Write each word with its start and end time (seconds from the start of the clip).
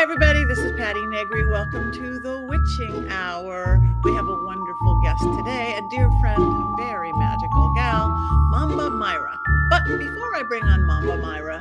Everybody. 0.00 0.44
This 0.44 0.58
is 0.60 0.72
Patti 0.78 1.06
Negri. 1.08 1.44
Welcome 1.44 1.92
to 1.92 2.18
the 2.20 2.46
Witching 2.48 3.06
Hour. 3.10 3.78
We 4.02 4.14
have 4.14 4.26
a 4.30 4.44
wonderful 4.46 4.98
guest 5.02 5.22
today, 5.36 5.74
a 5.76 5.82
dear 5.90 6.10
friend, 6.22 6.74
very 6.78 7.12
magical 7.12 7.70
gal, 7.74 8.08
Mamba 8.08 8.88
MiRah. 8.88 9.36
But 9.68 9.84
before 9.84 10.34
I 10.34 10.42
bring 10.48 10.64
on 10.64 10.86
Mamba 10.86 11.18
MiRah, 11.18 11.60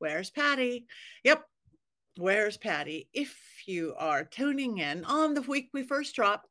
where's 0.00 0.30
Patti? 0.30 0.86
Yep, 1.22 1.44
where's 2.16 2.56
Patti? 2.56 3.08
If 3.14 3.38
you 3.66 3.94
are 3.96 4.24
tuning 4.24 4.78
in 4.78 5.04
on 5.04 5.34
the 5.34 5.42
week 5.42 5.68
we 5.72 5.84
first 5.84 6.16
dropped, 6.16 6.48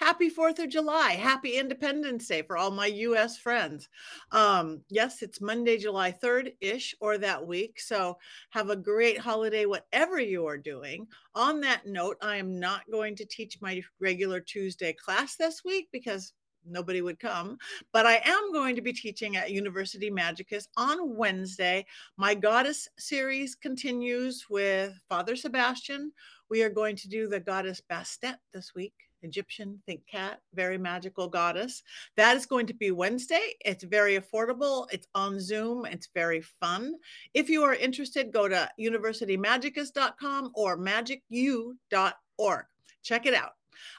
Happy 0.00 0.30
4th 0.30 0.58
of 0.60 0.70
July. 0.70 1.10
Happy 1.10 1.58
Independence 1.58 2.26
Day 2.26 2.40
for 2.40 2.56
all 2.56 2.70
my 2.70 2.86
US 2.86 3.36
friends. 3.36 3.90
Um, 4.32 4.80
yes, 4.88 5.20
it's 5.20 5.42
Monday, 5.42 5.76
July 5.76 6.10
3rd 6.10 6.54
ish 6.62 6.94
or 7.02 7.18
that 7.18 7.46
week. 7.46 7.78
So 7.78 8.16
have 8.48 8.70
a 8.70 8.76
great 8.76 9.18
holiday, 9.18 9.66
whatever 9.66 10.18
you 10.18 10.46
are 10.46 10.56
doing. 10.56 11.06
On 11.34 11.60
that 11.60 11.84
note, 11.84 12.16
I 12.22 12.36
am 12.36 12.58
not 12.58 12.90
going 12.90 13.14
to 13.16 13.26
teach 13.26 13.60
my 13.60 13.82
regular 14.00 14.40
Tuesday 14.40 14.94
class 14.94 15.36
this 15.36 15.66
week 15.66 15.88
because 15.92 16.32
nobody 16.66 17.02
would 17.02 17.18
come. 17.18 17.58
But 17.92 18.06
I 18.06 18.22
am 18.24 18.52
going 18.54 18.76
to 18.76 18.82
be 18.82 18.94
teaching 18.94 19.36
at 19.36 19.50
University 19.50 20.10
Magicus 20.10 20.66
on 20.78 21.14
Wednesday. 21.14 21.84
My 22.16 22.34
goddess 22.34 22.88
series 22.98 23.54
continues 23.54 24.46
with 24.48 24.94
Father 25.10 25.36
Sebastian. 25.36 26.12
We 26.48 26.62
are 26.62 26.70
going 26.70 26.96
to 26.96 27.08
do 27.08 27.28
the 27.28 27.40
goddess 27.40 27.82
Bastet 27.86 28.36
this 28.54 28.74
week. 28.74 29.09
Egyptian, 29.22 29.80
think 29.86 30.06
cat, 30.06 30.40
very 30.54 30.78
magical 30.78 31.28
goddess. 31.28 31.82
That 32.16 32.36
is 32.36 32.46
going 32.46 32.66
to 32.66 32.74
be 32.74 32.90
Wednesday. 32.90 33.54
It's 33.64 33.84
very 33.84 34.18
affordable. 34.18 34.86
It's 34.92 35.06
on 35.14 35.40
Zoom. 35.40 35.86
It's 35.86 36.08
very 36.14 36.40
fun. 36.40 36.94
If 37.34 37.48
you 37.48 37.62
are 37.62 37.74
interested, 37.74 38.32
go 38.32 38.48
to 38.48 38.68
universitymagicus.com 38.78 40.52
or 40.54 40.78
magicu.org. 40.78 42.64
Check 43.02 43.26
it 43.26 43.34
out. 43.34 43.52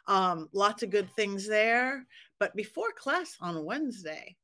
Um, 0.07 0.49
lots 0.53 0.83
of 0.83 0.89
good 0.89 1.09
things 1.15 1.47
there. 1.47 2.05
But 2.39 2.55
before 2.55 2.91
class 2.91 3.37
on 3.39 3.65
Wednesday, 3.65 4.35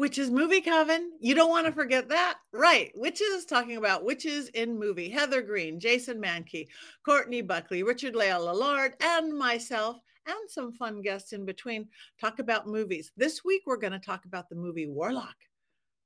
Witches 0.00 0.30
Movie 0.30 0.62
Coven. 0.62 1.12
You 1.20 1.34
don't 1.34 1.50
want 1.50 1.66
to 1.66 1.72
mm. 1.72 1.74
forget 1.74 2.08
that. 2.08 2.38
Right. 2.54 2.90
Witches 2.94 3.44
talking 3.44 3.76
about 3.76 4.02
witches 4.02 4.48
in 4.54 4.78
movie. 4.78 5.10
Heather 5.10 5.42
Greene, 5.42 5.78
Jason 5.78 6.18
Mankey, 6.18 6.68
Courtney 7.04 7.42
Buckley, 7.42 7.82
Richard 7.82 8.16
Leigh 8.16 8.28
Lalard, 8.28 8.94
and 9.02 9.36
myself, 9.36 9.98
and 10.26 10.38
some 10.48 10.72
fun 10.72 11.02
guests 11.02 11.34
in 11.34 11.44
between 11.44 11.86
talk 12.18 12.38
about 12.38 12.66
movies. 12.66 13.12
This 13.18 13.44
week, 13.44 13.60
we're 13.66 13.76
going 13.76 13.92
to 13.92 13.98
talk 13.98 14.24
about 14.24 14.48
the 14.48 14.56
movie 14.56 14.86
Warlock. 14.86 15.36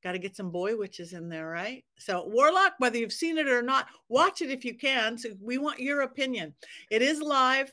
Got 0.03 0.13
to 0.13 0.19
get 0.19 0.35
some 0.35 0.51
boy 0.51 0.77
witches 0.77 1.13
in 1.13 1.29
there, 1.29 1.49
right? 1.49 1.85
So, 1.97 2.27
Warlock, 2.27 2.73
whether 2.79 2.99
you've 2.99 3.13
seen 3.13 3.39
it 3.39 3.47
or 3.47 3.63
not, 3.63 3.87
watch 4.09 4.43
it 4.43 4.51
if 4.51 4.65
you 4.65 4.75
can. 4.77 5.17
So, 5.17 5.29
we 5.41 5.59
want 5.59 5.79
your 5.79 6.01
opinion. 6.01 6.53
It 6.91 7.01
is 7.01 7.23
live 7.23 7.73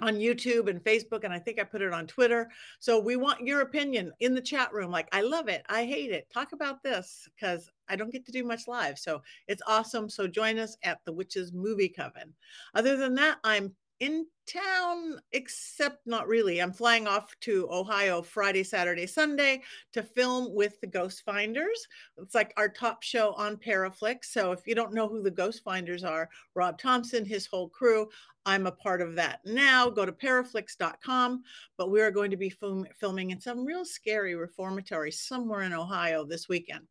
on 0.00 0.16
YouTube 0.16 0.68
and 0.68 0.82
Facebook, 0.82 1.24
and 1.24 1.32
I 1.32 1.38
think 1.38 1.58
I 1.58 1.64
put 1.64 1.82
it 1.82 1.92
on 1.92 2.06
Twitter. 2.06 2.48
So 2.78 2.98
we 3.00 3.16
want 3.16 3.46
your 3.46 3.62
opinion 3.62 4.12
in 4.20 4.34
the 4.34 4.40
chat 4.40 4.72
room. 4.72 4.90
Like, 4.90 5.08
I 5.12 5.22
love 5.22 5.48
it. 5.48 5.64
I 5.68 5.84
hate 5.84 6.12
it. 6.12 6.28
Talk 6.32 6.52
about 6.52 6.82
this 6.82 7.28
because 7.34 7.70
I 7.88 7.96
don't 7.96 8.12
get 8.12 8.24
to 8.26 8.32
do 8.32 8.44
much 8.44 8.68
live. 8.68 8.98
So 8.98 9.22
it's 9.48 9.62
awesome. 9.66 10.08
So 10.08 10.26
join 10.26 10.58
us 10.58 10.76
at 10.84 10.98
the 11.04 11.12
Witches 11.12 11.52
Movie 11.52 11.88
Coven. 11.88 12.34
Other 12.74 12.96
than 12.96 13.14
that, 13.16 13.38
I'm 13.42 13.74
in 14.00 14.26
town, 14.46 15.20
except 15.32 16.06
not 16.06 16.28
really. 16.28 16.60
I'm 16.60 16.72
flying 16.72 17.06
off 17.06 17.34
to 17.42 17.68
Ohio 17.70 18.22
Friday, 18.22 18.62
Saturday, 18.62 19.06
Sunday 19.06 19.62
to 19.92 20.02
film 20.02 20.54
with 20.54 20.80
the 20.80 20.86
Ghost 20.86 21.22
Finders. 21.24 21.86
It's 22.16 22.34
like 22.34 22.52
our 22.56 22.68
top 22.68 23.02
show 23.02 23.32
on 23.34 23.56
Paraflix. 23.56 24.26
So 24.26 24.52
if 24.52 24.66
you 24.66 24.74
don't 24.74 24.94
know 24.94 25.08
who 25.08 25.22
the 25.22 25.30
Ghost 25.30 25.62
Finders 25.64 26.04
are, 26.04 26.28
Rob 26.54 26.78
Thompson, 26.78 27.24
his 27.24 27.46
whole 27.46 27.68
crew, 27.68 28.08
I'm 28.46 28.66
a 28.66 28.72
part 28.72 29.02
of 29.02 29.14
that 29.16 29.40
now. 29.44 29.90
Go 29.90 30.06
to 30.06 30.12
paraflix.com. 30.12 31.42
But 31.76 31.90
we 31.90 32.00
are 32.00 32.10
going 32.10 32.30
to 32.30 32.36
be 32.36 32.50
film- 32.50 32.86
filming 32.98 33.30
in 33.30 33.40
some 33.40 33.64
real 33.64 33.84
scary 33.84 34.34
reformatory 34.34 35.12
somewhere 35.12 35.62
in 35.62 35.72
Ohio 35.72 36.24
this 36.24 36.48
weekend. 36.48 36.86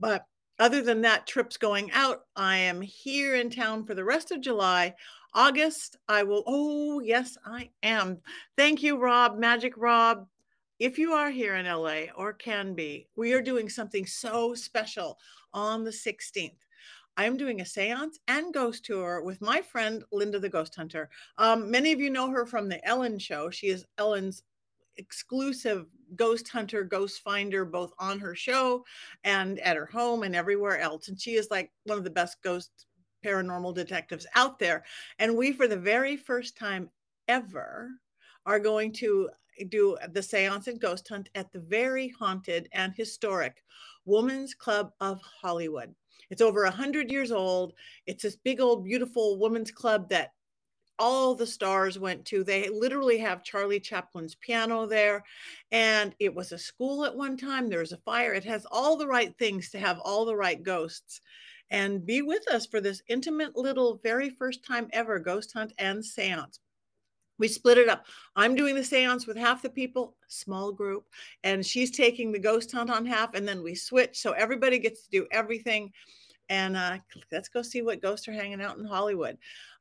But 0.00 0.24
other 0.58 0.82
than 0.82 1.00
that, 1.02 1.26
trips 1.26 1.56
going 1.56 1.90
out, 1.92 2.22
I 2.36 2.56
am 2.56 2.80
here 2.80 3.34
in 3.34 3.50
town 3.50 3.84
for 3.84 3.94
the 3.94 4.04
rest 4.04 4.30
of 4.30 4.40
July. 4.40 4.94
August, 5.34 5.96
I 6.08 6.22
will. 6.22 6.44
Oh, 6.46 7.00
yes, 7.00 7.36
I 7.44 7.70
am. 7.82 8.18
Thank 8.56 8.82
you, 8.82 8.96
Rob, 8.96 9.38
Magic 9.38 9.74
Rob. 9.76 10.26
If 10.78 10.98
you 10.98 11.12
are 11.12 11.30
here 11.30 11.56
in 11.56 11.66
LA 11.66 12.12
or 12.16 12.32
can 12.32 12.74
be, 12.74 13.08
we 13.16 13.32
are 13.32 13.42
doing 13.42 13.68
something 13.68 14.06
so 14.06 14.54
special 14.54 15.18
on 15.52 15.84
the 15.84 15.90
16th. 15.90 16.58
I'm 17.16 17.36
doing 17.36 17.60
a 17.60 17.66
seance 17.66 18.18
and 18.26 18.52
ghost 18.52 18.84
tour 18.84 19.22
with 19.22 19.40
my 19.40 19.60
friend 19.60 20.02
Linda 20.12 20.38
the 20.38 20.48
Ghost 20.48 20.74
Hunter. 20.74 21.10
Um, 21.38 21.70
many 21.70 21.92
of 21.92 22.00
you 22.00 22.10
know 22.10 22.28
her 22.30 22.44
from 22.44 22.68
the 22.68 22.84
Ellen 22.86 23.18
show. 23.18 23.50
She 23.50 23.68
is 23.68 23.86
Ellen's 23.98 24.42
exclusive 24.96 25.86
ghost 26.16 26.48
hunter, 26.48 26.84
ghost 26.84 27.22
finder, 27.22 27.64
both 27.64 27.92
on 27.98 28.18
her 28.20 28.34
show 28.34 28.84
and 29.24 29.58
at 29.60 29.76
her 29.76 29.86
home 29.86 30.22
and 30.22 30.34
everywhere 30.34 30.78
else. 30.78 31.08
And 31.08 31.20
she 31.20 31.34
is 31.34 31.48
like 31.50 31.72
one 31.84 31.98
of 31.98 32.04
the 32.04 32.10
best 32.10 32.42
ghost 32.42 32.86
paranormal 33.24 33.74
detectives 33.74 34.26
out 34.34 34.58
there. 34.58 34.84
And 35.18 35.36
we, 35.36 35.52
for 35.52 35.66
the 35.66 35.76
very 35.76 36.16
first 36.16 36.56
time 36.56 36.90
ever, 37.28 37.90
are 38.46 38.58
going 38.58 38.92
to 38.92 39.30
do 39.68 39.96
the 40.12 40.22
seance 40.22 40.66
and 40.66 40.80
ghost 40.80 41.08
hunt 41.08 41.30
at 41.34 41.52
the 41.52 41.60
very 41.60 42.08
haunted 42.18 42.68
and 42.72 42.92
historic 42.94 43.62
Woman's 44.04 44.54
Club 44.54 44.92
of 45.00 45.20
Hollywood. 45.22 45.94
It's 46.30 46.42
over 46.42 46.64
100 46.64 47.10
years 47.10 47.32
old. 47.32 47.74
It's 48.06 48.22
this 48.22 48.36
big 48.36 48.60
old 48.60 48.84
beautiful 48.84 49.38
women's 49.38 49.70
club 49.70 50.08
that 50.10 50.32
all 50.98 51.34
the 51.34 51.46
stars 51.46 51.98
went 51.98 52.24
to. 52.26 52.44
They 52.44 52.68
literally 52.68 53.18
have 53.18 53.42
Charlie 53.42 53.80
Chaplin's 53.80 54.34
piano 54.36 54.86
there. 54.86 55.24
And 55.72 56.14
it 56.18 56.34
was 56.34 56.52
a 56.52 56.58
school 56.58 57.04
at 57.04 57.16
one 57.16 57.36
time. 57.36 57.68
There's 57.68 57.92
a 57.92 57.98
fire. 57.98 58.32
It 58.32 58.44
has 58.44 58.66
all 58.70 58.96
the 58.96 59.06
right 59.06 59.36
things 59.38 59.70
to 59.70 59.78
have 59.78 59.98
all 60.00 60.24
the 60.24 60.36
right 60.36 60.62
ghosts. 60.62 61.20
And 61.74 62.06
be 62.06 62.22
with 62.22 62.48
us 62.52 62.66
for 62.66 62.80
this 62.80 63.02
intimate 63.08 63.56
little, 63.56 63.98
very 64.04 64.30
first 64.30 64.64
time 64.64 64.86
ever 64.92 65.18
ghost 65.18 65.52
hunt 65.52 65.72
and 65.78 66.04
seance. 66.04 66.60
We 67.36 67.48
split 67.48 67.78
it 67.78 67.88
up. 67.88 68.06
I'm 68.36 68.54
doing 68.54 68.76
the 68.76 68.84
seance 68.84 69.26
with 69.26 69.36
half 69.36 69.60
the 69.60 69.68
people, 69.68 70.14
small 70.28 70.70
group, 70.70 71.04
and 71.42 71.66
she's 71.66 71.90
taking 71.90 72.30
the 72.30 72.38
ghost 72.38 72.70
hunt 72.70 72.90
on 72.90 73.04
half, 73.04 73.34
and 73.34 73.46
then 73.46 73.60
we 73.60 73.74
switch. 73.74 74.20
So 74.20 74.30
everybody 74.30 74.78
gets 74.78 75.02
to 75.02 75.10
do 75.10 75.26
everything. 75.32 75.90
And 76.48 76.76
uh, 76.76 76.98
let's 77.32 77.48
go 77.48 77.60
see 77.60 77.82
what 77.82 78.00
ghosts 78.00 78.28
are 78.28 78.32
hanging 78.32 78.62
out 78.62 78.78
in 78.78 78.84
Hollywood. 78.84 79.36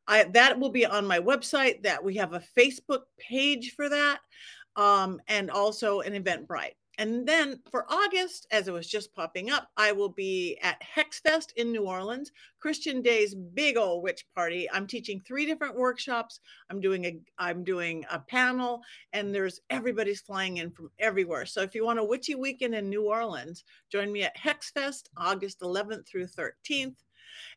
I, 0.07 0.23
that 0.33 0.59
will 0.59 0.71
be 0.71 0.87
on 0.87 1.05
my 1.05 1.19
website. 1.19 1.83
That 1.83 2.03
we 2.03 2.15
have 2.15 2.33
a 2.33 2.43
Facebook 2.57 3.01
page 3.19 3.75
for 3.75 3.87
that, 3.87 4.17
um, 4.75 5.21
and 5.27 5.51
also 5.51 5.99
an 5.99 6.13
Eventbrite. 6.13 6.73
And 6.99 7.27
then 7.27 7.59
for 7.71 7.85
August, 7.91 8.45
as 8.51 8.67
it 8.67 8.73
was 8.73 8.87
just 8.87 9.15
popping 9.15 9.49
up, 9.49 9.69
I 9.77 9.91
will 9.91 10.09
be 10.09 10.59
at 10.61 10.81
Hexfest 10.81 11.53
in 11.55 11.71
New 11.71 11.85
Orleans, 11.85 12.31
Christian 12.59 13.01
Day's 13.01 13.33
big 13.33 13.77
old 13.77 14.03
witch 14.03 14.25
party. 14.35 14.69
I'm 14.71 14.85
teaching 14.85 15.19
three 15.19 15.45
different 15.45 15.75
workshops. 15.75 16.39
I'm 16.69 16.79
doing 16.79 17.05
a 17.05 17.19
I'm 17.39 17.63
doing 17.63 18.05
a 18.11 18.19
panel, 18.19 18.81
and 19.11 19.33
there's 19.33 19.59
everybody's 19.71 20.21
flying 20.21 20.57
in 20.57 20.69
from 20.69 20.91
everywhere. 20.99 21.45
So 21.47 21.61
if 21.61 21.73
you 21.73 21.83
want 21.83 21.99
a 21.99 22.03
witchy 22.03 22.35
weekend 22.35 22.75
in 22.75 22.89
New 22.89 23.05
Orleans, 23.05 23.63
join 23.91 24.11
me 24.11 24.23
at 24.23 24.37
Hexfest 24.37 25.09
August 25.17 25.61
11th 25.61 26.07
through 26.07 26.27
13th. 26.27 26.97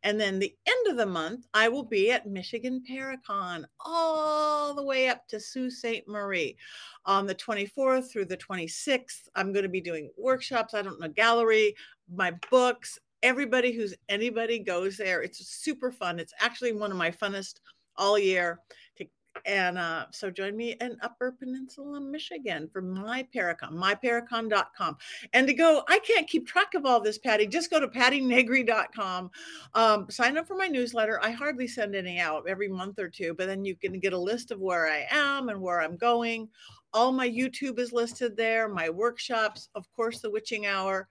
And 0.03 0.21
then 0.21 0.39
the 0.39 0.55
end 0.67 0.87
of 0.89 0.97
the 0.97 1.07
month, 1.07 1.47
I 1.55 1.69
will 1.69 1.85
be 1.85 2.11
at 2.11 2.27
Michigan 2.27 2.83
Paracon 2.89 3.65
all 3.85 4.75
the 4.75 4.85
way 4.85 5.09
up 5.09 5.27
to 5.29 5.41
Sault 5.41 5.73
Ste. 5.73 6.07
Marie 6.07 6.57
on 7.05 7.27
the 7.27 7.35
24th 7.35 8.11
through 8.11 8.27
the 8.27 8.37
26th. 8.37 9.29
I'm 9.35 9.53
going 9.53 9.65
to 9.65 9.69
be 9.69 9.81
doing 9.81 10.11
workshops. 10.17 10.75
I 10.75 10.83
don't 10.83 11.01
know, 11.01 11.09
gallery, 11.09 11.75
my 12.13 12.33
books. 12.51 12.99
Everybody 13.23 13.73
who's 13.73 13.95
anybody 14.09 14.59
goes 14.59 14.97
there. 14.97 15.23
It's 15.23 15.47
super 15.47 15.91
fun. 15.91 16.19
It's 16.19 16.35
actually 16.41 16.73
one 16.73 16.91
of 16.91 16.97
my 16.97 17.11
funnest 17.11 17.61
all 17.97 18.19
year 18.19 18.61
to 18.97 19.07
and 19.45 19.79
uh, 19.79 20.07
so 20.11 20.31
join 20.31 20.57
me 20.57 20.77
in 20.81 20.97
Upper 21.03 21.33
Peninsula, 21.33 22.01
Michigan 22.01 22.69
for 22.73 22.81
my 22.81 23.27
Paracon, 23.35 23.73
myparacon.com. 23.73 24.97
And 25.33 25.47
to 25.47 25.55
go, 25.55 25.83
I 25.89 25.99
can't 26.01 26.29
keep 26.29 26.47
track 26.47 26.75
of 26.75 26.87
all 26.87 27.01
this, 27.01 27.19
Patti. 27.19 27.47
Just 27.47 27.71
go 27.71 27.81
to 27.81 27.89
pattinegri.com. 27.89 29.31
Um, 29.75 30.11
sign 30.11 30.39
up 30.39 30.47
for 30.47 30.57
my 30.57 30.67
newsletter. 30.67 31.23
I 31.23 31.31
hardly 31.31 31.69
send 31.69 31.95
any 31.95 32.19
out 32.19 32.49
every 32.49 32.69
month 32.69 32.99
or 32.99 33.09
two, 33.09 33.35
but 33.35 33.47
then 33.47 33.65
you 33.65 33.77
can 33.77 33.99
get 34.01 34.13
a 34.13 34.19
list 34.19 34.51
of 34.51 34.61
where 34.61 34.87
I 34.87 35.07
am 35.11 35.49
and 35.49 35.61
where 35.61 35.81
I'm 35.81 35.97
going. 35.97 36.49
All 36.93 37.13
my 37.13 37.29
YouTube 37.29 37.79
is 37.79 37.93
listed 37.93 38.37
there, 38.37 38.69
my 38.69 38.89
workshops, 38.89 39.69
of 39.75 39.87
course, 39.95 40.21
the 40.21 40.31
witching 40.31 40.67
hour. 40.67 41.09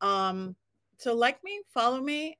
Um, 0.00 0.56
so, 0.98 1.14
like 1.14 1.42
me, 1.44 1.60
follow 1.74 2.00
me, 2.00 2.38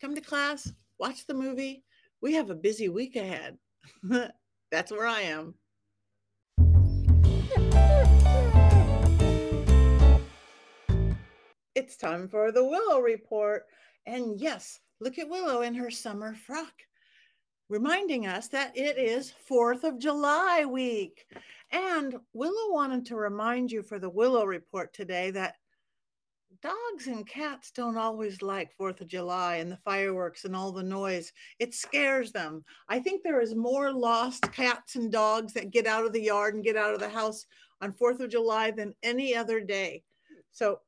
come 0.00 0.14
to 0.14 0.20
class, 0.20 0.72
watch 0.98 1.26
the 1.26 1.34
movie. 1.34 1.84
We 2.20 2.34
have 2.34 2.50
a 2.50 2.54
busy 2.54 2.88
week 2.88 3.14
ahead. 3.14 3.56
That's 4.70 4.92
where 4.92 5.06
I 5.06 5.22
am. 5.22 5.54
It's 11.74 11.96
time 11.96 12.28
for 12.28 12.52
the 12.52 12.64
Willow 12.64 13.00
Report. 13.00 13.64
And 14.06 14.38
yes, 14.40 14.80
look 15.00 15.18
at 15.18 15.28
Willow 15.28 15.62
in 15.62 15.74
her 15.74 15.90
summer 15.90 16.34
frock, 16.34 16.74
reminding 17.68 18.26
us 18.26 18.48
that 18.48 18.76
it 18.76 18.98
is 18.98 19.32
4th 19.48 19.84
of 19.84 19.98
July 19.98 20.64
week. 20.66 21.24
And 21.70 22.16
Willow 22.34 22.72
wanted 22.72 23.06
to 23.06 23.16
remind 23.16 23.70
you 23.70 23.82
for 23.82 23.98
the 23.98 24.10
Willow 24.10 24.44
Report 24.44 24.92
today 24.92 25.30
that 25.30 25.54
dogs 26.62 27.06
and 27.06 27.26
cats 27.26 27.70
don't 27.70 27.96
always 27.96 28.42
like 28.42 28.72
Fourth 28.72 29.00
of 29.00 29.08
July 29.08 29.56
and 29.56 29.70
the 29.70 29.76
fireworks 29.76 30.44
and 30.44 30.56
all 30.56 30.72
the 30.72 30.82
noise. 30.82 31.32
It 31.58 31.74
scares 31.74 32.32
them. 32.32 32.64
I 32.88 32.98
think 32.98 33.22
there 33.22 33.40
is 33.40 33.54
more 33.54 33.92
lost 33.92 34.50
cats 34.52 34.96
and 34.96 35.12
dogs 35.12 35.52
that 35.54 35.70
get 35.70 35.86
out 35.86 36.04
of 36.04 36.12
the 36.12 36.22
yard 36.22 36.54
and 36.54 36.64
get 36.64 36.76
out 36.76 36.94
of 36.94 37.00
the 37.00 37.08
house 37.08 37.46
on 37.80 37.92
Fourth 37.92 38.20
of 38.20 38.30
July 38.30 38.70
than 38.70 38.94
any 39.02 39.34
other 39.36 39.60
day. 39.60 40.02
So, 40.50 40.80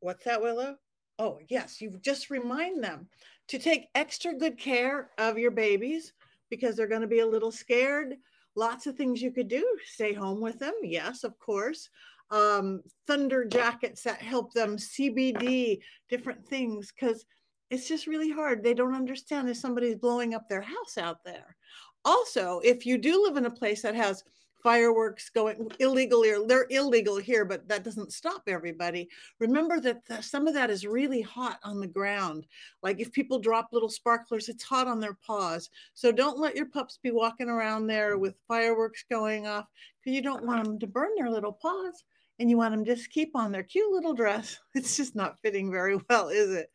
what's 0.00 0.24
that, 0.24 0.40
Willow? 0.40 0.76
Oh, 1.18 1.38
yes, 1.48 1.80
you 1.80 1.90
just 2.00 2.30
remind 2.30 2.82
them 2.82 3.08
to 3.48 3.58
take 3.58 3.88
extra 3.94 4.34
good 4.34 4.58
care 4.58 5.10
of 5.18 5.38
your 5.38 5.50
babies 5.50 6.12
because 6.50 6.76
they're 6.76 6.88
going 6.88 7.02
to 7.02 7.06
be 7.06 7.20
a 7.20 7.26
little 7.26 7.52
scared. 7.52 8.16
Lots 8.56 8.86
of 8.86 8.96
things 8.96 9.20
you 9.20 9.32
could 9.32 9.48
do. 9.48 9.66
Stay 9.84 10.12
home 10.12 10.40
with 10.40 10.58
them. 10.58 10.74
Yes, 10.82 11.24
of 11.24 11.38
course 11.38 11.90
um, 12.30 12.82
thunder 13.06 13.44
jackets 13.44 14.02
that 14.02 14.20
help 14.20 14.52
them, 14.52 14.76
CBD, 14.76 15.80
different 16.08 16.46
things, 16.46 16.92
because 16.92 17.24
it's 17.70 17.88
just 17.88 18.06
really 18.06 18.30
hard. 18.30 18.62
They 18.62 18.74
don't 18.74 18.94
understand 18.94 19.48
if 19.48 19.56
somebody's 19.56 19.96
blowing 19.96 20.34
up 20.34 20.48
their 20.48 20.62
house 20.62 20.98
out 20.98 21.24
there. 21.24 21.56
Also, 22.04 22.60
if 22.62 22.84
you 22.84 22.98
do 22.98 23.22
live 23.22 23.36
in 23.36 23.46
a 23.46 23.50
place 23.50 23.82
that 23.82 23.94
has 23.94 24.22
fireworks 24.64 25.28
going 25.28 25.70
illegally 25.78 26.30
or 26.30 26.46
they're 26.46 26.66
illegal 26.70 27.18
here 27.18 27.44
but 27.44 27.68
that 27.68 27.84
doesn't 27.84 28.14
stop 28.14 28.42
everybody 28.46 29.06
remember 29.38 29.78
that 29.78 30.04
the, 30.06 30.22
some 30.22 30.46
of 30.46 30.54
that 30.54 30.70
is 30.70 30.86
really 30.86 31.20
hot 31.20 31.58
on 31.64 31.80
the 31.80 31.86
ground 31.86 32.46
like 32.82 32.98
if 32.98 33.12
people 33.12 33.38
drop 33.38 33.68
little 33.72 33.90
sparklers 33.90 34.48
it's 34.48 34.64
hot 34.64 34.86
on 34.86 34.98
their 34.98 35.18
paws 35.26 35.68
so 35.92 36.10
don't 36.10 36.38
let 36.38 36.56
your 36.56 36.64
pups 36.64 36.98
be 37.02 37.10
walking 37.10 37.50
around 37.50 37.86
there 37.86 38.16
with 38.16 38.40
fireworks 38.48 39.04
going 39.10 39.46
off 39.46 39.66
because 40.00 40.16
you 40.16 40.22
don't 40.22 40.46
want 40.46 40.64
them 40.64 40.78
to 40.78 40.86
burn 40.86 41.10
their 41.18 41.30
little 41.30 41.52
paws 41.52 42.02
and 42.38 42.50
you 42.50 42.56
want 42.56 42.72
them 42.72 42.84
just 42.84 43.10
keep 43.10 43.34
on 43.34 43.52
their 43.52 43.62
cute 43.62 43.92
little 43.92 44.14
dress. 44.14 44.58
It's 44.74 44.96
just 44.96 45.14
not 45.14 45.38
fitting 45.40 45.70
very 45.70 45.98
well, 46.08 46.28
is 46.28 46.50
it? 46.50 46.70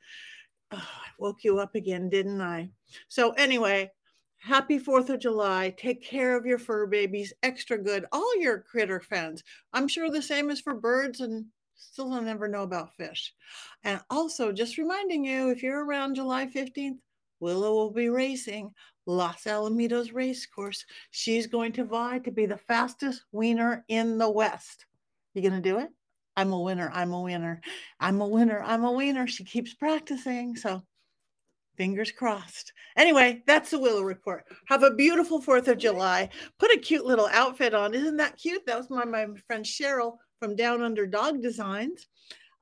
Oh, 0.71 0.77
I 0.77 1.09
woke 1.17 1.44
you 1.44 1.59
up 1.59 1.75
again, 1.75 2.09
didn't 2.09 2.41
I? 2.41 2.69
So, 3.07 3.31
anyway, 3.31 3.91
happy 4.38 4.79
4th 4.79 5.09
of 5.09 5.19
July. 5.19 5.73
Take 5.77 6.03
care 6.03 6.38
of 6.38 6.45
your 6.45 6.59
fur 6.59 6.85
babies 6.85 7.33
extra 7.44 7.77
good. 7.77 8.06
All 8.11 8.39
your 8.39 8.59
critter 8.59 9.01
fans. 9.01 9.44
I'm 9.73 9.88
sure 9.88 10.09
the 10.09 10.21
same 10.21 10.50
is 10.50 10.61
for 10.61 10.75
birds 10.75 11.21
and 11.21 11.45
still 11.75 12.09
don't 12.09 12.25
never 12.25 12.47
know 12.47 12.63
about 12.63 12.95
fish. 12.95 13.33
And 13.83 14.00
also, 14.09 14.51
just 14.51 14.77
reminding 14.77 15.25
you 15.25 15.50
if 15.50 15.63
you're 15.63 15.85
around 15.85 16.15
July 16.15 16.45
15th, 16.45 17.00
Willow 17.39 17.73
will 17.73 17.91
be 17.91 18.09
racing 18.09 18.71
Los 19.06 19.45
Alamitos 19.45 20.13
race 20.13 20.45
course. 20.45 20.85
She's 21.11 21.47
going 21.47 21.71
to 21.73 21.85
vie 21.85 22.19
to 22.19 22.31
be 22.31 22.45
the 22.45 22.57
fastest 22.57 23.23
wiener 23.31 23.83
in 23.88 24.17
the 24.17 24.29
West. 24.29 24.85
You 25.33 25.41
gonna 25.41 25.61
do 25.61 25.79
it? 25.79 25.89
I'm 26.35 26.53
a 26.53 26.59
winner. 26.59 26.89
I'm 26.93 27.11
a 27.11 27.21
winner. 27.21 27.61
I'm 27.99 28.21
a 28.21 28.27
winner. 28.27 28.61
I'm 28.63 28.83
a 28.83 28.91
winner. 28.91 29.27
She 29.27 29.43
keeps 29.43 29.73
practicing. 29.73 30.55
So 30.55 30.81
fingers 31.79 32.11
crossed. 32.11 32.73
Anyway, 32.97 33.41
that's 33.47 33.71
the 33.71 33.79
Willow 33.79 34.03
Report. 34.03 34.45
Have 34.67 34.83
a 34.83 34.93
beautiful 34.95 35.41
4th 35.41 35.67
of 35.69 35.77
July. 35.77 36.29
Put 36.59 36.71
a 36.71 36.77
cute 36.77 37.05
little 37.05 37.29
outfit 37.31 37.73
on. 37.73 37.93
Isn't 37.93 38.17
that 38.17 38.37
cute? 38.37 38.65
That 38.65 38.77
was 38.77 38.89
my, 38.89 39.05
my 39.05 39.27
friend 39.47 39.65
Cheryl 39.65 40.17
from 40.39 40.55
Down 40.55 40.81
Under 40.81 41.07
Dog 41.07 41.41
Designs, 41.41 42.07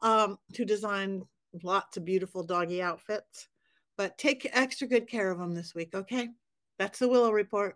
um, 0.01 0.37
who 0.55 0.65
designed 0.65 1.23
lots 1.63 1.97
of 1.97 2.05
beautiful 2.05 2.43
doggy 2.43 2.81
outfits. 2.81 3.47
But 3.97 4.17
take 4.19 4.49
extra 4.53 4.87
good 4.87 5.07
care 5.07 5.31
of 5.31 5.39
them 5.39 5.55
this 5.55 5.73
week, 5.73 5.95
okay? 5.95 6.29
That's 6.77 6.99
the 6.99 7.09
Willow 7.09 7.31
Report. 7.31 7.75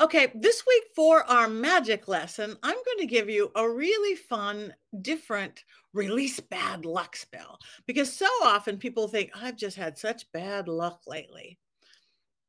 Okay, 0.00 0.32
this 0.34 0.64
week 0.66 0.84
for 0.96 1.24
our 1.24 1.46
magic 1.46 2.08
lesson, 2.08 2.56
I'm 2.62 2.74
going 2.74 2.98
to 3.00 3.06
give 3.06 3.28
you 3.28 3.52
a 3.54 3.68
really 3.68 4.16
fun, 4.16 4.72
different 5.02 5.62
release 5.92 6.40
bad 6.40 6.86
luck 6.86 7.14
spell 7.14 7.58
because 7.86 8.10
so 8.10 8.26
often 8.42 8.78
people 8.78 9.08
think, 9.08 9.30
I've 9.34 9.56
just 9.56 9.76
had 9.76 9.98
such 9.98 10.24
bad 10.32 10.68
luck 10.68 11.02
lately. 11.06 11.58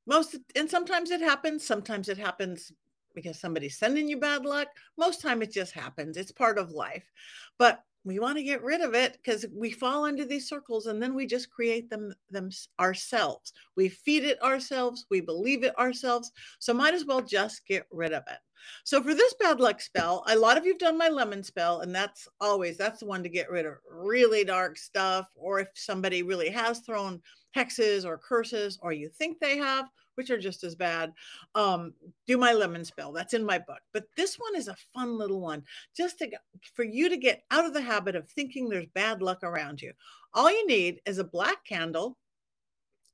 Most, 0.08 0.38
and 0.56 0.70
sometimes 0.70 1.12
it 1.12 1.20
happens, 1.20 1.68
sometimes 1.68 2.08
it 2.08 2.18
happens 2.18 2.72
because 3.14 3.38
somebody's 3.38 3.78
sending 3.78 4.08
you 4.08 4.18
bad 4.18 4.46
luck. 4.46 4.70
Most 4.98 5.22
time 5.22 5.42
it 5.42 5.52
just 5.52 5.74
happens. 5.74 6.16
It's 6.16 6.32
part 6.32 6.58
of 6.58 6.72
life. 6.72 7.12
But 7.60 7.84
we 8.04 8.20
want 8.20 8.38
to 8.38 8.44
get 8.44 8.64
rid 8.64 8.82
of 8.82 8.94
it 8.96 9.14
because 9.14 9.46
we 9.54 9.72
fall 9.72 10.06
into 10.06 10.26
these 10.26 10.48
circles 10.48 10.88
and 10.88 11.02
then 11.02 11.14
we 11.14 11.26
just 11.26 11.52
create 11.52 11.90
them 11.90 12.14
them 12.30 12.50
ourselves. 12.80 13.54
We 13.76 13.90
feed 13.90 14.24
it 14.24 14.42
ourselves 14.42 15.06
we 15.10 15.22
believe 15.22 15.64
it 15.64 15.78
ourselves 15.78 16.32
so 16.60 16.74
might 16.74 16.94
as 16.94 17.06
well 17.06 17.22
just 17.22 17.66
get 17.68 17.86
rid 17.92 18.14
of 18.14 18.24
it 18.28 18.40
so 18.84 19.02
for 19.02 19.14
this 19.14 19.34
bad 19.40 19.60
luck 19.60 19.82
spell 19.82 20.24
a 20.28 20.36
lot 20.36 20.58
of 20.58 20.66
you've 20.66 20.78
done 20.78 20.98
my 20.98 21.08
lemon 21.08 21.44
spell 21.44 21.82
and 21.82 21.94
that's 21.94 22.28
always 22.40 22.78
that's 22.78 23.00
the 23.00 23.06
one 23.06 23.24
to 23.24 23.30
get 23.30 23.50
rid 23.50 23.66
of 23.66 23.74
really 23.90 24.44
dark 24.44 24.78
stuff 24.78 25.28
or 25.36 25.60
if 25.60 25.70
somebody 25.76 26.24
really 26.24 26.50
has 26.50 26.80
thrown 26.80 27.22
hexes 27.56 28.06
or 28.06 28.18
curses 28.18 28.80
or 28.82 28.94
you 28.94 29.10
think 29.10 29.40
they 29.40 29.58
have 29.58 29.86
which 30.16 30.30
are 30.30 30.38
just 30.38 30.64
as 30.64 30.76
bad. 30.76 31.12
Um, 31.56 31.94
do 32.28 32.38
my 32.38 32.54
lemon 32.54 32.86
spell. 32.86 33.12
That's 33.12 33.34
in 33.34 33.44
my 33.44 33.58
book. 33.58 33.80
But 33.94 34.06
this 34.18 34.36
one 34.36 34.56
is 34.56 34.68
a 34.68 34.76
fun 34.94 35.18
little 35.18 35.40
one, 35.40 35.64
just 35.96 36.20
to 36.20 36.30
for 36.74 36.84
you 36.84 37.10
to 37.10 37.18
get 37.18 37.44
out 37.52 37.66
of 37.66 37.74
the 37.74 37.82
habit 37.82 38.16
of 38.16 38.30
thinking 38.30 38.70
there's 38.70 38.88
bad 38.94 39.22
luck 39.22 39.40
around 39.44 39.82
you. 39.82 39.94
All 40.34 40.52
you 40.52 40.68
need 40.68 41.02
is 41.06 41.18
a 41.18 41.24
black 41.24 41.66
candle, 41.66 42.18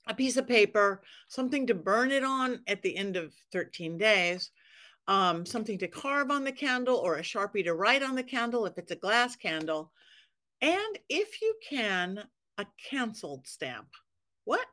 a 0.08 0.14
piece 0.14 0.38
of 0.38 0.48
paper, 0.48 1.02
something 1.28 1.68
to 1.68 1.74
burn 1.74 2.12
it 2.12 2.24
on 2.24 2.62
at 2.68 2.82
the 2.82 2.96
end 2.96 3.16
of 3.16 3.34
13 3.52 3.98
days. 3.98 4.52
Um, 5.07 5.45
something 5.45 5.77
to 5.80 5.88
carve 5.88 6.31
on 6.31 6.44
the 6.44 6.51
candle 6.51 6.98
or 6.98 7.15
a 7.15 7.21
sharpie 7.21 7.63
to 7.63 7.74
write 7.74 8.04
on 8.04 8.15
the 8.15 8.24
candle 8.24 8.65
if 8.65 8.77
it's 8.77 8.92
a 8.92 8.95
glass 8.95 9.38
candle. 9.38 9.92
And 10.62 11.00
if 11.07 11.42
you 11.42 11.56
can, 11.68 12.24
a 12.57 12.65
canceled 12.89 13.48
stamp. 13.48 13.88
What? 14.44 14.65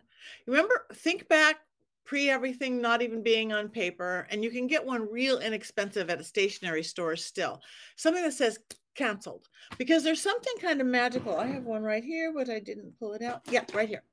Remember, 0.46 0.86
think 0.92 1.28
back 1.28 1.58
pre 2.04 2.28
everything 2.30 2.80
not 2.80 3.02
even 3.02 3.22
being 3.22 3.52
on 3.52 3.68
paper 3.68 4.26
and 4.30 4.44
you 4.44 4.50
can 4.50 4.66
get 4.66 4.84
one 4.84 5.10
real 5.10 5.38
inexpensive 5.38 6.10
at 6.10 6.20
a 6.20 6.24
stationery 6.24 6.82
store 6.82 7.16
still 7.16 7.60
something 7.96 8.22
that 8.22 8.32
says 8.32 8.58
canceled 8.94 9.48
because 9.78 10.04
there's 10.04 10.22
something 10.22 10.52
kind 10.60 10.80
of 10.80 10.86
magical 10.86 11.36
i 11.36 11.46
have 11.46 11.64
one 11.64 11.82
right 11.82 12.04
here 12.04 12.32
but 12.32 12.48
i 12.48 12.58
didn't 12.58 12.96
pull 12.98 13.12
it 13.12 13.22
out 13.22 13.40
yeah 13.50 13.64
right 13.74 13.88
here 13.88 14.04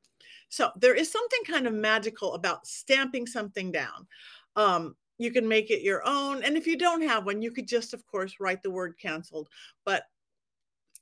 so 0.49 0.71
there 0.77 0.95
is 0.95 1.11
something 1.11 1.41
kind 1.45 1.67
of 1.67 1.73
magical 1.73 2.33
about 2.33 2.65
stamping 2.65 3.27
something 3.27 3.71
down 3.71 4.07
um, 4.55 4.95
you 5.21 5.31
can 5.31 5.47
make 5.47 5.69
it 5.69 5.81
your 5.81 6.01
own 6.05 6.43
and 6.43 6.57
if 6.57 6.65
you 6.67 6.77
don't 6.77 7.01
have 7.01 7.25
one 7.25 7.41
you 7.41 7.51
could 7.51 7.67
just 7.67 7.93
of 7.93 8.05
course 8.07 8.35
write 8.39 8.61
the 8.63 8.71
word 8.71 8.95
canceled 8.97 9.49
but 9.85 10.03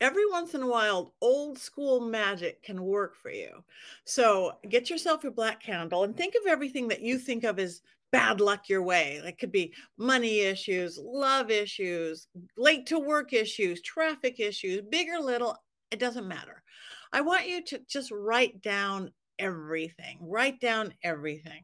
every 0.01 0.29
once 0.29 0.53
in 0.53 0.61
a 0.61 0.67
while, 0.67 1.13
old 1.21 1.57
school 1.57 1.99
magic 1.99 2.63
can 2.63 2.81
work 2.81 3.15
for 3.15 3.31
you. 3.31 3.63
So 4.05 4.53
get 4.69 4.89
yourself 4.89 5.23
a 5.23 5.31
black 5.31 5.61
candle 5.61 6.03
and 6.03 6.15
think 6.15 6.35
of 6.35 6.47
everything 6.47 6.87
that 6.89 7.01
you 7.01 7.17
think 7.17 7.43
of 7.43 7.59
as 7.59 7.81
bad 8.11 8.41
luck 8.41 8.69
your 8.69 8.81
way. 8.81 9.21
It 9.23 9.37
could 9.37 9.51
be 9.51 9.73
money 9.97 10.41
issues, 10.41 10.97
love 10.97 11.51
issues, 11.51 12.27
late 12.57 12.85
to 12.87 12.99
work 12.99 13.33
issues, 13.33 13.81
traffic 13.81 14.39
issues, 14.39 14.81
big 14.89 15.09
or 15.09 15.19
little, 15.19 15.57
it 15.91 15.99
doesn't 15.99 16.27
matter. 16.27 16.63
I 17.11 17.21
want 17.21 17.47
you 17.47 17.63
to 17.65 17.81
just 17.87 18.11
write 18.11 18.61
down 18.61 19.11
everything, 19.37 20.17
write 20.21 20.59
down 20.59 20.93
everything. 21.03 21.63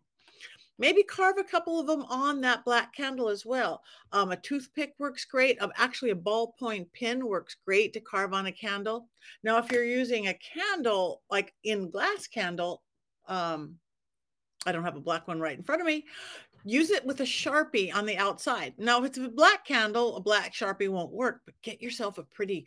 Maybe 0.77 1.03
carve 1.03 1.37
a 1.37 1.43
couple 1.43 1.79
of 1.79 1.87
them 1.87 2.03
on 2.03 2.41
that 2.41 2.65
black 2.65 2.93
candle 2.93 3.29
as 3.29 3.45
well. 3.45 3.81
Um, 4.11 4.31
a 4.31 4.37
toothpick 4.37 4.93
works 4.99 5.23
great. 5.23 5.61
Um, 5.61 5.71
actually, 5.77 6.11
a 6.11 6.15
ballpoint 6.15 6.87
pen 6.93 7.25
works 7.25 7.55
great 7.65 7.93
to 7.93 8.01
carve 8.01 8.33
on 8.33 8.47
a 8.47 8.51
candle. 8.51 9.07
Now, 9.43 9.57
if 9.57 9.71
you're 9.71 9.85
using 9.85 10.27
a 10.27 10.33
candle 10.35 11.21
like 11.29 11.53
in 11.63 11.89
glass 11.89 12.27
candle, 12.27 12.83
um, 13.27 13.75
I 14.65 14.71
don't 14.71 14.83
have 14.83 14.97
a 14.97 15.01
black 15.01 15.27
one 15.27 15.39
right 15.39 15.57
in 15.57 15.63
front 15.63 15.81
of 15.81 15.87
me. 15.87 16.05
Use 16.65 16.89
it 16.89 17.05
with 17.05 17.21
a 17.21 17.25
Sharpie 17.25 17.93
on 17.93 18.05
the 18.05 18.17
outside. 18.17 18.73
Now, 18.77 18.99
if 18.99 19.05
it's 19.05 19.17
a 19.19 19.29
black 19.29 19.65
candle, 19.65 20.17
a 20.17 20.19
black 20.19 20.53
Sharpie 20.53 20.89
won't 20.89 21.11
work, 21.11 21.41
but 21.45 21.53
get 21.61 21.81
yourself 21.81 22.17
a 22.17 22.23
pretty 22.23 22.65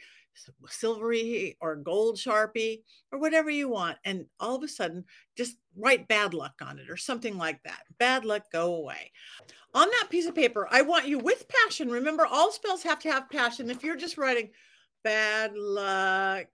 silvery 0.69 1.57
or 1.61 1.77
gold 1.77 2.17
Sharpie 2.17 2.83
or 3.13 3.19
whatever 3.19 3.51
you 3.51 3.69
want. 3.69 3.99
And 4.05 4.27
all 4.41 4.57
of 4.57 4.63
a 4.63 4.69
sudden, 4.69 5.05
just 5.37 5.57
write 5.77 6.09
bad 6.09 6.35
luck 6.35 6.55
on 6.63 6.79
it 6.79 6.91
or 6.91 6.97
something 6.97 7.37
like 7.37 7.63
that. 7.65 7.83
Bad 7.99 8.25
luck, 8.25 8.45
go 8.53 8.77
away. 8.77 9.13
On 9.75 9.89
that 9.89 10.09
piece 10.11 10.27
of 10.27 10.35
paper, 10.35 10.67
I 10.71 10.83
want 10.83 11.07
you 11.07 11.19
with 11.19 11.47
passion. 11.49 11.91
Remember, 11.91 12.27
all 12.27 12.51
spells 12.51 12.83
have 12.83 12.99
to 13.01 13.11
have 13.11 13.31
passion. 13.31 13.71
If 13.71 13.83
you're 13.83 13.97
just 13.97 14.19
writing 14.19 14.51
bad 15.05 15.57
luck, 15.57 16.47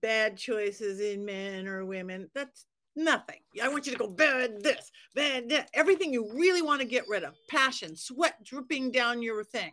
bad 0.00 0.36
choices 0.36 1.00
in 1.00 1.24
men 1.24 1.66
or 1.66 1.84
women, 1.84 2.30
that's 2.34 2.66
Nothing. 2.96 3.40
I 3.62 3.68
want 3.68 3.86
you 3.86 3.92
to 3.92 3.98
go 3.98 4.08
bad 4.08 4.62
this, 4.62 4.90
bad 5.14 5.50
that, 5.50 5.68
everything 5.74 6.14
you 6.14 6.32
really 6.32 6.62
want 6.62 6.80
to 6.80 6.86
get 6.86 7.06
rid 7.06 7.24
of. 7.24 7.34
Passion, 7.46 7.94
sweat 7.94 8.42
dripping 8.42 8.90
down 8.90 9.20
your 9.20 9.44
thing. 9.44 9.72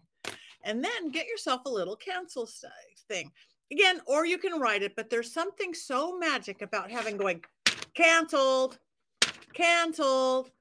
And 0.63 0.83
then 0.83 1.11
get 1.11 1.27
yourself 1.27 1.61
a 1.65 1.69
little 1.69 1.95
cancel 1.95 2.47
thing. 3.07 3.31
Again, 3.71 4.01
or 4.05 4.25
you 4.25 4.37
can 4.37 4.59
write 4.59 4.83
it, 4.83 4.95
but 4.95 5.09
there's 5.09 5.33
something 5.33 5.73
so 5.73 6.17
magic 6.17 6.61
about 6.61 6.91
having 6.91 7.17
going 7.17 7.43
canceled, 7.93 8.77
canceled, 9.53 10.51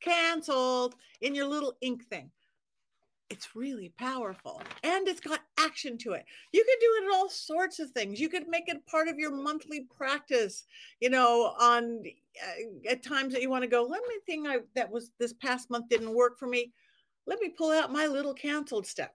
canceled 0.00 0.94
in 1.20 1.34
your 1.34 1.46
little 1.46 1.74
ink 1.80 2.04
thing 2.08 2.30
it's 3.32 3.56
really 3.56 3.88
powerful 3.96 4.60
and 4.82 5.08
it's 5.08 5.18
got 5.20 5.40
action 5.58 5.96
to 5.96 6.12
it. 6.12 6.24
You 6.52 6.62
can 6.62 6.76
do 6.80 6.94
it 6.98 7.04
in 7.04 7.16
all 7.18 7.30
sorts 7.30 7.80
of 7.80 7.90
things. 7.90 8.20
You 8.20 8.28
could 8.28 8.46
make 8.46 8.68
it 8.68 8.86
part 8.86 9.08
of 9.08 9.18
your 9.18 9.34
monthly 9.34 9.86
practice, 9.96 10.64
you 11.00 11.08
know, 11.08 11.54
on 11.58 12.02
uh, 12.06 12.90
at 12.90 13.02
times 13.02 13.32
that 13.32 13.40
you 13.40 13.48
want 13.48 13.62
to 13.64 13.70
go, 13.70 13.84
let 13.84 14.02
me 14.06 14.14
think 14.26 14.46
I 14.46 14.58
that 14.74 14.90
was 14.90 15.12
this 15.18 15.32
past 15.32 15.70
month 15.70 15.88
didn't 15.88 16.14
work 16.14 16.38
for 16.38 16.46
me. 16.46 16.72
Let 17.26 17.40
me 17.40 17.50
pull 17.50 17.70
out 17.70 17.92
my 17.92 18.06
little 18.06 18.34
canceled 18.34 18.86
step. 18.86 19.14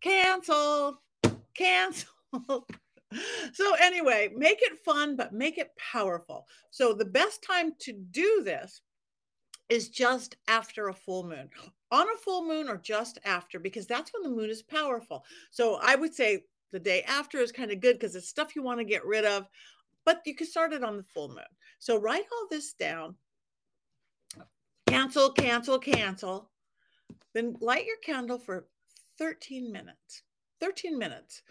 Cancel, 0.00 1.00
cancel. 1.54 2.08
so 3.52 3.74
anyway, 3.80 4.30
make 4.36 4.58
it 4.62 4.78
fun, 4.84 5.16
but 5.16 5.32
make 5.32 5.58
it 5.58 5.70
powerful. 5.76 6.46
So 6.70 6.92
the 6.92 7.04
best 7.04 7.42
time 7.42 7.72
to 7.80 7.92
do 7.92 8.42
this 8.44 8.82
is 9.68 9.88
just 9.88 10.36
after 10.48 10.88
a 10.88 10.94
full 10.94 11.24
moon 11.24 11.48
on 11.90 12.06
a 12.08 12.16
full 12.18 12.46
moon 12.46 12.68
or 12.68 12.76
just 12.76 13.18
after 13.24 13.58
because 13.58 13.86
that's 13.86 14.12
when 14.12 14.22
the 14.22 14.36
moon 14.36 14.50
is 14.50 14.62
powerful 14.62 15.24
so 15.50 15.78
i 15.82 15.94
would 15.94 16.14
say 16.14 16.44
the 16.72 16.78
day 16.78 17.02
after 17.02 17.38
is 17.38 17.52
kind 17.52 17.70
of 17.70 17.80
good 17.80 17.94
because 17.94 18.14
it's 18.14 18.28
stuff 18.28 18.54
you 18.54 18.62
want 18.62 18.78
to 18.78 18.84
get 18.84 19.04
rid 19.04 19.24
of 19.24 19.46
but 20.04 20.20
you 20.24 20.34
can 20.34 20.46
start 20.46 20.72
it 20.72 20.84
on 20.84 20.96
the 20.96 21.02
full 21.02 21.28
moon 21.28 21.38
so 21.78 21.98
write 21.98 22.24
all 22.32 22.46
this 22.50 22.72
down 22.74 23.14
cancel 24.86 25.30
cancel 25.30 25.78
cancel 25.78 26.50
then 27.36 27.56
light 27.60 27.86
your 27.86 27.98
candle 28.04 28.38
for 28.38 28.66
13 29.18 29.70
minutes 29.70 30.22
13 30.60 30.98
minutes 30.98 31.42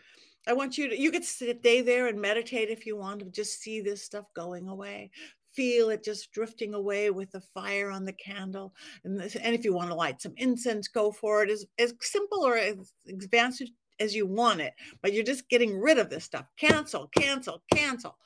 I 0.47 0.53
want 0.53 0.77
you 0.77 0.89
to, 0.89 1.01
you 1.01 1.09
could 1.09 1.23
stay 1.23 1.81
there 1.81 2.05
and 2.05 2.21
meditate 2.21 2.69
if 2.69 2.85
you 2.85 2.95
want 2.95 3.19
to 3.21 3.25
just 3.25 3.61
see 3.61 3.81
this 3.81 4.03
stuff 4.03 4.25
going 4.35 4.67
away 4.67 5.09
feel 5.55 5.89
it 5.89 6.03
just 6.03 6.31
drifting 6.31 6.73
away 6.73 7.09
with 7.09 7.31
the 7.31 7.41
fire 7.41 7.89
on 7.89 8.05
the 8.05 8.13
candle. 8.13 8.73
And, 9.03 9.19
this, 9.19 9.35
and 9.35 9.55
if 9.55 9.63
you 9.63 9.73
want 9.73 9.89
to 9.89 9.95
light 9.95 10.21
some 10.21 10.33
incense, 10.37 10.87
go 10.87 11.11
for 11.11 11.43
it. 11.43 11.49
As, 11.49 11.65
as 11.79 11.93
simple 12.01 12.45
or 12.45 12.57
as 12.57 12.93
advanced 13.07 13.63
as 13.99 14.13
you 14.13 14.27
want 14.27 14.59
it, 14.59 14.73
but 15.01 15.13
you're 15.13 15.23
just 15.23 15.49
getting 15.49 15.79
rid 15.79 15.97
of 15.97 16.09
this 16.09 16.25
stuff. 16.25 16.45
Cancel, 16.57 17.09
cancel, 17.17 17.63
cancel. 17.73 18.17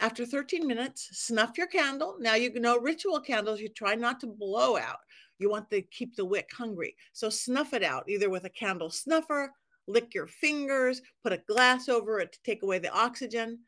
After 0.00 0.26
13 0.26 0.66
minutes, 0.66 1.08
snuff 1.12 1.56
your 1.56 1.68
candle. 1.68 2.16
Now 2.18 2.34
you 2.34 2.52
know 2.58 2.78
ritual 2.78 3.20
candles, 3.20 3.60
you 3.60 3.68
try 3.68 3.94
not 3.94 4.18
to 4.20 4.26
blow 4.26 4.76
out. 4.76 4.98
You 5.42 5.50
want 5.50 5.70
to 5.70 5.82
keep 5.82 6.16
the 6.16 6.24
wick 6.24 6.48
hungry. 6.56 6.96
So 7.12 7.28
snuff 7.28 7.74
it 7.74 7.82
out 7.82 8.08
either 8.08 8.30
with 8.30 8.44
a 8.44 8.50
candle 8.50 8.90
snuffer, 8.90 9.52
lick 9.86 10.14
your 10.14 10.28
fingers, 10.28 11.02
put 11.22 11.32
a 11.32 11.42
glass 11.48 11.88
over 11.88 12.20
it 12.20 12.32
to 12.32 12.38
take 12.44 12.62
away 12.62 12.78
the 12.78 12.92
oxygen 12.92 13.58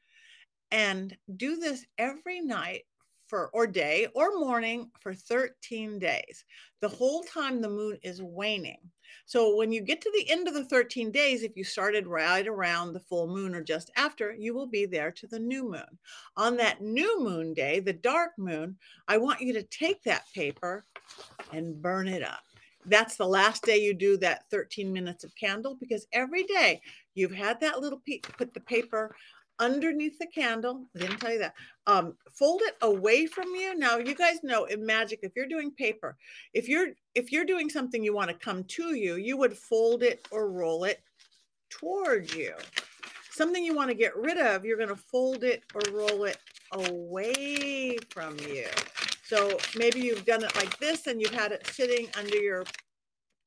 and 0.70 1.16
do 1.36 1.56
this 1.56 1.84
every 1.98 2.40
night 2.40 2.82
for 3.26 3.48
or 3.52 3.66
day 3.66 4.06
or 4.14 4.38
morning 4.38 4.90
for 5.00 5.14
13 5.14 5.98
days 5.98 6.44
the 6.80 6.88
whole 6.88 7.22
time 7.22 7.60
the 7.60 7.68
moon 7.68 7.98
is 8.02 8.22
waning 8.22 8.78
so 9.26 9.56
when 9.56 9.72
you 9.72 9.80
get 9.80 10.00
to 10.00 10.10
the 10.14 10.30
end 10.30 10.48
of 10.48 10.54
the 10.54 10.64
13 10.64 11.10
days 11.10 11.42
if 11.42 11.56
you 11.56 11.64
started 11.64 12.06
right 12.06 12.46
around 12.46 12.92
the 12.92 13.00
full 13.00 13.26
moon 13.26 13.54
or 13.54 13.62
just 13.62 13.90
after 13.96 14.32
you 14.32 14.54
will 14.54 14.66
be 14.66 14.86
there 14.86 15.10
to 15.10 15.26
the 15.26 15.38
new 15.38 15.64
moon. 15.64 15.98
On 16.36 16.56
that 16.56 16.80
new 16.82 17.20
moon 17.20 17.54
day 17.54 17.80
the 17.80 17.92
dark 17.92 18.32
moon 18.38 18.76
i 19.08 19.16
want 19.16 19.40
you 19.40 19.52
to 19.52 19.62
take 19.64 20.02
that 20.04 20.24
paper 20.34 20.84
and 21.52 21.80
burn 21.80 22.08
it 22.08 22.22
up. 22.22 22.42
That's 22.86 23.16
the 23.16 23.26
last 23.26 23.62
day 23.62 23.78
you 23.78 23.94
do 23.94 24.16
that 24.18 24.44
13 24.50 24.92
minutes 24.92 25.24
of 25.24 25.34
candle 25.36 25.76
because 25.80 26.06
every 26.12 26.42
day 26.42 26.82
you've 27.14 27.32
had 27.32 27.60
that 27.60 27.80
little 27.80 28.02
put 28.36 28.52
the 28.52 28.60
paper 28.60 29.14
underneath 29.58 30.18
the 30.18 30.26
candle. 30.26 30.86
I 30.94 30.98
didn't 31.00 31.18
tell 31.18 31.32
you 31.32 31.38
that. 31.40 31.54
Um, 31.86 32.14
fold 32.30 32.62
it 32.64 32.76
away 32.82 33.26
from 33.26 33.54
you. 33.54 33.76
Now 33.76 33.98
you 33.98 34.14
guys 34.14 34.42
know 34.42 34.64
in 34.64 34.84
magic, 34.84 35.20
if 35.22 35.32
you're 35.36 35.46
doing 35.46 35.70
paper, 35.70 36.16
if 36.52 36.68
you're 36.68 36.88
if 37.14 37.30
you're 37.30 37.44
doing 37.44 37.68
something 37.68 38.02
you 38.02 38.14
want 38.14 38.30
to 38.30 38.36
come 38.36 38.64
to 38.64 38.94
you, 38.94 39.16
you 39.16 39.36
would 39.36 39.56
fold 39.56 40.02
it 40.02 40.26
or 40.30 40.50
roll 40.50 40.84
it 40.84 41.02
towards 41.70 42.34
you. 42.34 42.54
Something 43.30 43.64
you 43.64 43.74
want 43.74 43.90
to 43.90 43.96
get 43.96 44.16
rid 44.16 44.38
of, 44.38 44.64
you're 44.64 44.76
going 44.76 44.88
to 44.88 44.96
fold 44.96 45.42
it 45.42 45.64
or 45.74 45.80
roll 45.92 46.24
it 46.24 46.38
away 46.72 47.96
from 48.10 48.36
you. 48.38 48.66
So 49.26 49.58
maybe 49.76 50.00
you've 50.00 50.24
done 50.24 50.44
it 50.44 50.54
like 50.54 50.78
this 50.78 51.06
and 51.06 51.20
you've 51.20 51.34
had 51.34 51.50
it 51.50 51.66
sitting 51.66 52.08
under 52.16 52.36
your 52.36 52.64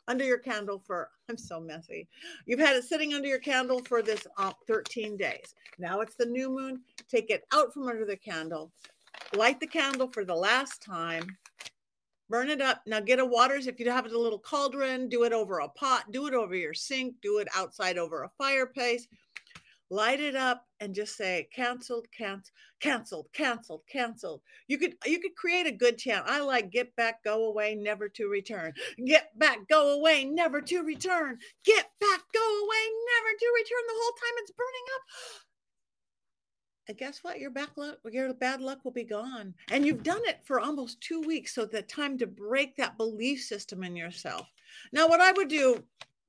under 0.08 0.24
your 0.24 0.38
candle 0.38 0.82
for, 0.86 1.10
I'm 1.30 1.38
so 1.38 1.60
messy. 1.60 2.08
You've 2.46 2.60
had 2.60 2.76
it 2.76 2.86
sitting 2.86 3.14
under 3.14 3.28
your 3.28 3.40
candle 3.40 3.82
for 3.86 4.02
this 4.02 4.26
uh, 4.38 4.54
13 4.68 5.18
days. 5.18 5.56
Now 5.78 6.02
it's 6.02 6.16
the 6.16 6.26
new 6.26 6.50
moon. 6.50 6.82
Take 7.10 7.30
it 7.30 7.46
out 7.54 7.74
from 7.74 7.88
under 7.88 8.06
the 8.06 8.18
candle, 8.18 8.72
light 9.36 9.60
the 9.60 9.68
candle 9.68 10.08
for 10.08 10.26
the 10.26 10.36
last 10.36 10.82
time, 10.82 11.38
burn 12.30 12.50
it 12.50 12.62
up. 12.62 12.82
Now 12.86 13.00
get 13.00 13.20
a 13.20 13.26
waters. 13.26 13.68
If 13.68 13.80
you 13.80 13.90
have 13.92 14.06
a 14.06 14.18
little 14.18 14.40
cauldron, 14.40 15.10
do 15.10 15.24
it 15.24 15.34
over 15.34 15.60
a 15.60 15.70
pot, 15.70 16.12
do 16.12 16.28
it 16.28 16.34
over 16.34 16.56
your 16.56 16.74
sink, 16.74 17.16
do 17.22 17.38
it 17.40 17.48
outside 17.56 17.98
over 17.98 18.24
a 18.24 18.32
fireplace 18.38 19.08
light 19.90 20.20
it 20.20 20.36
up 20.36 20.66
and 20.80 20.94
just 20.94 21.16
say 21.16 21.48
canceled 21.56 22.08
canceled 22.16 22.52
canceled 22.80 23.28
canceled 23.34 23.82
canceled 23.92 24.42
you 24.68 24.78
could 24.78 24.96
you 25.06 25.20
could 25.20 25.36
create 25.36 25.66
a 25.66 25.72
good 25.72 25.98
chant 25.98 26.26
i 26.28 26.40
like 26.42 26.70
get 26.72 26.96
back 26.96 27.24
go 27.24 27.46
away 27.46 27.76
never 27.76 28.10
to 28.10 28.28
return. 28.28 28.74
Get 29.06 29.38
back 29.38 29.60
go 29.70 29.98
away 29.98 30.26
never 30.26 30.62
to 30.62 30.82
return. 30.82 31.38
Get 31.64 31.90
back 32.00 32.22
go 32.34 32.64
away 32.64 32.84
never 33.16 33.38
to 33.38 33.52
return. 33.56 33.84
The 33.88 33.94
whole 33.96 34.12
time 34.12 34.34
it's 34.38 34.52
burning 34.52 34.88
up. 34.96 35.02
And 36.90 36.98
guess 36.98 37.24
what? 37.24 37.40
Your 37.40 37.52
back 37.52 37.72
luck 37.78 37.98
your 38.10 38.34
bad 38.34 38.62
luck 38.62 38.84
will 38.84 38.92
be 38.92 39.04
gone. 39.04 39.54
And 39.72 39.86
you've 39.86 40.04
done 40.04 40.22
it 40.26 40.40
for 40.46 40.60
almost 40.60 41.02
two 41.02 41.22
weeks 41.22 41.54
so 41.54 41.66
the 41.66 41.82
time 41.82 42.18
to 42.20 42.28
break 42.28 42.76
that 42.78 42.98
belief 42.98 43.42
system 43.44 43.84
in 43.84 43.96
yourself. 43.96 44.48
Now 44.92 45.08
what 45.08 45.22
i 45.22 45.32
would 45.32 45.50
do 45.50 45.84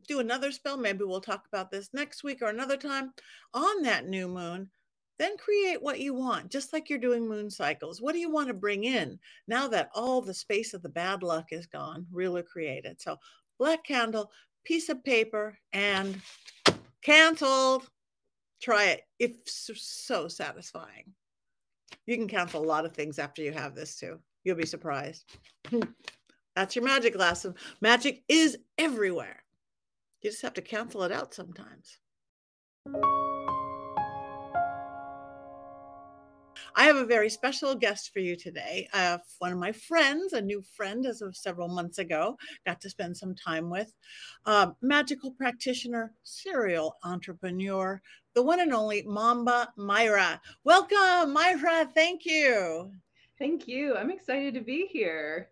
do 0.09 0.21
another 0.21 0.51
spell. 0.51 0.77
Maybe 0.77 1.05
we'll 1.05 1.21
talk 1.21 1.47
about 1.47 1.71
this 1.71 1.91
next 1.93 2.25
week 2.25 2.43
or 2.43 2.49
another 2.49 2.77
time 2.77 3.13
on 3.55 3.83
that 3.83 4.09
new 4.09 4.27
moon. 4.27 4.71
Then 5.19 5.37
create 5.37 5.83
what 5.83 6.01
you 6.01 6.15
want, 6.15 6.51
just 6.51 6.73
like 6.73 6.89
you're 6.89 6.99
doing 6.99 7.29
moon 7.29 7.51
cycles. 7.51 8.01
What 8.01 8.13
do 8.13 8.19
you 8.19 8.31
want 8.31 8.49
to 8.49 8.55
bring 8.55 8.85
in 8.85 9.19
now 9.49 9.67
that 9.69 9.91
all 9.95 10.21
the 10.21 10.35
space 10.35 10.75
of 10.75 10.83
the 10.83 10.89
bad 10.89 11.23
luck 11.23 11.47
is 11.51 11.67
gone, 11.67 12.07
really 12.13 12.43
created? 12.43 13.01
So, 13.01 13.17
black 13.59 13.83
candle, 13.85 14.31
piece 14.65 14.89
of 14.89 15.03
paper, 15.03 15.59
and 15.73 16.21
canceled. 17.03 17.89
Try 18.63 18.87
it. 18.87 19.03
It's 19.19 19.71
so 19.75 20.29
satisfying. 20.29 21.13
You 22.07 22.17
can 22.17 22.29
cancel 22.29 22.63
a 22.63 22.67
lot 22.67 22.85
of 22.85 22.93
things 22.93 23.19
after 23.19 23.43
you 23.43 23.53
have 23.53 23.75
this 23.75 23.97
too. 23.97 24.21
You'll 24.45 24.57
be 24.57 24.67
surprised. 24.67 25.25
That's 26.57 26.75
your 26.75 26.85
magic 26.85 27.17
lesson. 27.17 27.55
Magic 27.81 28.23
is 28.29 28.57
everywhere. 28.79 29.43
You 30.23 30.31
just 30.31 30.43
have 30.43 30.55
to 30.55 30.63
cancel 30.63 31.05
it 31.05 31.13
out 31.13 31.33
sometimes. 31.33 31.99
I 36.75 36.85
have 36.85 36.97
a 36.97 37.05
very 37.05 37.31
special 37.31 37.75
guest 37.75 38.13
for 38.13 38.19
you 38.19 38.37
today. 38.37 38.89
Uh, 38.93 39.19
one 39.39 39.53
of 39.53 39.59
my 39.59 39.73
friends, 39.73 40.33
a 40.33 40.41
new 40.41 40.63
friend 40.63 41.07
as 41.07 41.23
of 41.23 41.37
several 41.37 41.69
months 41.69 41.99
ago, 41.99 42.37
got 42.67 42.81
to 42.81 42.91
spend 42.91 43.17
some 43.17 43.35
time 43.35 43.71
with. 43.71 43.93
Uh, 44.45 44.71
magical 44.83 45.31
practitioner, 45.31 46.13
serial 46.25 46.97
entrepreneur, 47.05 48.01
the 48.35 48.43
one 48.43 48.61
and 48.61 48.73
only 48.73 49.03
Mamba 49.03 49.73
MiRah. 49.79 50.41
Welcome, 50.65 51.35
MiRah. 51.35 51.93
Thank 51.95 52.25
you. 52.25 52.93
Thank 53.39 53.69
you. 53.69 53.97
I'm 53.97 54.11
excited 54.11 54.55
to 54.55 54.61
be 54.61 54.87
here. 54.87 55.51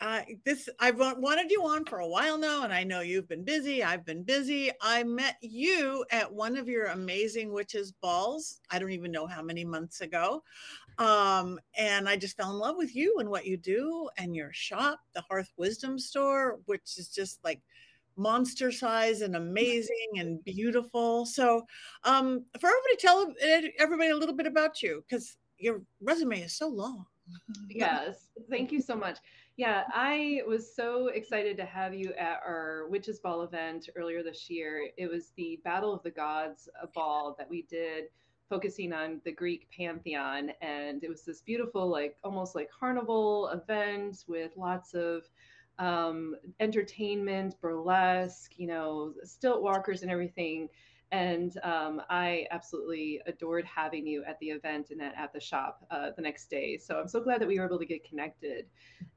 Uh, 0.00 0.22
this 0.46 0.68
I've 0.80 0.98
wanted 0.98 1.50
you 1.50 1.62
on 1.62 1.84
for 1.84 1.98
a 1.98 2.08
while 2.08 2.38
now, 2.38 2.64
and 2.64 2.72
I 2.72 2.84
know 2.84 3.00
you've 3.00 3.28
been 3.28 3.44
busy. 3.44 3.84
I've 3.84 4.04
been 4.06 4.22
busy. 4.22 4.70
I 4.80 5.02
met 5.02 5.36
you 5.42 6.06
at 6.10 6.32
one 6.32 6.56
of 6.56 6.68
your 6.68 6.86
amazing 6.86 7.52
witches 7.52 7.92
balls. 7.92 8.60
I 8.70 8.78
don't 8.78 8.92
even 8.92 9.12
know 9.12 9.26
how 9.26 9.42
many 9.42 9.66
months 9.66 10.00
ago, 10.00 10.42
um, 10.96 11.60
and 11.76 12.08
I 12.08 12.16
just 12.16 12.36
fell 12.36 12.50
in 12.50 12.58
love 12.58 12.76
with 12.78 12.96
you 12.96 13.16
and 13.18 13.28
what 13.28 13.44
you 13.44 13.58
do 13.58 14.08
and 14.16 14.34
your 14.34 14.52
shop, 14.54 15.00
the 15.14 15.22
Hearth 15.28 15.52
Wisdom 15.58 15.98
Store, 15.98 16.60
which 16.64 16.96
is 16.96 17.08
just 17.08 17.38
like 17.44 17.60
monster 18.16 18.72
size 18.72 19.20
and 19.20 19.36
amazing 19.36 20.12
and 20.16 20.42
beautiful. 20.44 21.26
So, 21.26 21.62
um, 22.04 22.44
for 22.58 22.68
everybody, 22.68 22.96
tell 22.98 23.34
everybody 23.78 24.10
a 24.10 24.16
little 24.16 24.34
bit 24.34 24.46
about 24.46 24.82
you 24.82 25.04
because 25.06 25.36
your 25.58 25.82
resume 26.00 26.40
is 26.40 26.56
so 26.56 26.68
long. 26.68 27.04
yes, 27.68 28.28
thank 28.50 28.72
you 28.72 28.80
so 28.80 28.96
much. 28.96 29.18
Yeah, 29.58 29.82
I 29.92 30.42
was 30.46 30.72
so 30.72 31.08
excited 31.08 31.56
to 31.56 31.64
have 31.64 31.92
you 31.92 32.12
at 32.12 32.40
our 32.46 32.86
Witches 32.90 33.18
Ball 33.18 33.42
event 33.42 33.88
earlier 33.96 34.22
this 34.22 34.48
year. 34.48 34.88
It 34.96 35.10
was 35.10 35.32
the 35.36 35.58
Battle 35.64 35.92
of 35.92 36.00
the 36.04 36.12
Gods 36.12 36.68
ball 36.94 37.34
that 37.38 37.50
we 37.50 37.62
did 37.62 38.04
focusing 38.48 38.92
on 38.92 39.20
the 39.24 39.32
Greek 39.32 39.68
pantheon. 39.76 40.52
And 40.62 41.02
it 41.02 41.08
was 41.10 41.24
this 41.24 41.42
beautiful, 41.42 41.88
like 41.88 42.18
almost 42.22 42.54
like 42.54 42.70
carnival 42.70 43.48
event 43.48 44.24
with 44.28 44.52
lots 44.56 44.94
of 44.94 45.24
um, 45.80 46.36
entertainment, 46.60 47.60
burlesque, 47.60 48.52
you 48.58 48.68
know, 48.68 49.12
stilt 49.24 49.60
walkers 49.60 50.02
and 50.02 50.10
everything. 50.10 50.68
And 51.10 51.58
um, 51.62 52.02
I 52.10 52.46
absolutely 52.50 53.20
adored 53.26 53.64
having 53.64 54.06
you 54.06 54.24
at 54.26 54.38
the 54.40 54.50
event 54.50 54.90
and 54.90 55.00
at, 55.00 55.32
the 55.32 55.40
shop 55.40 55.86
uh, 55.90 56.10
the 56.16 56.22
next 56.22 56.50
day. 56.50 56.76
So 56.76 56.98
I'm 56.98 57.08
so 57.08 57.20
glad 57.20 57.40
that 57.40 57.48
we 57.48 57.58
were 57.58 57.66
able 57.66 57.78
to 57.78 57.86
get 57.86 58.04
connected. 58.04 58.66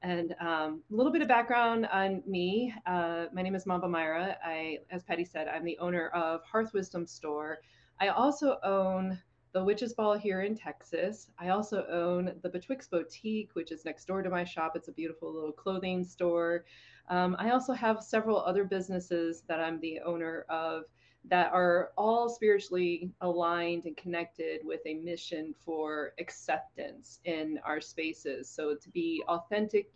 And 0.01 0.33
um, 0.39 0.81
a 0.91 0.95
little 0.95 1.11
bit 1.11 1.21
of 1.21 1.27
background 1.27 1.87
on 1.91 2.23
me. 2.25 2.73
Uh, 2.85 3.25
my 3.33 3.41
name 3.41 3.55
is 3.55 3.65
Mamba 3.65 3.87
MiRah. 3.87 4.35
I, 4.43 4.77
as 4.89 5.03
Patti 5.03 5.25
said, 5.25 5.47
I'm 5.47 5.65
the 5.65 5.77
owner 5.79 6.07
of 6.09 6.43
Hearth 6.43 6.73
Wisdom 6.73 7.05
Store. 7.05 7.59
I 7.99 8.07
also 8.07 8.57
own 8.63 9.19
the 9.53 9.63
Witch's 9.63 9.93
Ball 9.93 10.17
here 10.17 10.41
in 10.41 10.55
Texas. 10.55 11.27
I 11.37 11.49
also 11.49 11.85
own 11.87 12.35
the 12.41 12.49
Betwixt 12.49 12.89
Boutique, 12.89 13.51
which 13.53 13.71
is 13.71 13.83
next 13.83 14.05
door 14.05 14.21
to 14.21 14.29
my 14.29 14.45
shop. 14.45 14.73
It's 14.75 14.87
a 14.87 14.93
beautiful 14.93 15.33
little 15.33 15.51
clothing 15.51 16.03
store. 16.03 16.63
Um, 17.09 17.35
I 17.37 17.49
also 17.49 17.73
have 17.73 18.01
several 18.01 18.39
other 18.39 18.63
businesses 18.63 19.43
that 19.47 19.59
I'm 19.59 19.79
the 19.81 19.99
owner 20.05 20.45
of 20.49 20.83
that 21.25 21.51
are 21.53 21.91
all 21.97 22.29
spiritually 22.29 23.11
aligned 23.21 23.85
and 23.85 23.95
connected 23.95 24.61
with 24.63 24.81
a 24.85 24.95
mission 24.95 25.53
for 25.63 26.13
acceptance 26.19 27.19
in 27.25 27.59
our 27.63 27.79
spaces. 27.79 28.49
So 28.49 28.75
to 28.75 28.89
be 28.89 29.23
authentic, 29.27 29.87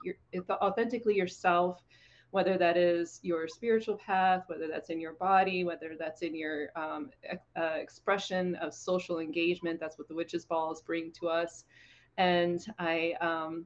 authentically 0.50 1.16
yourself, 1.16 1.82
whether 2.32 2.58
that 2.58 2.78
is 2.78 3.20
your 3.24 3.48
spiritual 3.48 3.96
path, 3.96 4.44
whether 4.48 4.68
that's 4.68 4.90
in 4.90 5.00
your 5.00 5.14
body, 5.14 5.64
whether 5.64 5.96
that's 5.98 6.22
in 6.22 6.36
your 6.36 6.68
um, 6.76 7.10
uh, 7.58 7.78
expression 7.78 8.56
of 8.56 8.74
social 8.74 9.20
engagement. 9.20 9.80
That's 9.80 9.98
what 9.98 10.08
the 10.08 10.16
witches' 10.16 10.46
balls 10.46 10.82
bring 10.82 11.12
to 11.14 11.30
us. 11.30 11.64
And 12.18 12.66
I 12.78 13.14
um, 13.22 13.66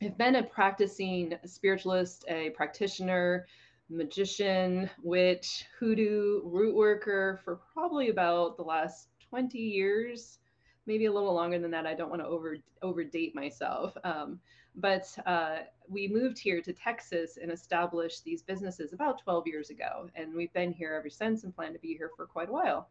have 0.00 0.16
been 0.16 0.36
a 0.36 0.42
practicing 0.42 1.34
spiritualist, 1.44 2.24
a 2.28 2.50
practitioner, 2.50 3.46
magician, 3.90 4.88
witch, 5.02 5.66
hoodoo, 5.78 6.42
root 6.44 6.74
worker 6.74 7.40
for 7.44 7.60
probably 7.74 8.08
about 8.08 8.56
the 8.56 8.62
last 8.62 9.08
20 9.28 9.58
years, 9.58 10.38
maybe 10.86 11.06
a 11.06 11.12
little 11.12 11.34
longer 11.34 11.58
than 11.58 11.70
that. 11.72 11.86
I 11.86 11.94
don't 11.94 12.10
want 12.10 12.22
to 12.22 12.28
over 12.28 12.56
overdate 12.82 13.34
myself. 13.34 13.96
Um, 14.04 14.40
but 14.76 15.06
uh, 15.26 15.58
we 15.88 16.06
moved 16.06 16.38
here 16.38 16.62
to 16.62 16.72
Texas 16.72 17.38
and 17.42 17.50
established 17.50 18.24
these 18.24 18.42
businesses 18.42 18.92
about 18.92 19.20
12 19.22 19.46
years 19.46 19.70
ago. 19.70 20.08
And 20.14 20.32
we've 20.32 20.52
been 20.52 20.72
here 20.72 20.94
ever 20.94 21.10
since 21.10 21.42
and 21.42 21.54
plan 21.54 21.72
to 21.72 21.78
be 21.80 21.94
here 21.94 22.10
for 22.16 22.26
quite 22.26 22.48
a 22.48 22.52
while. 22.52 22.88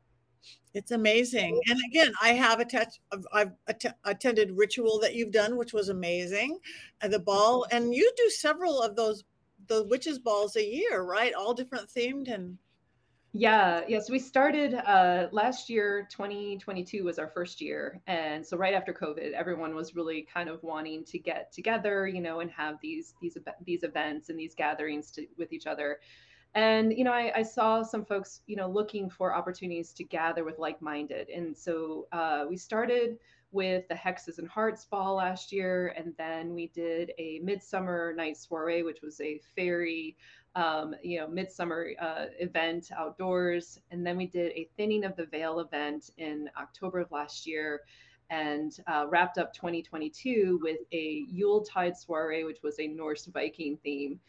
It's 0.74 0.92
amazing. 0.92 1.60
And 1.68 1.80
again, 1.90 2.14
I 2.22 2.30
have 2.30 2.60
attached, 2.60 3.00
I've 3.34 3.54
att- 3.68 3.98
attended 4.06 4.52
ritual 4.58 5.00
that 5.00 5.16
you've 5.16 5.32
done, 5.32 5.58
which 5.58 5.74
was 5.74 5.90
amazing. 5.90 6.60
And 7.02 7.12
the 7.12 7.20
ball, 7.20 7.66
and 7.72 7.94
you 7.94 8.12
do 8.16 8.30
several 8.30 8.82
of 8.82 8.96
those 8.96 9.24
the 9.70 9.84
witches 9.86 10.20
balls 10.20 10.56
a 10.56 10.66
year, 10.66 11.04
right? 11.04 11.34
All 11.34 11.54
different 11.54 11.90
themed 11.90 12.34
and 12.34 12.58
yeah, 13.32 13.82
yes. 13.82 13.86
Yeah, 13.90 14.00
so 14.00 14.14
we 14.14 14.20
started 14.20 14.74
uh, 14.74 15.28
last 15.32 15.70
year. 15.70 16.08
2022 16.10 17.04
was 17.04 17.20
our 17.20 17.28
first 17.28 17.62
year, 17.62 18.02
and 18.08 18.46
so 18.46 18.58
right 18.58 18.74
after 18.74 18.92
COVID, 18.92 19.34
everyone 19.34 19.76
was 19.76 19.96
really 19.96 20.28
kind 20.34 20.50
of 20.50 20.64
wanting 20.64 21.04
to 21.06 21.20
get 21.20 21.52
together, 21.54 22.08
you 22.08 22.22
know, 22.22 22.40
and 22.40 22.50
have 22.50 22.78
these 22.82 23.14
these 23.22 23.38
these 23.64 23.84
events 23.84 24.30
and 24.30 24.40
these 24.40 24.56
gatherings 24.56 25.12
to, 25.12 25.28
with 25.38 25.54
each 25.54 25.68
other. 25.68 26.00
And 26.56 26.92
you 26.92 27.04
know, 27.04 27.14
I, 27.14 27.32
I, 27.36 27.44
saw 27.44 27.84
some 27.84 28.04
folks, 28.04 28.42
you 28.48 28.56
know, 28.56 28.68
looking 28.68 29.08
for 29.08 29.36
opportunities 29.36 29.94
to 29.94 30.04
gather 30.04 30.44
with 30.44 30.58
like-minded, 30.58 31.30
and 31.30 31.56
so 31.56 32.08
uh, 32.12 32.46
we 32.50 32.58
started 32.58 33.20
with 33.52 33.88
the 33.88 33.96
Hexes 33.96 34.38
and 34.38 34.48
Hearts 34.48 34.86
Ball 34.86 35.16
last 35.16 35.52
year, 35.52 35.94
and 35.98 36.14
then 36.18 36.54
we 36.54 36.68
did 36.68 37.12
a 37.18 37.40
Midsummer 37.44 38.14
Night 38.16 38.38
Soiree, 38.38 38.84
which 38.84 39.02
was 39.02 39.20
a 39.22 39.40
fairy, 39.56 40.16
um, 40.56 40.96
you 41.04 41.20
know, 41.20 41.28
midsummer 41.28 41.92
uh, 42.00 42.26
event 42.40 42.92
outdoors, 42.96 43.80
and 43.92 44.06
then 44.06 44.18
we 44.18 44.28
did 44.28 44.52
a 44.52 44.70
Thinning 44.78 45.04
of 45.04 45.16
the 45.16 45.26
Veil 45.26 45.60
event 45.60 46.12
in 46.18 46.50
October 46.60 47.00
of 47.00 47.12
last 47.12 47.48
year, 47.48 47.82
and 48.30 48.78
uh, 48.86 49.08
wrapped 49.10 49.40
up 49.40 49.52
2022 49.54 50.60
with 50.62 50.78
a 50.92 51.26
Yuletide 51.28 51.98
soiree, 51.98 52.44
which 52.44 52.62
was 52.62 52.80
a 52.80 52.88
Norse 52.88 53.26
Viking 53.26 53.78
theme, 53.84 54.20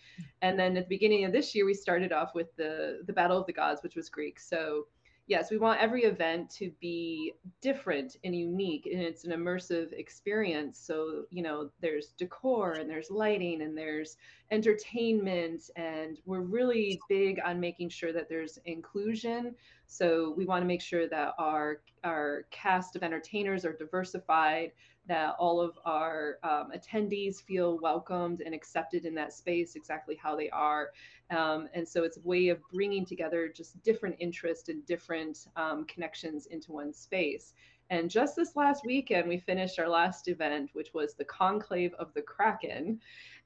and 0.40 0.58
then 0.58 0.76
at 0.78 0.84
the 0.84 0.94
beginning 0.94 1.26
of 1.26 1.32
this 1.32 1.54
year, 1.54 1.66
we 1.66 1.74
started 1.74 2.12
off 2.12 2.34
with 2.34 2.54
the 2.56 3.02
the 3.06 3.12
Battle 3.12 3.36
of 3.38 3.46
the 3.46 3.52
Gods, 3.52 3.82
which 3.82 3.96
was 3.96 4.08
Greek. 4.08 4.40
So 4.40 4.86
yes, 5.30 5.48
we 5.48 5.58
want 5.58 5.80
every 5.80 6.02
event 6.02 6.50
to 6.50 6.72
be 6.80 7.32
different 7.62 8.16
and 8.24 8.34
unique, 8.34 8.86
and 8.92 9.00
it's 9.00 9.24
an 9.24 9.30
immersive 9.30 9.92
experience. 9.92 10.76
So, 10.76 11.22
you 11.30 11.40
know, 11.44 11.70
there's 11.80 12.08
decor 12.18 12.72
and 12.72 12.90
there's 12.90 13.12
lighting 13.12 13.62
and 13.62 13.78
there's 13.78 14.16
entertainment, 14.50 15.70
and 15.76 16.18
we're 16.26 16.40
really 16.40 17.00
big 17.08 17.38
on 17.44 17.60
making 17.60 17.90
sure 17.90 18.12
that 18.12 18.28
there's 18.28 18.58
inclusion. 18.64 19.54
So, 19.86 20.34
we 20.36 20.46
want 20.46 20.62
to 20.62 20.66
make 20.66 20.82
sure 20.82 21.08
that 21.08 21.34
our 21.38 21.80
our 22.02 22.46
cast 22.50 22.96
of 22.96 23.04
entertainers 23.04 23.64
are 23.64 23.72
diversified, 23.72 24.72
that 25.06 25.34
all 25.38 25.60
of 25.60 25.78
our 25.84 26.38
um, 26.42 26.70
attendees 26.74 27.42
feel 27.42 27.78
welcomed 27.80 28.42
and 28.42 28.54
accepted 28.54 29.04
in 29.04 29.14
that 29.14 29.32
space 29.32 29.74
exactly 29.74 30.16
how 30.16 30.36
they 30.36 30.50
are. 30.50 30.90
Um, 31.30 31.68
and 31.74 31.88
so 31.88 32.04
it's 32.04 32.16
a 32.16 32.22
way 32.22 32.48
of 32.48 32.60
bringing 32.72 33.04
together 33.04 33.48
just 33.48 33.82
different 33.82 34.16
interests 34.18 34.68
and 34.68 34.84
different 34.86 35.46
um, 35.56 35.84
connections 35.86 36.46
into 36.46 36.72
one 36.72 36.92
space. 36.92 37.54
And 37.90 38.08
just 38.08 38.36
this 38.36 38.54
last 38.54 38.86
weekend, 38.86 39.28
we 39.28 39.38
finished 39.38 39.80
our 39.80 39.88
last 39.88 40.28
event, 40.28 40.70
which 40.74 40.94
was 40.94 41.14
the 41.14 41.24
Conclave 41.24 41.92
of 41.98 42.14
the 42.14 42.22
Kraken. 42.22 43.00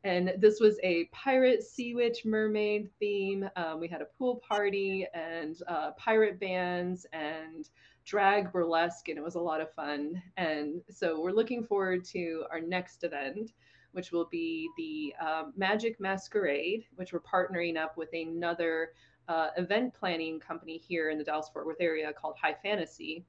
And 0.05 0.35
this 0.39 0.61
was 0.61 0.79
a 0.83 1.07
pirate, 1.13 1.63
sea 1.63 1.95
witch, 1.95 2.27
mermaid 2.27 2.91
theme. 3.01 3.49
Um, 3.57 3.81
we 3.81 3.89
had 3.89 4.03
a 4.03 4.09
pool 4.19 4.43
party 4.47 5.07
and 5.15 5.57
uh, 5.67 5.93
pirate 5.93 6.39
bands 6.39 7.07
and 7.15 7.71
drag 8.05 8.53
burlesque, 8.53 9.09
and 9.09 9.19
it 9.19 9.25
was 9.25 9.35
a 9.35 9.41
lot 9.41 9.61
of 9.61 9.73
fun. 9.73 10.23
And 10.37 10.83
so 10.91 11.21
we're 11.21 11.33
looking 11.33 11.65
forward 11.65 12.05
to 12.07 12.45
our 12.51 12.61
next 12.61 13.05
event, 13.05 13.53
which 13.93 14.13
will 14.13 14.27
be 14.31 14.69
the 14.77 15.15
uh, 15.25 15.45
Magic 15.57 16.01
Masquerade, 16.01 16.85
which 16.97 17.13
we're 17.13 17.21
partnering 17.21 17.77
up 17.77 17.97
with 17.97 18.11
another 18.13 18.91
uh, 19.29 19.49
event 19.57 19.95
planning 19.95 20.39
company 20.39 20.77
here 20.77 21.11
in 21.11 21.19
the 21.19 21.25
Dallas 21.25 21.49
Fort 21.53 21.67
Worth 21.67 21.81
area 21.81 22.13
called 22.13 22.37
High 22.41 22.57
Fantasy. 22.63 23.25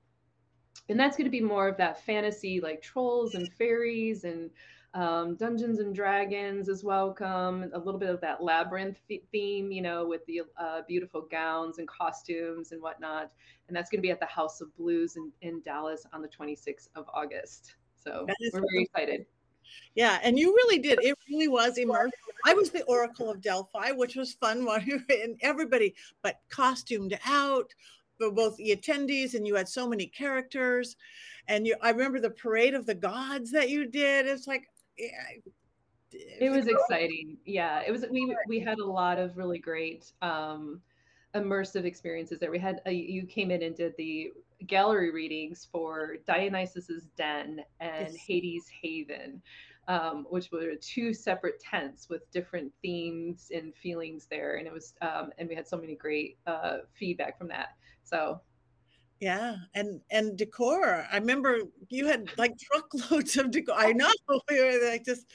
And 0.89 0.99
that's 0.99 1.15
going 1.15 1.25
to 1.25 1.31
be 1.31 1.41
more 1.41 1.69
of 1.69 1.77
that 1.77 2.03
fantasy, 2.05 2.59
like 2.59 2.81
trolls 2.81 3.33
and 3.33 3.51
fairies 3.53 4.25
and 4.25 4.49
um, 4.95 5.35
Dungeons 5.35 5.79
and 5.79 5.93
Dragons 5.93 6.69
is 6.69 6.83
welcome. 6.83 7.69
A 7.73 7.77
little 7.77 7.99
bit 7.99 8.09
of 8.09 8.21
that 8.21 8.41
labyrinth 8.41 8.97
theme, 9.31 9.71
you 9.71 9.81
know, 9.81 10.07
with 10.07 10.25
the 10.25 10.43
uh, 10.57 10.81
beautiful 10.87 11.27
gowns 11.29 11.79
and 11.79 11.87
costumes 11.87 12.71
and 12.71 12.81
whatnot. 12.81 13.29
And 13.67 13.75
that's 13.75 13.89
going 13.89 13.99
to 13.99 14.01
be 14.01 14.11
at 14.11 14.21
the 14.21 14.25
House 14.25 14.61
of 14.61 14.75
Blues 14.77 15.17
in, 15.17 15.31
in 15.41 15.61
Dallas 15.63 16.05
on 16.13 16.21
the 16.21 16.29
26th 16.29 16.87
of 16.95 17.05
August. 17.13 17.75
So 18.01 18.25
we're 18.53 18.61
very 18.61 18.83
excited. 18.83 19.25
Yeah, 19.95 20.19
and 20.23 20.39
you 20.39 20.53
really 20.53 20.79
did. 20.79 20.99
It 21.01 21.17
really 21.29 21.49
was 21.49 21.77
immersive. 21.77 22.11
I 22.45 22.53
was 22.53 22.69
the 22.69 22.83
Oracle 22.83 23.29
of 23.29 23.41
Delphi, 23.41 23.91
which 23.91 24.15
was 24.15 24.33
fun. 24.33 24.65
And 25.09 25.37
everybody, 25.41 25.93
but 26.21 26.39
costumed 26.49 27.19
out, 27.25 27.73
for 28.17 28.31
both 28.31 28.55
the 28.57 28.75
attendees, 28.75 29.33
and 29.33 29.45
you 29.45 29.55
had 29.55 29.67
so 29.67 29.87
many 29.87 30.07
characters. 30.07 30.95
And 31.47 31.67
you, 31.67 31.75
I 31.81 31.91
remember 31.91 32.19
the 32.19 32.29
parade 32.29 32.73
of 32.73 32.85
the 32.85 32.95
gods 32.95 33.51
that 33.51 33.69
you 33.69 33.85
did. 33.87 34.25
It's 34.25 34.47
like 34.47 34.67
it 34.97 36.49
was 36.49 36.67
exciting. 36.67 37.37
Yeah, 37.45 37.81
it 37.85 37.91
was. 37.91 38.05
We 38.09 38.35
we 38.47 38.59
had 38.59 38.79
a 38.79 38.85
lot 38.85 39.17
of 39.17 39.37
really 39.37 39.59
great 39.59 40.11
um, 40.21 40.81
immersive 41.35 41.85
experiences 41.85 42.39
there. 42.39 42.51
We 42.51 42.59
had 42.59 42.81
a, 42.85 42.91
you 42.91 43.25
came 43.25 43.51
in 43.51 43.63
and 43.63 43.75
did 43.75 43.95
the 43.97 44.31
gallery 44.67 45.11
readings 45.11 45.67
for 45.69 46.15
Dionysus's 46.25 47.07
Den 47.17 47.61
and 47.79 48.13
yes. 48.13 48.15
Hades 48.15 48.65
Haven, 48.81 49.41
um, 49.87 50.25
which 50.29 50.51
were 50.51 50.75
two 50.79 51.13
separate 51.13 51.59
tents 51.59 52.09
with 52.09 52.29
different 52.31 52.71
themes 52.81 53.51
and 53.53 53.75
feelings 53.75 54.27
there, 54.29 54.55
and 54.55 54.67
it 54.67 54.73
was 54.73 54.93
um, 55.01 55.31
and 55.37 55.49
we 55.49 55.55
had 55.55 55.67
so 55.67 55.77
many 55.77 55.95
great 55.95 56.37
uh, 56.47 56.77
feedback 56.97 57.37
from 57.37 57.49
that. 57.49 57.75
So 58.03 58.39
yeah, 59.19 59.55
and 59.73 60.01
and 60.11 60.37
decor. 60.37 61.07
I 61.11 61.17
remember 61.17 61.59
you 61.89 62.07
had 62.07 62.29
like 62.37 62.53
truckloads 62.71 63.37
of 63.37 63.51
decor. 63.51 63.75
I 63.75 63.93
know 63.93 64.11
we 64.49 64.61
were 64.61 64.89
like 64.89 65.05
just 65.05 65.27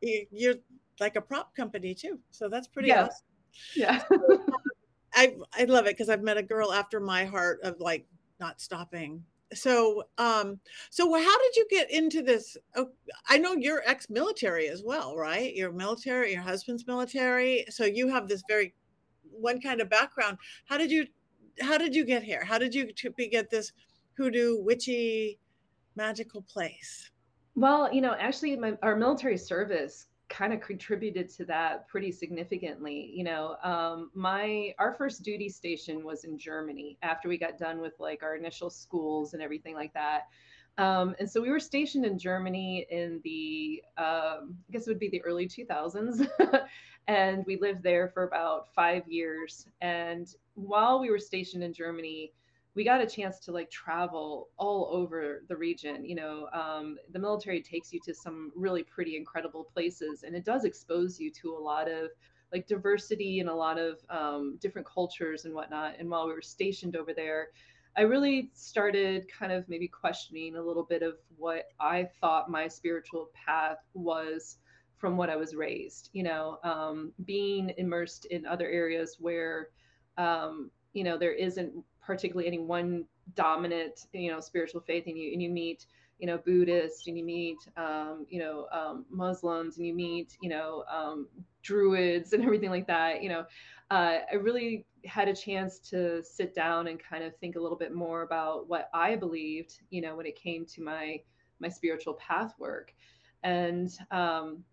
you're 0.00 0.56
like 1.00 1.16
a 1.16 1.20
prop 1.20 1.54
company 1.54 1.94
too, 1.94 2.18
so 2.30 2.48
that's 2.48 2.68
pretty 2.68 2.88
yeah. 2.88 3.04
awesome. 3.04 3.26
Yeah, 3.76 4.02
I 5.14 5.36
I 5.52 5.64
love 5.64 5.86
it 5.86 5.96
because 5.96 6.08
I've 6.08 6.22
met 6.22 6.36
a 6.36 6.42
girl 6.42 6.72
after 6.72 7.00
my 7.00 7.24
heart 7.24 7.60
of 7.62 7.76
like 7.80 8.06
not 8.40 8.60
stopping. 8.60 9.22
So 9.54 10.04
um 10.18 10.60
so 10.90 11.10
how 11.14 11.38
did 11.38 11.56
you 11.56 11.66
get 11.70 11.90
into 11.90 12.22
this? 12.22 12.56
Oh, 12.76 12.88
I 13.28 13.38
know 13.38 13.54
you're 13.54 13.82
ex-military 13.86 14.68
as 14.68 14.82
well, 14.84 15.16
right? 15.16 15.54
You're 15.54 15.72
military. 15.72 16.32
Your 16.32 16.42
husband's 16.42 16.86
military, 16.86 17.64
so 17.70 17.84
you 17.84 18.08
have 18.08 18.28
this 18.28 18.42
very 18.48 18.74
one 19.30 19.60
kind 19.60 19.80
of 19.80 19.88
background. 19.88 20.38
How 20.66 20.76
did 20.76 20.90
you 20.90 21.06
how 21.60 21.78
did 21.78 21.94
you 21.94 22.04
get 22.04 22.22
here? 22.22 22.44
How 22.44 22.58
did 22.58 22.74
you 22.74 22.90
get 23.30 23.50
this 23.50 23.72
hoodoo, 24.16 24.60
witchy, 24.60 25.38
magical 25.96 26.42
place? 26.42 27.10
Well, 27.54 27.92
you 27.92 28.00
know, 28.00 28.14
actually, 28.18 28.56
my, 28.56 28.78
our 28.82 28.96
military 28.96 29.36
service 29.36 30.06
kind 30.28 30.52
of 30.52 30.60
contributed 30.60 31.28
to 31.30 31.44
that 31.46 31.88
pretty 31.88 32.12
significantly. 32.12 33.10
You 33.14 33.24
know, 33.24 33.56
um, 33.62 34.10
my 34.14 34.74
our 34.78 34.94
first 34.94 35.22
duty 35.22 35.48
station 35.48 36.04
was 36.04 36.24
in 36.24 36.38
Germany 36.38 36.98
after 37.02 37.28
we 37.28 37.38
got 37.38 37.58
done 37.58 37.80
with 37.80 37.94
like 37.98 38.22
our 38.22 38.36
initial 38.36 38.70
schools 38.70 39.34
and 39.34 39.42
everything 39.42 39.74
like 39.74 39.92
that. 39.94 40.28
Um, 40.78 41.16
and 41.18 41.28
so 41.28 41.42
we 41.42 41.50
were 41.50 41.60
stationed 41.60 42.06
in 42.06 42.18
Germany 42.18 42.86
in 42.90 43.20
the, 43.24 43.82
um, 43.98 44.56
I 44.68 44.72
guess 44.72 44.86
it 44.86 44.90
would 44.90 45.00
be 45.00 45.08
the 45.08 45.22
early 45.22 45.48
2000s. 45.48 46.28
and 47.08 47.44
we 47.46 47.56
lived 47.56 47.82
there 47.82 48.08
for 48.08 48.22
about 48.22 48.72
five 48.74 49.06
years. 49.08 49.66
And 49.80 50.32
while 50.54 51.00
we 51.00 51.10
were 51.10 51.18
stationed 51.18 51.64
in 51.64 51.72
Germany, 51.72 52.32
we 52.74 52.84
got 52.84 53.00
a 53.00 53.06
chance 53.06 53.40
to 53.40 53.50
like 53.50 53.70
travel 53.70 54.50
all 54.56 54.88
over 54.92 55.42
the 55.48 55.56
region. 55.56 56.04
You 56.04 56.14
know, 56.14 56.48
um, 56.52 56.96
the 57.10 57.18
military 57.18 57.60
takes 57.60 57.92
you 57.92 57.98
to 58.04 58.14
some 58.14 58.52
really 58.54 58.84
pretty 58.84 59.16
incredible 59.16 59.64
places, 59.64 60.22
and 60.22 60.36
it 60.36 60.44
does 60.44 60.64
expose 60.64 61.18
you 61.18 61.32
to 61.42 61.56
a 61.56 61.58
lot 61.58 61.90
of 61.90 62.10
like 62.52 62.68
diversity 62.68 63.40
and 63.40 63.48
a 63.48 63.54
lot 63.54 63.78
of 63.78 63.98
um, 64.10 64.58
different 64.60 64.86
cultures 64.86 65.44
and 65.44 65.52
whatnot. 65.54 65.94
And 65.98 66.08
while 66.08 66.28
we 66.28 66.32
were 66.32 66.40
stationed 66.40 66.94
over 66.94 67.12
there, 67.12 67.48
I 67.98 68.02
really 68.02 68.48
started 68.54 69.26
kind 69.28 69.50
of 69.50 69.68
maybe 69.68 69.88
questioning 69.88 70.54
a 70.54 70.62
little 70.62 70.84
bit 70.84 71.02
of 71.02 71.16
what 71.36 71.64
I 71.80 72.08
thought 72.20 72.48
my 72.48 72.68
spiritual 72.68 73.28
path 73.34 73.78
was 73.92 74.58
from 74.98 75.16
what 75.16 75.28
I 75.28 75.34
was 75.34 75.56
raised. 75.56 76.08
You 76.12 76.22
know, 76.22 76.58
um, 76.62 77.12
being 77.24 77.72
immersed 77.76 78.26
in 78.26 78.46
other 78.46 78.68
areas 78.68 79.16
where, 79.18 79.70
um, 80.16 80.70
you 80.92 81.02
know, 81.02 81.18
there 81.18 81.32
isn't 81.32 81.72
particularly 82.00 82.46
any 82.46 82.60
one 82.60 83.04
dominant, 83.34 84.06
you 84.12 84.30
know, 84.30 84.38
spiritual 84.38 84.80
faith, 84.80 85.08
and 85.08 85.18
you 85.18 85.32
and 85.32 85.42
you 85.42 85.50
meet, 85.50 85.86
you 86.20 86.28
know, 86.28 86.38
Buddhists, 86.38 87.08
and 87.08 87.18
you 87.18 87.24
meet, 87.24 87.58
um, 87.76 88.26
you 88.28 88.38
know, 88.38 88.68
um, 88.70 89.06
Muslims, 89.10 89.76
and 89.76 89.84
you 89.84 89.92
meet, 89.92 90.36
you 90.40 90.50
know, 90.50 90.84
um, 90.88 91.26
Druids, 91.64 92.32
and 92.32 92.44
everything 92.44 92.70
like 92.70 92.86
that. 92.86 93.24
You 93.24 93.30
know, 93.30 93.44
uh, 93.90 94.18
I 94.30 94.36
really 94.36 94.86
had 95.04 95.28
a 95.28 95.34
chance 95.34 95.78
to 95.78 96.22
sit 96.22 96.54
down 96.54 96.88
and 96.88 96.98
kind 97.02 97.24
of 97.24 97.36
think 97.36 97.56
a 97.56 97.60
little 97.60 97.78
bit 97.78 97.94
more 97.94 98.22
about 98.22 98.68
what 98.68 98.90
I 98.92 99.16
believed, 99.16 99.80
you 99.90 100.00
know, 100.00 100.16
when 100.16 100.26
it 100.26 100.36
came 100.36 100.66
to 100.66 100.82
my 100.82 101.20
my 101.60 101.68
spiritual 101.68 102.14
path 102.14 102.54
work, 102.58 102.94
and 103.42 103.90
um, 104.12 104.64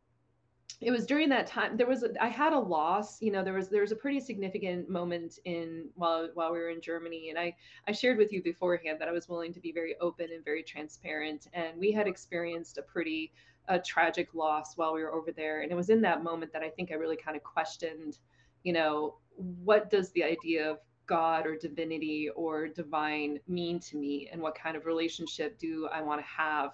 it 0.81 0.91
was 0.91 1.05
during 1.05 1.29
that 1.29 1.47
time 1.47 1.77
there 1.77 1.87
was 1.87 2.03
a, 2.03 2.11
I 2.21 2.27
had 2.27 2.53
a 2.53 2.59
loss, 2.59 3.21
you 3.21 3.31
know, 3.31 3.43
there 3.43 3.53
was 3.53 3.69
there 3.69 3.81
was 3.81 3.91
a 3.91 3.95
pretty 3.95 4.19
significant 4.19 4.89
moment 4.89 5.39
in 5.45 5.89
while 5.95 6.29
while 6.33 6.51
we 6.51 6.59
were 6.59 6.69
in 6.69 6.81
Germany, 6.81 7.29
and 7.29 7.39
I 7.39 7.55
I 7.87 7.91
shared 7.91 8.17
with 8.17 8.31
you 8.31 8.43
beforehand 8.43 8.99
that 8.99 9.07
I 9.07 9.11
was 9.11 9.29
willing 9.29 9.53
to 9.53 9.59
be 9.59 9.71
very 9.71 9.95
open 10.01 10.27
and 10.33 10.43
very 10.43 10.63
transparent, 10.63 11.47
and 11.53 11.79
we 11.79 11.91
had 11.91 12.07
experienced 12.07 12.77
a 12.77 12.81
pretty 12.81 13.31
a 13.67 13.79
tragic 13.79 14.35
loss 14.35 14.77
while 14.77 14.93
we 14.93 15.01
were 15.01 15.13
over 15.13 15.31
there, 15.31 15.61
and 15.61 15.71
it 15.71 15.75
was 15.75 15.89
in 15.89 16.01
that 16.01 16.23
moment 16.23 16.53
that 16.53 16.61
I 16.61 16.69
think 16.69 16.91
I 16.91 16.95
really 16.95 17.17
kind 17.17 17.37
of 17.37 17.43
questioned 17.43 18.19
you 18.65 18.73
know, 18.73 19.15
what 19.37 19.89
does 19.89 20.11
the 20.11 20.23
idea 20.23 20.69
of 20.69 20.79
God 21.05 21.45
or 21.45 21.55
divinity 21.55 22.29
or 22.35 22.67
divine 22.67 23.39
mean 23.47 23.79
to 23.81 23.95
me 23.95 24.27
and 24.31 24.41
what 24.41 24.55
kind 24.55 24.75
of 24.75 24.85
relationship 24.85 25.57
do 25.59 25.87
I 25.93 26.01
want 26.01 26.19
to 26.19 26.27
have? 26.27 26.71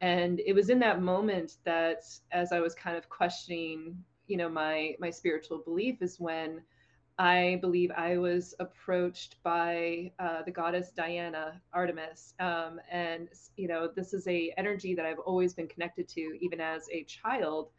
And 0.00 0.40
it 0.40 0.52
was 0.52 0.68
in 0.68 0.80
that 0.80 1.00
moment 1.00 1.56
that 1.64 2.02
as 2.32 2.52
I 2.52 2.60
was 2.60 2.74
kind 2.74 2.96
of 2.96 3.08
questioning, 3.08 3.96
you 4.26 4.36
know, 4.36 4.48
my 4.48 4.94
my 4.98 5.10
spiritual 5.10 5.58
belief 5.58 6.02
is 6.02 6.18
when 6.18 6.60
I 7.18 7.58
believe 7.60 7.90
I 7.96 8.18
was 8.18 8.54
approached 8.60 9.42
by 9.42 10.12
uh, 10.18 10.42
the 10.42 10.52
goddess 10.52 10.90
Diana, 10.90 11.60
Artemis, 11.72 12.34
um, 12.38 12.80
and 12.90 13.28
you 13.56 13.68
know 13.68 13.88
this 13.94 14.12
is 14.12 14.26
a 14.28 14.52
energy 14.56 14.94
that 14.94 15.06
I've 15.06 15.18
always 15.20 15.54
been 15.54 15.68
connected 15.68 16.08
to, 16.10 16.20
even 16.40 16.60
as 16.60 16.88
a 16.92 17.04
child 17.04 17.70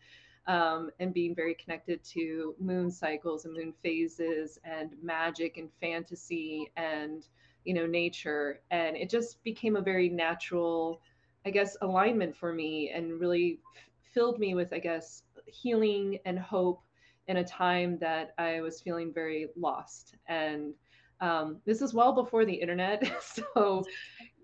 um, 0.48 0.90
and 1.00 1.14
being 1.14 1.36
very 1.36 1.54
connected 1.56 2.04
to 2.04 2.56
moon 2.60 2.90
cycles 2.92 3.46
and 3.46 3.54
moon 3.54 3.74
phases 3.84 4.60
and 4.64 4.92
magic 5.02 5.58
and 5.58 5.70
fantasy 5.82 6.72
and 6.78 7.28
you 7.66 7.74
know 7.74 7.86
nature. 7.86 8.62
And 8.72 8.96
it 8.98 9.10
just 9.10 9.44
became 9.44 9.76
a 9.76 9.82
very 9.82 10.10
natural 10.10 11.02
i 11.46 11.50
guess 11.50 11.78
alignment 11.82 12.36
for 12.36 12.52
me 12.54 12.92
and 12.94 13.20
really 13.20 13.60
f- 13.76 13.90
filled 14.14 14.40
me 14.40 14.56
with 14.56 14.74
i 14.74 14.80
guess 14.80 15.24
healing 15.46 16.20
and 16.26 16.38
hope 16.38 16.82
in 17.28 17.38
a 17.38 17.44
time 17.44 17.98
that 18.00 18.34
i 18.38 18.62
was 18.62 18.82
feeling 18.82 19.14
very 19.14 19.48
lost. 19.56 20.16
And 20.28 20.74
um, 21.22 21.58
this 21.66 21.82
is 21.82 21.94
well 21.94 22.14
before 22.14 22.46
the 22.46 22.54
internet. 22.54 23.12
So 23.22 23.84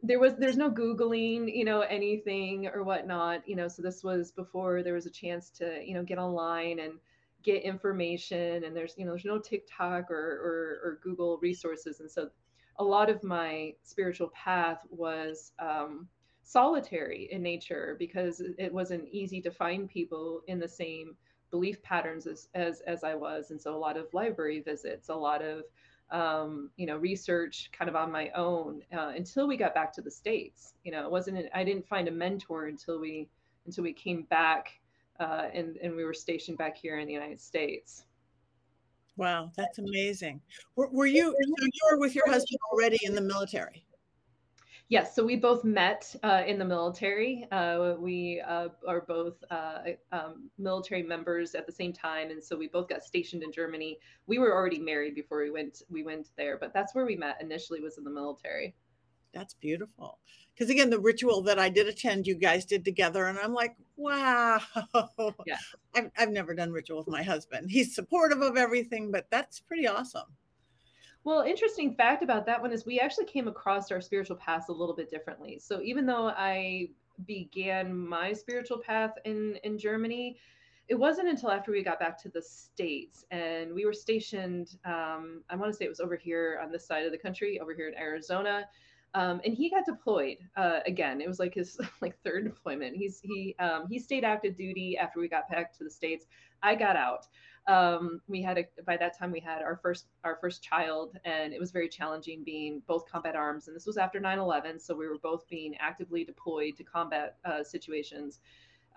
there 0.04 0.20
was 0.20 0.36
there's 0.36 0.58
no 0.58 0.70
googling 0.70 1.52
you 1.56 1.66
know 1.66 1.82
anything 1.82 2.68
or 2.68 2.84
whatnot 2.84 3.42
you 3.48 3.56
know 3.56 3.68
so 3.68 3.82
this 3.82 4.04
was 4.04 4.32
before 4.32 4.84
there 4.84 4.94
was 4.94 5.08
a 5.08 5.10
chance 5.10 5.50
to 5.50 5.82
you 5.84 5.96
know 5.96 6.04
get 6.04 6.20
online 6.20 6.78
and 6.80 6.94
get 7.46 7.62
information 7.62 8.64
and 8.64 8.76
there's 8.76 8.96
you 8.98 9.06
know 9.06 9.12
there's 9.12 9.24
no 9.24 9.38
tiktok 9.38 10.10
or, 10.10 10.16
or, 10.16 10.82
or 10.84 11.00
google 11.04 11.38
resources. 11.42 12.00
And 12.00 12.10
so 12.10 12.30
a 12.80 12.84
lot 12.84 13.10
of 13.10 13.24
my 13.24 13.74
spiritual 13.84 14.30
path 14.30 14.80
was 14.90 15.54
um, 15.60 16.08
solitary 16.44 17.30
in 17.32 17.42
nature 17.42 17.96
because 18.00 18.42
it 18.58 18.74
wasn't 18.74 19.08
easy 19.10 19.42
to 19.42 19.52
find 19.52 19.88
people 19.88 20.42
in 20.48 20.60
the 20.60 20.68
same 20.68 21.16
belief 21.52 21.82
patterns 21.84 22.26
as 22.26 22.50
as, 22.56 22.82
as 22.82 23.04
i 23.04 23.14
was. 23.14 23.52
And 23.52 23.62
so 23.62 23.76
a 23.76 23.78
lot 23.78 23.96
of 23.96 24.14
library 24.14 24.62
visits 24.62 25.10
a 25.10 25.16
lot 25.16 25.44
of 25.44 25.64
um, 26.12 26.70
you 26.78 26.86
know, 26.86 26.98
research 26.98 27.70
kind 27.78 27.90
of 27.90 27.96
on 27.96 28.12
my 28.12 28.30
own 28.36 28.82
uh, 28.96 29.14
until 29.16 29.48
we 29.48 29.58
got 29.58 29.74
back 29.74 29.92
to 29.94 30.02
the 30.02 30.12
states. 30.12 30.74
You 30.84 30.92
know, 30.92 31.04
it 31.06 31.12
wasn't 31.12 31.46
I 31.54 31.64
didn't 31.64 31.88
find 31.88 32.08
a 32.08 32.12
mentor 32.12 32.68
until 32.68 33.00
we 33.00 33.28
until 33.66 33.84
we 33.84 33.94
came 33.94 34.24
back 34.24 34.70
uh, 35.20 35.48
and 35.54 35.78
and 35.78 35.96
we 35.96 36.04
were 36.04 36.14
stationed 36.14 36.58
back 36.58 36.78
here 36.78 37.00
in 37.00 37.08
the 37.08 37.14
United 37.14 37.42
States. 37.42 38.06
Wow, 39.18 39.52
that's 39.56 39.80
amazing. 39.80 40.42
Were, 40.76 40.90
were 40.90 41.06
you 41.06 41.32
so 41.32 41.66
you 41.66 41.82
were 41.92 42.00
with 42.00 42.16
your 42.16 42.30
husband 42.30 42.60
already 42.72 43.00
in 43.04 43.16
the 43.16 43.22
military? 43.22 43.86
Yes, 44.88 45.16
so 45.16 45.26
we 45.26 45.36
both 45.36 45.64
met 45.64 46.16
uh, 46.22 46.44
in 46.46 46.60
the 46.60 46.66
military. 46.66 47.48
Uh, 47.52 47.96
we 47.98 48.42
uh, 48.48 48.68
are 48.88 49.02
both 49.02 49.34
uh, 49.50 49.80
um, 50.12 50.50
military 50.60 51.02
members 51.02 51.56
at 51.56 51.66
the 51.66 51.72
same 51.72 51.92
time, 51.92 52.30
and 52.30 52.44
so 52.44 52.56
we 52.56 52.68
both 52.68 52.88
got 52.88 53.04
stationed 53.04 53.42
in 53.42 53.52
Germany. 53.52 53.98
We 54.28 54.38
were 54.38 54.54
already 54.54 54.78
married 54.78 55.16
before 55.16 55.42
we 55.42 55.50
went 55.50 55.82
we 55.90 56.04
went 56.04 56.30
there, 56.38 56.58
but 56.60 56.72
that's 56.72 56.94
where 56.94 57.06
we 57.06 57.16
met 57.16 57.42
initially 57.42 57.82
was 57.82 57.98
in 57.98 58.04
the 58.04 58.12
military. 58.12 58.76
That's 59.34 59.56
beautiful. 59.56 60.20
Because 60.54 60.70
again, 60.70 60.92
the 60.92 61.00
ritual 61.00 61.42
that 61.42 61.58
I 61.58 61.68
did 61.68 61.88
attend, 61.88 62.28
you 62.28 62.36
guys 62.36 62.64
did 62.64 62.86
together, 62.86 63.26
and 63.26 63.40
I'm 63.40 63.56
like, 63.56 63.76
wow. 63.98 64.60
Yeah, 65.48 65.58
I've 65.96 66.12
I've 66.16 66.30
never 66.30 66.54
done 66.54 66.72
ritual 66.72 67.00
with 67.00 67.08
my 67.08 67.24
husband. 67.24 67.72
He's 67.72 67.96
supportive 67.96 68.42
of 68.42 68.56
everything, 68.56 69.12
but 69.12 69.26
that's 69.32 69.60
pretty 69.60 69.88
awesome. 69.88 70.28
Well, 71.26 71.42
interesting 71.42 71.96
fact 71.96 72.22
about 72.22 72.46
that 72.46 72.62
one 72.62 72.72
is 72.72 72.86
we 72.86 73.00
actually 73.00 73.26
came 73.26 73.48
across 73.48 73.92
our 73.92 74.00
spiritual 74.00 74.36
paths 74.36 74.70
a 74.70 74.72
little 74.72 74.96
bit 74.96 75.10
differently. 75.10 75.58
So 75.58 75.82
even 75.82 76.06
though 76.06 76.30
I 76.30 76.90
began 77.26 77.98
my 77.98 78.32
spiritual 78.32 78.78
path 78.78 79.14
in 79.26 79.58
in 79.64 79.80
Germany, 79.80 80.38
it 80.88 80.94
wasn't 80.94 81.28
until 81.28 81.50
after 81.50 81.72
we 81.72 81.84
got 81.84 82.00
back 82.00 82.22
to 82.22 82.30
the 82.30 82.44
states 82.44 83.26
and 83.32 83.74
we 83.74 83.86
were 83.86 83.94
stationed. 83.94 84.78
Um, 84.86 85.42
I 85.50 85.56
want 85.56 85.72
to 85.72 85.76
say 85.76 85.86
it 85.86 85.90
was 85.90 86.00
over 86.00 86.16
here 86.16 86.60
on 86.64 86.72
this 86.72 86.86
side 86.86 87.08
of 87.08 87.12
the 87.12 87.18
country, 87.18 87.60
over 87.60 87.74
here 87.74 87.88
in 87.88 87.96
Arizona. 87.96 88.70
Um, 89.16 89.42
and 89.44 89.54
he 89.56 89.72
got 89.72 89.86
deployed 89.86 90.38
uh, 90.58 90.82
again. 90.86 91.22
It 91.22 91.28
was 91.28 91.40
like 91.40 91.56
his 91.56 91.80
like 92.02 92.22
third 92.24 92.44
deployment. 92.44 92.96
He's 92.98 93.20
he 93.20 93.56
um, 93.58 93.88
he 93.90 93.98
stayed 93.98 94.24
active 94.24 94.56
duty 94.56 94.96
after 94.96 95.20
we 95.20 95.28
got 95.28 95.50
back 95.50 95.76
to 95.80 95.84
the 95.84 95.90
states. 95.90 96.28
I 96.62 96.76
got 96.76 96.96
out 96.96 97.26
um, 97.68 98.22
we 98.28 98.42
had 98.42 98.58
a, 98.60 98.66
by 98.86 98.96
that 98.98 99.18
time 99.18 99.32
we 99.32 99.40
had 99.40 99.62
our 99.62 99.78
first 99.78 100.06
our 100.24 100.38
first 100.40 100.62
child 100.62 101.18
and 101.26 101.54
it 101.54 101.60
was 101.60 101.72
very 101.72 101.90
challenging 101.90 102.44
being 102.44 102.82
both 102.88 103.10
combat 103.10 103.36
arms 103.36 103.68
and 103.68 103.76
this 103.76 103.88
was 103.88 103.98
after 103.98 104.20
9-11 104.20 104.80
so 104.80 104.96
we 104.96 105.08
were 105.08 105.18
both 105.18 105.48
being 105.48 105.76
actively 105.80 106.24
deployed 106.24 106.78
to 106.78 106.84
combat 106.84 107.38
uh, 107.46 107.64
situations. 107.64 108.40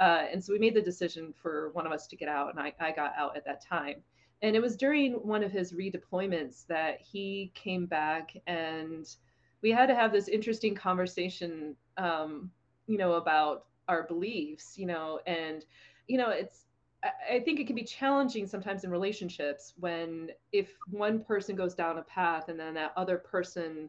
Uh, 0.01 0.27
and 0.31 0.45
so 0.45 0.53
we 0.53 0.59
made 0.59 0.75
the 0.75 0.83
decision 0.83 1.35
for 1.43 1.71
one 1.71 1.87
of 1.87 1.93
us 1.93 2.07
to 2.07 2.17
get 2.17 2.29
out 2.29 2.51
and 2.51 2.61
I, 2.61 2.73
I 2.79 2.93
got 2.93 3.15
out 3.17 3.37
at 3.37 3.45
that 3.47 3.65
time. 3.65 3.97
And 4.43 4.55
it 4.55 4.63
was 4.63 4.77
during 4.77 5.15
one 5.15 5.43
of 5.43 5.51
his 5.51 5.73
redeployments 5.73 6.67
that 6.69 7.01
he 7.01 7.51
came 7.55 7.87
back 7.87 8.37
and 8.47 9.09
we 9.63 9.73
had 9.73 9.87
to 9.87 9.95
have 9.95 10.13
this 10.13 10.29
interesting 10.29 10.75
conversation 10.75 11.75
um, 11.97 12.51
you 12.87 12.99
know 12.99 13.15
about 13.15 13.65
our 13.89 14.05
beliefs 14.05 14.75
you 14.77 14.87
know 14.87 15.21
and 15.27 15.65
you 16.07 16.19
know 16.19 16.31
it's 16.31 16.68
I 17.03 17.39
think 17.41 17.61
it 17.61 17.67
can 17.67 17.77
be 17.77 17.85
challenging 17.85 18.47
sometimes 18.47 18.83
in 18.83 18.91
relationships 18.91 19.75
when 19.79 20.31
if 20.53 20.75
one 20.91 21.23
person 21.23 21.55
goes 21.55 21.75
down 21.75 21.99
a 21.99 22.03
path 22.03 22.49
and 22.49 22.59
then 22.59 22.75
that 22.75 22.93
other 22.97 23.19
person 23.19 23.89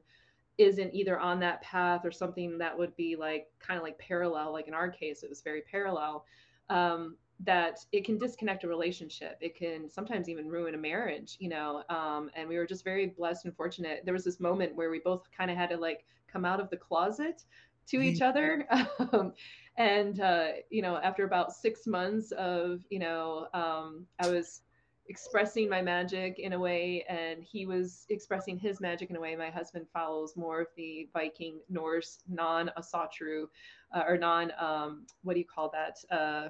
isn't 0.60 0.93
either 0.93 1.19
on 1.19 1.39
that 1.39 1.62
path 1.62 2.02
or 2.06 2.12
something 2.12 2.58
that 2.58 2.78
would 2.78 2.95
be 2.95 3.15
like 3.15 3.48
kind 3.60 3.78
of 3.78 3.84
like 3.84 3.98
parallel 3.98 4.52
like 4.52 4.67
in 4.67 4.74
our 4.74 4.89
case 4.89 5.24
it 5.24 5.30
was 5.30 5.41
very 5.41 5.62
parallel 5.62 6.26
um, 6.69 7.15
that 7.41 7.80
it 7.91 8.04
can 8.04 8.17
disconnect 8.17 8.63
a 8.63 8.67
relationship. 8.67 9.38
It 9.39 9.56
can 9.56 9.89
sometimes 9.89 10.28
even 10.28 10.48
ruin 10.48 10.76
a 10.76 10.78
marriage, 10.78 11.38
you 11.39 11.50
know. 11.50 11.84
Um, 11.89 12.30
and 12.36 12.50
we 12.50 12.58
were 12.58 12.65
just 12.65 12.84
very 12.84 13.08
blessed 13.08 13.45
and 13.45 13.56
fortunate. 13.56 14.02
There 14.04 14.13
was 14.13 14.26
this 14.26 14.39
moment 14.39 14.76
where 14.76 14.89
we 14.89 15.00
both 15.00 15.30
kind 15.36 15.50
of 15.50 15.58
had 15.58 15.69
to 15.69 15.78
like 15.78 16.06
come 16.28 16.45
out 16.45 16.60
of 16.60 16.69
the 16.69 16.78
closet 16.78 17.43
to 17.89 17.97
mm-hmm. 17.97 18.06
each 18.08 18.21
other. 18.21 18.67
Um, 19.12 19.34
and, 19.78 20.19
uh, 20.19 20.47
you 20.69 20.82
know, 20.82 20.97
after 20.97 21.23
about 21.23 21.54
six 21.54 21.88
months 21.88 22.32
of, 22.34 22.82
you 22.89 22.99
know, 22.99 23.47
um, 23.54 24.06
I 24.19 24.30
was 24.30 24.62
expressing 25.08 25.69
my 25.69 25.82
magic 25.82 26.38
in 26.38 26.54
a 26.54 26.60
way, 26.60 27.04
and 27.10 27.43
he 27.43 27.65
was 27.65 28.06
expressing 28.10 28.58
his 28.58 28.80
magic 28.80 29.10
in 29.10 29.15
a 29.15 29.19
way. 29.19 29.36
My 29.36 29.49
husband 29.49 29.88
follows 29.91 30.36
more 30.36 30.62
of 30.62 30.67
the 30.75 31.10
Viking 31.13 31.60
Norse 31.69 32.19
non 32.28 32.69
Asatru 32.78 33.45
uh, 33.93 34.04
or 34.08 34.17
non, 34.17 34.52
um, 34.60 35.06
what 35.23 35.34
do 35.34 35.39
you 35.39 35.45
call 35.45 35.71
that? 35.71 35.97
Uh, 36.12 36.49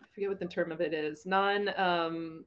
I 0.00 0.04
forget 0.14 0.28
what 0.28 0.38
the 0.38 0.46
term 0.46 0.70
of 0.72 0.80
it 0.80 0.94
is. 0.94 1.26
Non, 1.26 1.70
um, 1.78 2.44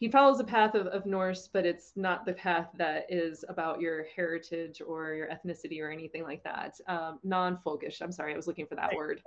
he 0.00 0.08
follows 0.08 0.38
the 0.38 0.44
path 0.44 0.74
of, 0.74 0.86
of 0.86 1.04
Norse, 1.04 1.50
but 1.52 1.66
it's 1.66 1.92
not 1.94 2.24
the 2.24 2.32
path 2.32 2.68
that 2.78 3.04
is 3.10 3.44
about 3.50 3.80
your 3.80 4.06
heritage 4.16 4.80
or 4.80 5.12
your 5.12 5.28
ethnicity 5.28 5.82
or 5.82 5.90
anything 5.90 6.22
like 6.22 6.42
that. 6.42 6.80
Um, 6.88 7.18
non-folkish. 7.22 8.00
I'm 8.00 8.10
sorry, 8.10 8.32
I 8.32 8.36
was 8.36 8.46
looking 8.46 8.66
for 8.66 8.76
that 8.76 8.96
word. 8.96 9.20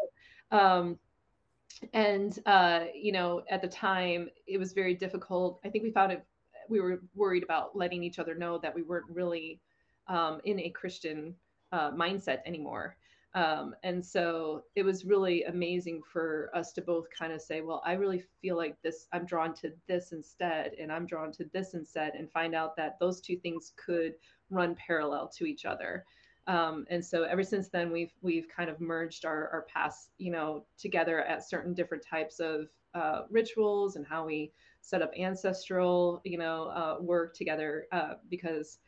Um, 0.50 0.98
and 1.94 2.40
uh, 2.48 2.86
you 2.96 3.12
know, 3.12 3.44
at 3.52 3.62
the 3.62 3.68
time, 3.68 4.30
it 4.48 4.58
was 4.58 4.74
very 4.74 4.96
difficult. 4.96 5.60
I 5.64 5.70
think 5.70 5.84
we 5.84 5.92
found 5.92 6.12
it. 6.12 6.26
We 6.68 6.82
were 6.82 7.04
worried 7.14 7.44
about 7.44 7.76
letting 7.76 8.04
each 8.04 8.18
other 8.18 8.34
know 8.34 8.58
that 8.58 8.74
we 8.74 8.82
weren't 8.82 9.10
really 9.10 9.62
um, 10.08 10.42
in 10.44 10.60
a 10.60 10.70
Christian 10.70 11.36
uh, 11.72 11.92
mindset 11.92 12.40
anymore. 12.48 12.98
Um, 13.36 13.74
and 13.84 14.06
so 14.06 14.64
it 14.76 14.84
was 14.84 15.06
really 15.06 15.44
amazing 15.46 16.02
for 16.04 16.52
us 16.54 16.72
to 16.74 16.82
both 16.82 17.08
kind 17.18 17.34
of 17.34 17.42
say, 17.42 17.62
well, 17.62 17.82
I 17.84 17.94
really 17.94 18.24
feel 18.42 18.56
like 18.56 18.80
this, 18.84 19.08
I'm 19.12 19.26
drawn 19.26 19.56
to 19.56 19.72
this 19.88 20.12
instead, 20.12 20.74
and 20.80 20.92
I'm 20.92 21.08
drawn 21.08 21.32
to 21.34 21.46
this 21.52 21.74
instead, 21.74 22.14
and 22.14 22.32
find 22.32 22.54
out 22.54 22.76
that 22.78 23.00
those 23.00 23.22
two 23.22 23.38
things 23.38 23.74
could 23.76 24.14
run 24.50 24.76
parallel 24.76 25.30
to 25.38 25.46
each 25.46 25.66
other. 25.66 26.06
Um, 26.46 26.86
and 26.90 27.04
so 27.04 27.24
ever 27.24 27.44
since 27.44 27.70
then, 27.70 27.92
we've 27.92 28.14
we've 28.22 28.48
kind 28.50 28.70
of 28.70 28.82
merged 28.82 29.26
our, 29.26 29.50
our 29.50 29.66
paths, 29.74 30.10
you 30.18 30.32
know, 30.32 30.66
together 30.78 31.22
at 31.24 31.48
certain 31.48 31.74
different 31.74 32.04
types 32.06 32.40
of 32.40 32.68
uh, 32.94 33.22
rituals 33.30 33.96
and 33.96 34.06
how 34.06 34.26
we 34.26 34.52
set 34.82 35.02
up 35.02 35.12
ancestral, 35.18 36.22
you 36.26 36.38
know, 36.38 36.66
uh, 36.66 36.98
work 37.00 37.34
together 37.34 37.88
uh, 37.94 38.16
because 38.30 38.80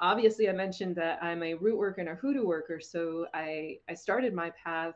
obviously 0.00 0.48
I 0.48 0.52
mentioned 0.52 0.96
that 0.96 1.22
I'm 1.22 1.42
a 1.42 1.54
root 1.54 1.78
worker 1.78 2.00
and 2.00 2.10
a 2.10 2.14
hoodoo 2.14 2.46
worker. 2.46 2.80
So 2.80 3.26
I, 3.34 3.78
I 3.88 3.94
started 3.94 4.34
my 4.34 4.50
path 4.62 4.94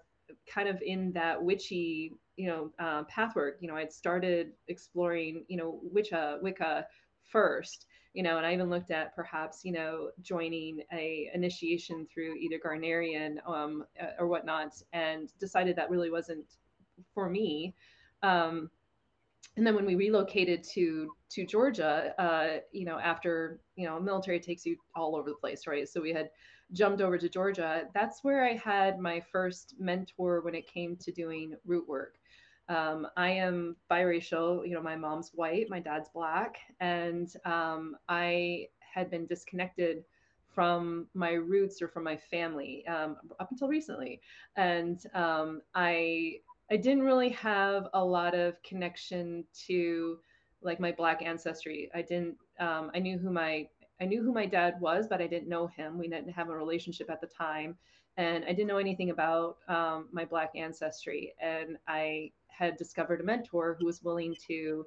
kind 0.52 0.68
of 0.68 0.80
in 0.82 1.12
that 1.12 1.42
witchy, 1.42 2.14
you 2.36 2.48
know, 2.48 2.70
uh, 2.78 3.04
pathwork. 3.04 3.58
You 3.60 3.68
know, 3.68 3.76
I'd 3.76 3.92
started 3.92 4.52
exploring, 4.68 5.44
you 5.48 5.56
know, 5.56 5.80
Wicca, 5.82 6.38
Wicca 6.42 6.86
first, 7.22 7.86
you 8.14 8.22
know, 8.22 8.36
and 8.36 8.46
I 8.46 8.52
even 8.52 8.70
looked 8.70 8.90
at 8.90 9.14
perhaps, 9.14 9.60
you 9.64 9.72
know, 9.72 10.10
joining 10.22 10.82
a 10.92 11.30
initiation 11.34 12.06
through 12.12 12.36
either 12.36 12.58
Gardnerian 12.58 13.36
um, 13.46 13.84
uh, 14.00 14.12
or 14.18 14.26
whatnot, 14.26 14.74
and 14.92 15.32
decided 15.38 15.76
that 15.76 15.90
really 15.90 16.10
wasn't 16.10 16.44
for 17.14 17.28
me. 17.28 17.74
Um, 18.22 18.70
and 19.58 19.66
then 19.66 19.74
when 19.74 19.84
we 19.84 19.96
relocated 19.96 20.62
to 20.62 21.10
to 21.30 21.44
Georgia, 21.44 22.14
uh, 22.18 22.60
you 22.70 22.84
know, 22.84 22.98
after 22.98 23.60
you 23.74 23.86
know, 23.86 23.98
military 24.00 24.38
takes 24.38 24.64
you 24.64 24.76
all 24.94 25.16
over 25.16 25.28
the 25.28 25.36
place, 25.36 25.66
right? 25.66 25.86
So 25.86 26.00
we 26.00 26.12
had 26.12 26.30
jumped 26.72 27.02
over 27.02 27.18
to 27.18 27.28
Georgia. 27.28 27.82
That's 27.92 28.22
where 28.22 28.44
I 28.44 28.54
had 28.54 29.00
my 29.00 29.20
first 29.32 29.74
mentor 29.78 30.42
when 30.42 30.54
it 30.54 30.72
came 30.72 30.96
to 30.98 31.10
doing 31.10 31.54
root 31.66 31.88
work. 31.88 32.14
Um, 32.68 33.08
I 33.16 33.30
am 33.30 33.74
biracial. 33.90 34.66
You 34.66 34.74
know, 34.74 34.82
my 34.82 34.94
mom's 34.94 35.32
white, 35.34 35.68
my 35.68 35.80
dad's 35.80 36.08
black, 36.08 36.58
and 36.78 37.28
um, 37.44 37.96
I 38.08 38.68
had 38.78 39.10
been 39.10 39.26
disconnected 39.26 40.04
from 40.54 41.08
my 41.14 41.32
roots 41.32 41.82
or 41.82 41.88
from 41.88 42.04
my 42.04 42.16
family 42.16 42.86
um, 42.86 43.16
up 43.40 43.50
until 43.50 43.66
recently, 43.66 44.20
and 44.56 45.02
um, 45.14 45.62
I 45.74 46.36
I 46.70 46.76
didn't 46.76 47.02
really 47.02 47.30
have 47.30 47.88
a 47.94 48.04
lot 48.04 48.34
of 48.34 48.62
connection 48.62 49.44
to 49.66 50.18
like 50.60 50.80
my 50.80 50.92
black 50.92 51.22
ancestry. 51.22 51.90
I 51.94 52.02
didn't 52.02 52.36
um, 52.60 52.90
I 52.94 52.98
knew 52.98 53.18
who 53.18 53.30
my 53.30 53.68
I 54.00 54.04
knew 54.04 54.22
who 54.22 54.32
my 54.32 54.46
dad 54.46 54.80
was, 54.80 55.06
but 55.08 55.20
I 55.20 55.26
didn't 55.26 55.48
know 55.48 55.66
him. 55.66 55.98
We 55.98 56.08
didn't 56.08 56.30
have 56.30 56.50
a 56.50 56.56
relationship 56.56 57.10
at 57.10 57.20
the 57.20 57.26
time, 57.26 57.76
and 58.16 58.44
I 58.44 58.48
didn't 58.48 58.68
know 58.68 58.78
anything 58.78 59.10
about 59.10 59.58
um, 59.68 60.08
my 60.12 60.24
black 60.24 60.52
ancestry. 60.54 61.34
And 61.40 61.78
I 61.88 62.32
had 62.48 62.76
discovered 62.76 63.20
a 63.20 63.24
mentor 63.24 63.76
who 63.78 63.86
was 63.86 64.02
willing 64.02 64.36
to 64.46 64.84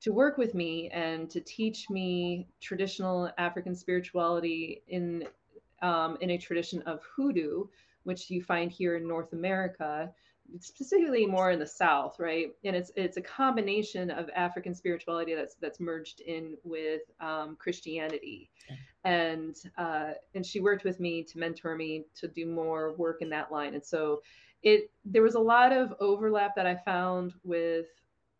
to 0.00 0.12
work 0.12 0.36
with 0.36 0.54
me 0.54 0.90
and 0.90 1.30
to 1.30 1.40
teach 1.40 1.88
me 1.88 2.48
traditional 2.60 3.30
African 3.38 3.74
spirituality 3.74 4.82
in 4.88 5.28
um, 5.80 6.18
in 6.20 6.30
a 6.30 6.38
tradition 6.38 6.82
of 6.82 7.00
hoodoo, 7.14 7.64
which 8.02 8.30
you 8.30 8.42
find 8.42 8.72
here 8.72 8.96
in 8.96 9.06
North 9.06 9.32
America 9.32 10.12
specifically 10.60 11.26
more 11.26 11.50
in 11.50 11.58
the 11.58 11.66
South, 11.66 12.18
right? 12.18 12.54
And 12.64 12.76
it's 12.76 12.92
it's 12.96 13.16
a 13.16 13.22
combination 13.22 14.10
of 14.10 14.30
African 14.34 14.74
spirituality 14.74 15.34
that's 15.34 15.54
that's 15.54 15.80
merged 15.80 16.20
in 16.20 16.56
with 16.64 17.02
um, 17.20 17.56
Christianity, 17.58 18.50
and 19.04 19.56
uh, 19.78 20.12
and 20.34 20.44
she 20.44 20.60
worked 20.60 20.84
with 20.84 21.00
me 21.00 21.22
to 21.24 21.38
mentor 21.38 21.76
me 21.76 22.04
to 22.16 22.28
do 22.28 22.46
more 22.46 22.94
work 22.94 23.22
in 23.22 23.30
that 23.30 23.50
line, 23.50 23.74
and 23.74 23.84
so 23.84 24.22
it 24.62 24.90
there 25.04 25.22
was 25.22 25.34
a 25.34 25.40
lot 25.40 25.72
of 25.72 25.94
overlap 26.00 26.54
that 26.56 26.66
I 26.66 26.76
found 26.76 27.34
with 27.42 27.86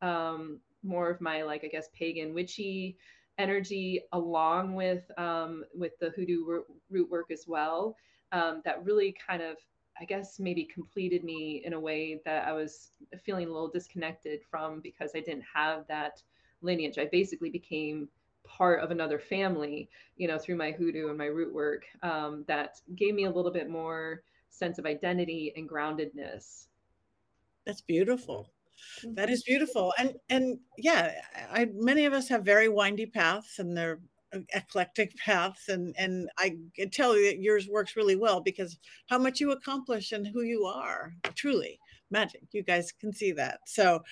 um, 0.03 0.61
more 0.83 1.11
of 1.11 1.21
my 1.21 1.43
like 1.43 1.64
I 1.64 1.69
guess 1.69 1.88
pagan 1.99 2.35
witchy 2.35 2.97
energy 3.38 4.01
along 4.12 4.75
with 4.75 5.03
um, 5.19 5.64
with 5.75 5.99
the 6.01 6.11
hoodoo 6.11 6.62
root 6.90 7.11
work 7.11 7.31
as 7.31 7.45
well. 7.47 7.97
Um, 8.33 8.62
that 8.64 8.85
really 8.85 9.14
kind 9.29 9.43
of 9.43 9.57
I 10.01 10.05
guess 10.05 10.41
maybe 10.41 10.65
completed 10.65 11.25
me 11.25 11.63
in 11.65 11.73
a 11.73 11.81
way 11.81 12.21
that 12.25 12.47
I 12.49 12.53
was 12.53 12.91
feeling 13.23 13.47
a 13.47 13.53
little 13.53 13.69
disconnected 13.69 14.41
from 14.51 14.81
because 14.81 15.13
I 15.15 15.21
didn't 15.21 15.45
have 15.55 15.87
that 15.89 16.23
lineage. 16.63 16.99
I 16.99 17.07
basically 17.07 17.51
became 17.51 18.09
part 18.45 18.81
of 18.81 18.91
another 18.91 19.19
family, 19.19 19.89
you 20.17 20.29
know, 20.29 20.39
through 20.39 20.57
my 20.57 20.73
hoodoo 20.73 21.09
and 21.09 21.19
my 21.19 21.27
root 21.27 21.53
work 21.55 21.85
um, 22.03 22.45
that 22.49 22.81
gave 22.97 23.15
me 23.15 23.25
a 23.25 23.31
little 23.31 23.53
bit 23.53 23.71
more 23.71 24.23
sense 24.51 24.79
of 24.79 24.87
identity 24.87 25.53
and 25.57 25.69
groundedness. 25.69 26.67
That's 27.65 27.81
beautiful. 27.81 28.53
That 29.15 29.31
is 29.31 29.43
beautiful. 29.45 29.95
And 29.99 30.15
and 30.29 30.59
yeah, 30.77 31.13
I 31.51 31.69
many 31.73 32.05
of 32.05 32.13
us 32.13 32.29
have 32.29 32.45
very 32.45 32.69
windy 32.69 33.07
paths 33.07 33.59
and 33.59 33.77
they're 33.77 34.01
eclectic 34.55 35.16
paths 35.16 35.68
and 35.68 35.94
and 35.99 36.29
i 36.38 36.57
can 36.75 36.90
tell 36.90 37.16
you 37.16 37.27
that 37.27 37.40
yours 37.40 37.68
works 37.68 37.97
really 37.97 38.16
well 38.16 38.40
because 38.40 38.79
how 39.09 39.18
much 39.18 39.40
you 39.40 39.53
accomplish 39.53 40.12
and 40.12 40.27
who 40.27 40.42
you 40.42 40.64
are 40.64 41.14
truly 41.35 41.79
magic 42.11 42.42
you 42.53 42.62
guys 42.62 42.92
can 42.92 43.12
see 43.12 43.33
that 43.33 43.61
so 43.66 44.03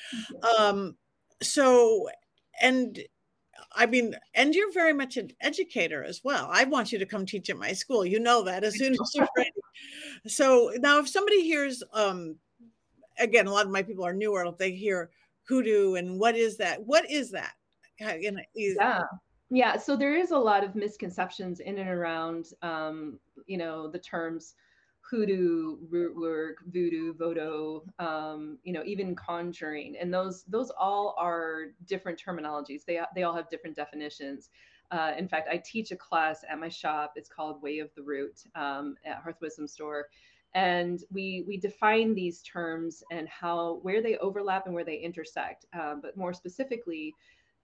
um 0.58 0.96
so 1.40 2.08
and 2.60 3.00
I 3.74 3.86
mean, 3.86 4.14
and 4.34 4.54
you're 4.54 4.72
very 4.72 4.92
much 4.92 5.16
an 5.16 5.30
educator 5.40 6.02
as 6.02 6.22
well. 6.24 6.48
I 6.50 6.64
want 6.64 6.92
you 6.92 6.98
to 6.98 7.06
come 7.06 7.24
teach 7.24 7.48
at 7.50 7.56
my 7.56 7.72
school. 7.72 8.04
You 8.04 8.18
know 8.18 8.42
that 8.42 8.64
as 8.64 8.76
soon 8.76 8.92
as 8.92 9.12
you're 9.14 9.28
ready. 9.36 9.50
So 10.26 10.72
now, 10.78 10.98
if 10.98 11.08
somebody 11.08 11.42
hears, 11.42 11.82
um, 11.92 12.36
again, 13.18 13.46
a 13.46 13.52
lot 13.52 13.66
of 13.66 13.72
my 13.72 13.82
people 13.82 14.04
are 14.04 14.12
newer. 14.12 14.44
If 14.44 14.58
they 14.58 14.72
hear 14.72 15.10
hoodoo 15.44 15.94
and 15.94 16.18
what 16.18 16.36
is 16.36 16.56
that? 16.58 16.84
What 16.84 17.10
is 17.10 17.30
that? 17.32 17.52
You 18.20 18.32
know, 18.32 18.42
yeah. 18.54 19.02
Yeah, 19.54 19.76
so 19.76 19.96
there 19.96 20.16
is 20.16 20.30
a 20.30 20.38
lot 20.38 20.64
of 20.64 20.74
misconceptions 20.74 21.60
in 21.60 21.76
and 21.78 21.90
around, 21.90 22.54
um, 22.62 23.18
you 23.46 23.58
know, 23.58 23.86
the 23.86 23.98
terms 23.98 24.54
hoodoo, 25.02 25.76
root 25.90 26.16
work, 26.16 26.56
voodoo, 26.72 27.12
voodoo, 27.12 27.80
um, 27.98 28.56
you 28.64 28.72
know, 28.72 28.82
even 28.86 29.14
conjuring, 29.14 29.96
and 30.00 30.12
those 30.12 30.44
those 30.44 30.70
all 30.70 31.14
are 31.18 31.74
different 31.84 32.18
terminologies. 32.18 32.86
They 32.86 32.98
they 33.14 33.24
all 33.24 33.34
have 33.36 33.50
different 33.50 33.76
definitions. 33.76 34.48
Uh, 34.90 35.12
in 35.18 35.28
fact, 35.28 35.48
I 35.50 35.58
teach 35.62 35.90
a 35.90 35.96
class 35.96 36.44
at 36.48 36.58
my 36.58 36.70
shop. 36.70 37.12
It's 37.16 37.28
called 37.28 37.60
Way 37.60 37.80
of 37.80 37.90
the 37.94 38.02
Root 38.02 38.44
um, 38.54 38.96
at 39.04 39.16
Hearth 39.18 39.42
Wisdom 39.42 39.68
Store, 39.68 40.06
and 40.54 41.04
we 41.10 41.44
we 41.46 41.58
define 41.58 42.14
these 42.14 42.40
terms 42.40 43.02
and 43.10 43.28
how 43.28 43.80
where 43.82 44.00
they 44.02 44.16
overlap 44.16 44.64
and 44.64 44.74
where 44.74 44.84
they 44.84 44.96
intersect. 44.96 45.66
Uh, 45.78 45.96
but 46.00 46.16
more 46.16 46.32
specifically, 46.32 47.14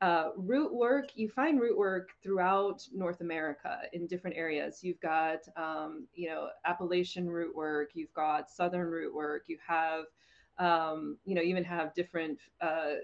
uh, 0.00 0.30
root 0.36 0.72
work, 0.72 1.10
you 1.14 1.28
find 1.28 1.60
root 1.60 1.76
work 1.76 2.10
throughout 2.22 2.86
North 2.92 3.20
America 3.20 3.80
in 3.92 4.06
different 4.06 4.36
areas. 4.36 4.82
You've 4.82 5.00
got, 5.00 5.40
um, 5.56 6.06
you 6.14 6.28
know, 6.28 6.48
Appalachian 6.64 7.28
root 7.28 7.54
work, 7.54 7.90
you've 7.94 8.12
got 8.12 8.50
Southern 8.50 8.86
root 8.86 9.12
work, 9.12 9.44
you 9.48 9.58
have, 9.66 10.04
um, 10.58 11.16
you 11.24 11.34
know, 11.34 11.42
even 11.42 11.64
have 11.64 11.94
different 11.94 12.38
uh, 12.60 12.94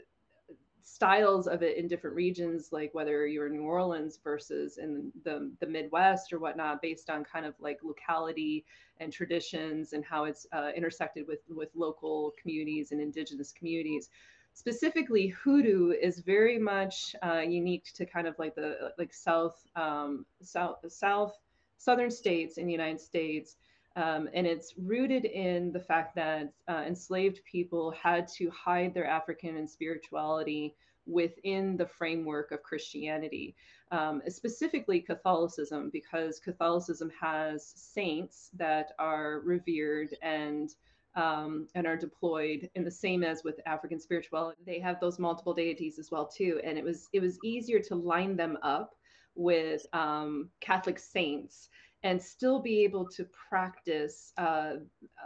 styles 0.82 1.48
of 1.48 1.62
it 1.62 1.78
in 1.78 1.88
different 1.88 2.14
regions, 2.14 2.68
like 2.70 2.94
whether 2.94 3.26
you're 3.26 3.46
in 3.46 3.54
New 3.54 3.62
Orleans 3.62 4.20
versus 4.22 4.78
in 4.78 5.10
the, 5.24 5.50
the 5.60 5.66
Midwest 5.66 6.32
or 6.32 6.38
whatnot, 6.38 6.82
based 6.82 7.10
on 7.10 7.24
kind 7.24 7.46
of 7.46 7.54
like 7.58 7.78
locality 7.82 8.64
and 9.00 9.12
traditions 9.12 9.94
and 9.94 10.04
how 10.04 10.24
it's 10.24 10.46
uh, 10.52 10.70
intersected 10.76 11.26
with, 11.26 11.40
with 11.48 11.70
local 11.74 12.32
communities 12.40 12.92
and 12.92 13.00
indigenous 13.00 13.50
communities. 13.50 14.10
Specifically, 14.54 15.26
hoodoo 15.28 15.90
is 15.90 16.20
very 16.20 16.58
much 16.58 17.14
uh, 17.22 17.40
unique 17.40 17.92
to 17.94 18.06
kind 18.06 18.28
of 18.28 18.38
like 18.38 18.54
the 18.54 18.92
like 18.98 19.12
South, 19.12 19.60
um, 19.74 20.24
South, 20.42 20.76
South, 20.88 21.36
Southern 21.76 22.10
states 22.10 22.56
in 22.56 22.66
the 22.66 22.72
United 22.72 23.00
States. 23.00 23.56
Um, 23.96 24.28
and 24.32 24.46
it's 24.46 24.74
rooted 24.78 25.24
in 25.24 25.72
the 25.72 25.80
fact 25.80 26.14
that 26.16 26.52
uh, 26.68 26.84
enslaved 26.86 27.40
people 27.44 27.92
had 27.92 28.26
to 28.36 28.50
hide 28.50 28.94
their 28.94 29.06
African 29.06 29.56
and 29.56 29.68
spirituality 29.68 30.74
within 31.06 31.76
the 31.76 31.86
framework 31.86 32.50
of 32.50 32.62
Christianity, 32.62 33.54
um, 33.90 34.22
specifically 34.28 35.00
Catholicism, 35.00 35.90
because 35.92 36.40
Catholicism 36.40 37.10
has 37.20 37.72
saints 37.76 38.50
that 38.54 38.92
are 38.98 39.40
revered 39.44 40.16
and 40.22 40.74
um, 41.16 41.68
and 41.74 41.86
are 41.86 41.96
deployed 41.96 42.68
in 42.74 42.84
the 42.84 42.90
same 42.90 43.22
as 43.22 43.44
with 43.44 43.60
African 43.66 44.00
spirituality. 44.00 44.62
They 44.66 44.80
have 44.80 45.00
those 45.00 45.18
multiple 45.18 45.54
deities 45.54 45.98
as 45.98 46.10
well 46.10 46.26
too, 46.26 46.60
and 46.64 46.76
it 46.78 46.84
was 46.84 47.08
it 47.12 47.20
was 47.20 47.38
easier 47.44 47.80
to 47.80 47.94
line 47.94 48.36
them 48.36 48.58
up 48.62 48.94
with 49.34 49.84
um, 49.92 50.50
Catholic 50.60 50.98
saints 50.98 51.68
and 52.04 52.22
still 52.22 52.60
be 52.60 52.84
able 52.84 53.08
to 53.08 53.24
practice 53.48 54.32
uh, 54.36 54.74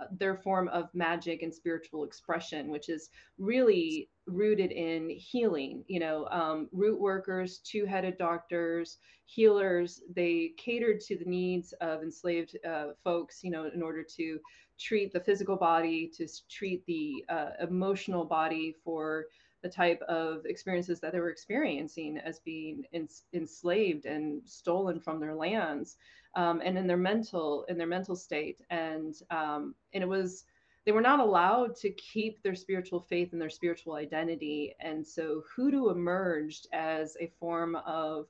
uh, 0.01 0.07
their 0.13 0.37
form 0.37 0.69
of 0.69 0.89
magic 0.95 1.43
and 1.43 1.53
spiritual 1.53 2.05
expression, 2.05 2.71
which 2.71 2.89
is 2.89 3.11
really 3.37 4.09
rooted 4.27 4.71
in 4.71 5.11
healing. 5.11 5.85
You 5.89 5.99
know, 5.99 6.29
um, 6.31 6.69
root 6.71 7.01
workers, 7.01 7.59
two 7.59 7.85
headed 7.85 8.17
doctors, 8.17 8.99
healers, 9.27 10.01
they 10.15 10.53
catered 10.57 11.01
to 11.01 11.19
the 11.19 11.25
needs 11.25 11.75
of 11.81 12.03
enslaved 12.03 12.57
uh, 12.65 12.93
folks, 13.03 13.41
you 13.43 13.51
know, 13.51 13.69
in 13.75 13.83
order 13.83 14.05
to 14.17 14.39
treat 14.79 15.13
the 15.13 15.21
physical 15.21 15.57
body, 15.57 16.11
to 16.17 16.27
treat 16.49 16.85
the 16.87 17.25
uh, 17.29 17.51
emotional 17.61 18.25
body 18.25 18.75
for 18.85 19.27
the 19.63 19.69
type 19.69 20.01
of 20.03 20.47
experiences 20.47 21.01
that 21.01 21.13
they 21.13 21.21
were 21.21 21.31
experiencing 21.31 22.19
as 22.19 22.41
being 22.41 22.85
enslaved 23.33 24.07
and 24.07 24.41
stolen 24.45 25.01
from 25.01 25.19
their 25.19 25.35
lands 25.35 25.97
um, 26.37 26.61
and 26.65 26.79
in 26.79 26.87
their 26.87 26.97
mental 26.97 27.65
in 27.69 27.77
their 27.77 27.87
mental 27.87 28.15
state. 28.15 28.61
And 28.71 29.15
um, 29.31 29.75
and 29.93 30.03
it 30.03 30.09
was 30.09 30.45
they 30.87 30.93
were 30.93 31.01
not 31.03 31.21
allowed 31.21 31.75
to 31.77 31.91
keep 31.91 32.43
their 32.43 32.55
spiritual 32.55 33.01
faith 33.01 33.33
and 33.33 33.43
their 33.43 33.51
spiritual 33.51 33.95
identity. 33.95 34.75
And 34.81 35.07
so 35.07 35.43
hoodoo 35.55 35.91
emerged 35.91 36.67
as 36.73 37.17
a 37.21 37.31
form 37.39 37.77
of 37.87 38.27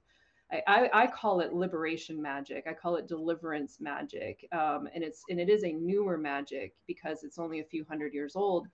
I, 0.51 0.89
I, 0.95 1.07
call 1.07 1.41
it 1.41 1.53
liberation 1.53 2.23
magic. 2.23 2.67
I 2.67 2.73
call 2.73 2.97
it 2.97 3.07
deliverance 3.07 3.79
magic, 3.81 4.49
um, 4.53 4.89
and 4.95 5.05
it's 5.05 5.23
and 5.29 5.39
it 5.39 5.51
is 5.51 5.63
a 5.63 5.73
newer 5.73 6.17
magic 6.17 6.75
because 6.87 7.23
it's 7.23 7.39
only 7.39 7.61
a 7.61 7.65
few 7.65 7.85
hundred 7.87 8.15
years 8.15 8.35
old, 8.35 8.67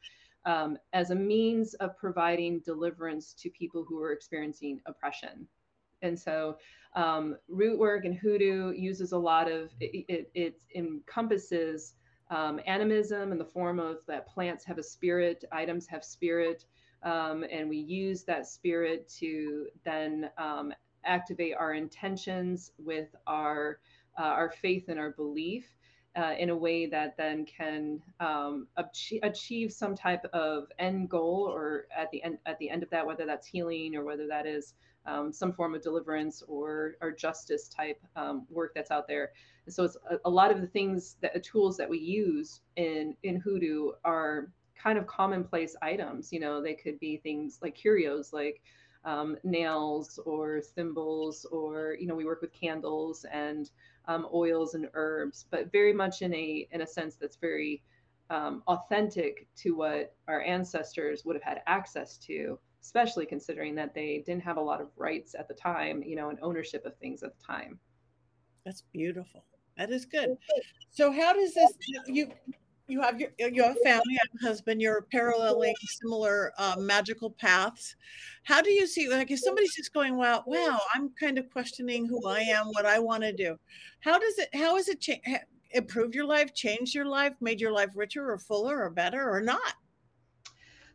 um, 0.47 0.79
as 0.93 1.11
a 1.11 1.17
means 1.17 1.75
of 1.75 1.97
providing 1.97 2.61
deliverance 2.61 3.35
to 3.35 3.51
people 3.51 3.85
who 3.89 4.01
are 4.01 4.13
experiencing 4.13 4.81
oppression. 4.87 5.49
And 6.03 6.17
so, 6.17 6.59
um, 6.95 7.37
root 7.49 7.77
work 7.77 8.05
and 8.05 8.15
hoodoo 8.15 8.73
uses 8.73 9.11
a 9.11 9.19
lot 9.19 9.51
of 9.51 9.71
it, 9.81 10.05
it, 10.09 10.31
it 10.35 10.61
encompasses 10.77 11.95
um, 12.31 12.61
animism 12.67 13.33
in 13.33 13.39
the 13.39 13.45
form 13.45 13.81
of 13.81 13.99
that 14.07 14.29
plants 14.29 14.65
have 14.65 14.79
a 14.79 14.83
spirit, 14.83 15.45
items 15.51 15.89
have 15.89 16.05
spirit, 16.05 16.67
um, 17.03 17.45
and 17.51 17.69
we 17.69 17.79
use 17.79 18.23
that 18.25 18.47
spirit 18.47 19.09
to 19.19 19.67
then 19.85 20.31
um, 20.39 20.73
activate 21.07 21.55
our 21.59 21.75
intentions 21.75 22.73
with 22.79 23.15
our 23.27 23.79
uh, 24.19 24.23
our 24.23 24.51
faith 24.51 24.85
and 24.89 24.99
our 24.99 25.11
belief 25.11 25.67
uh, 26.17 26.35
in 26.39 26.51
a 26.51 26.57
way 26.57 26.87
that 26.87 27.17
then 27.17 27.45
can 27.45 28.01
um, 28.21 28.69
achieve, 28.77 29.21
achieve 29.25 29.73
some 29.73 29.97
type 29.97 30.25
of 30.33 30.69
end 30.79 31.09
goal 31.09 31.51
or 31.53 31.87
at 31.97 32.11
the 32.11 32.23
end 32.23 32.39
at 32.47 32.59
the 32.59 32.71
end 32.71 32.83
of 32.83 32.91
that 32.91 33.07
whether 33.07 33.27
that's 33.27 33.47
healing 33.47 33.97
or 33.97 34.05
whether 34.05 34.27
that 34.29 34.47
is 34.47 34.75
um, 35.07 35.33
some 35.33 35.53
form 35.53 35.75
of 35.75 35.83
deliverance 35.83 36.43
or 36.47 36.95
or 37.01 37.11
justice 37.11 37.69
type 37.69 38.01
um, 38.17 38.47
work 38.49 38.73
that's 38.75 38.91
out 38.91 39.09
there. 39.09 39.33
And 39.67 39.75
so 39.75 39.85
it's 39.85 39.97
a, 40.11 40.19
a, 40.25 40.31
lot 40.31 40.51
of 40.51 40.61
the 40.61 40.67
things 40.67 41.17
that 41.21 41.35
the 41.35 41.41
tools 41.41 41.77
that 41.77 41.89
we 41.89 41.99
use 41.99 42.61
in 42.77 43.17
in 43.23 43.37
hoodoo 43.37 43.93
are 44.05 44.51
kind 44.81 44.99
of 44.99 45.07
commonplace 45.07 45.77
items. 45.83 46.33
You 46.33 46.41
know 46.41 46.63
they 46.63 46.75
could 46.75 46.99
be 47.01 47.17
things 47.19 47.59
like 47.61 47.75
curios 47.75 48.33
like 48.33 48.63
um, 49.05 49.37
nails 49.45 50.19
or 50.25 50.61
thimbles 50.61 51.45
or 51.47 51.97
you 52.01 52.07
know 52.07 52.15
we 52.15 52.25
work 52.25 52.41
with 52.41 52.53
candles 52.53 53.25
and 53.31 53.71
um, 54.07 54.27
oils 54.33 54.75
and 54.75 54.89
herbs, 54.95 55.47
but 55.51 55.73
very 55.73 55.93
much 55.93 56.23
in 56.23 56.35
a 56.35 56.69
in 56.73 56.83
a 56.83 56.87
sense 56.87 57.17
that's 57.17 57.37
very 57.37 57.83
um, 58.31 58.63
authentic 58.67 59.47
to 59.57 59.77
what 59.77 60.15
our 60.29 60.43
ancestors 60.43 61.25
would 61.25 61.37
have 61.37 61.43
had 61.43 61.63
access 61.67 62.17
to, 62.19 62.59
especially 62.83 63.27
considering 63.27 63.75
that 63.75 63.95
they 63.95 64.23
didn't 64.27 64.43
have 64.43 64.57
a 64.57 64.61
lot 64.61 64.81
of 64.81 64.89
rights 64.97 65.35
at 65.39 65.49
the 65.49 65.55
time, 65.55 66.03
you 66.03 66.17
know, 66.17 66.31
and 66.31 66.39
ownership 66.43 66.85
of 66.87 66.97
things 66.97 67.23
at 67.23 67.39
the 67.39 67.45
time. 67.45 67.79
That's 68.65 68.83
beautiful. 68.93 69.45
That 69.77 69.91
is 69.91 70.07
good. 70.07 70.37
So, 70.91 71.13
how 71.13 71.33
does 71.33 71.55
this 71.55 71.73
you 72.07 72.31
you 72.87 73.01
have 73.01 73.21
your 73.21 73.31
you 73.39 73.63
have 73.63 73.77
a 73.77 73.85
family, 73.85 74.17
a 74.17 74.47
husband, 74.47 74.81
you're 74.81 75.03
paralleling 75.03 75.75
similar 75.87 76.53
uh, 76.59 76.77
magical 76.79 77.31
paths. 77.31 77.97
How 78.45 78.61
do 78.61 78.71
you 78.71 78.87
see 78.87 79.09
like 79.09 79.31
if 79.31 79.41
somebody's 79.41 79.75
just 79.75 79.95
going, 79.95 80.17
wow, 80.17 80.43
wow, 80.47 80.79
I'm 80.95 81.11
kind 81.19 81.39
of 81.39 81.51
questioning 81.51 82.07
who 82.07 82.27
I 82.27 82.41
am, 82.41 82.67
what 82.69 82.87
I 82.87 82.99
want 82.99 83.23
to 83.23 83.33
do. 83.33 83.57
How 84.01 84.19
does 84.19 84.39
it 84.39 84.49
how 84.55 84.77
has 84.77 84.89
it 84.89 85.01
cha- 85.01 85.41
improved 85.71 86.15
your 86.15 86.27
life, 86.27 86.55
changed 86.55 86.95
your 86.95 87.07
life, 87.07 87.35
made 87.41 87.61
your 87.61 87.73
life 87.73 87.91
richer 87.95 88.31
or 88.31 88.39
fuller 88.39 88.83
or 88.83 88.91
better 88.91 89.31
or 89.31 89.41
not? 89.41 89.75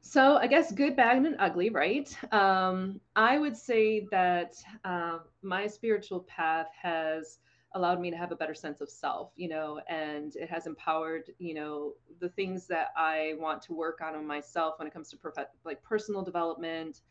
So 0.02 0.38
I 0.38 0.48
guess 0.48 0.72
good, 0.72 0.96
bad, 0.96 1.18
and 1.18 1.36
ugly, 1.40 1.70
right? 1.70 2.16
Um, 2.34 3.02
I 3.16 3.38
would 3.38 3.56
say 3.56 4.08
that 4.12 4.56
uh, 4.86 5.20
my 5.42 5.68
spiritual 5.68 6.22
path 6.22 6.68
has 6.82 7.40
allowed 7.74 8.00
me 8.02 8.10
to 8.10 8.18
have 8.18 8.32
a 8.32 8.36
better 8.36 8.54
sense 8.54 8.82
of 8.82 8.90
self 8.90 9.32
you 9.36 9.48
know 9.48 9.80
and 9.88 10.36
it 10.36 10.50
has 10.50 10.66
empowered 10.66 11.32
you 11.38 11.54
know 11.54 11.94
the 12.20 12.30
things 12.30 12.68
that 12.68 12.88
i 12.98 13.34
want 13.40 13.62
to 13.62 13.74
work 13.74 14.00
on 14.02 14.16
on 14.16 14.26
myself 14.26 14.76
when 14.80 14.88
it 14.88 14.94
comes 14.94 15.10
to 15.10 15.18
like 15.66 15.82
personal 15.84 16.22
development 16.22 17.02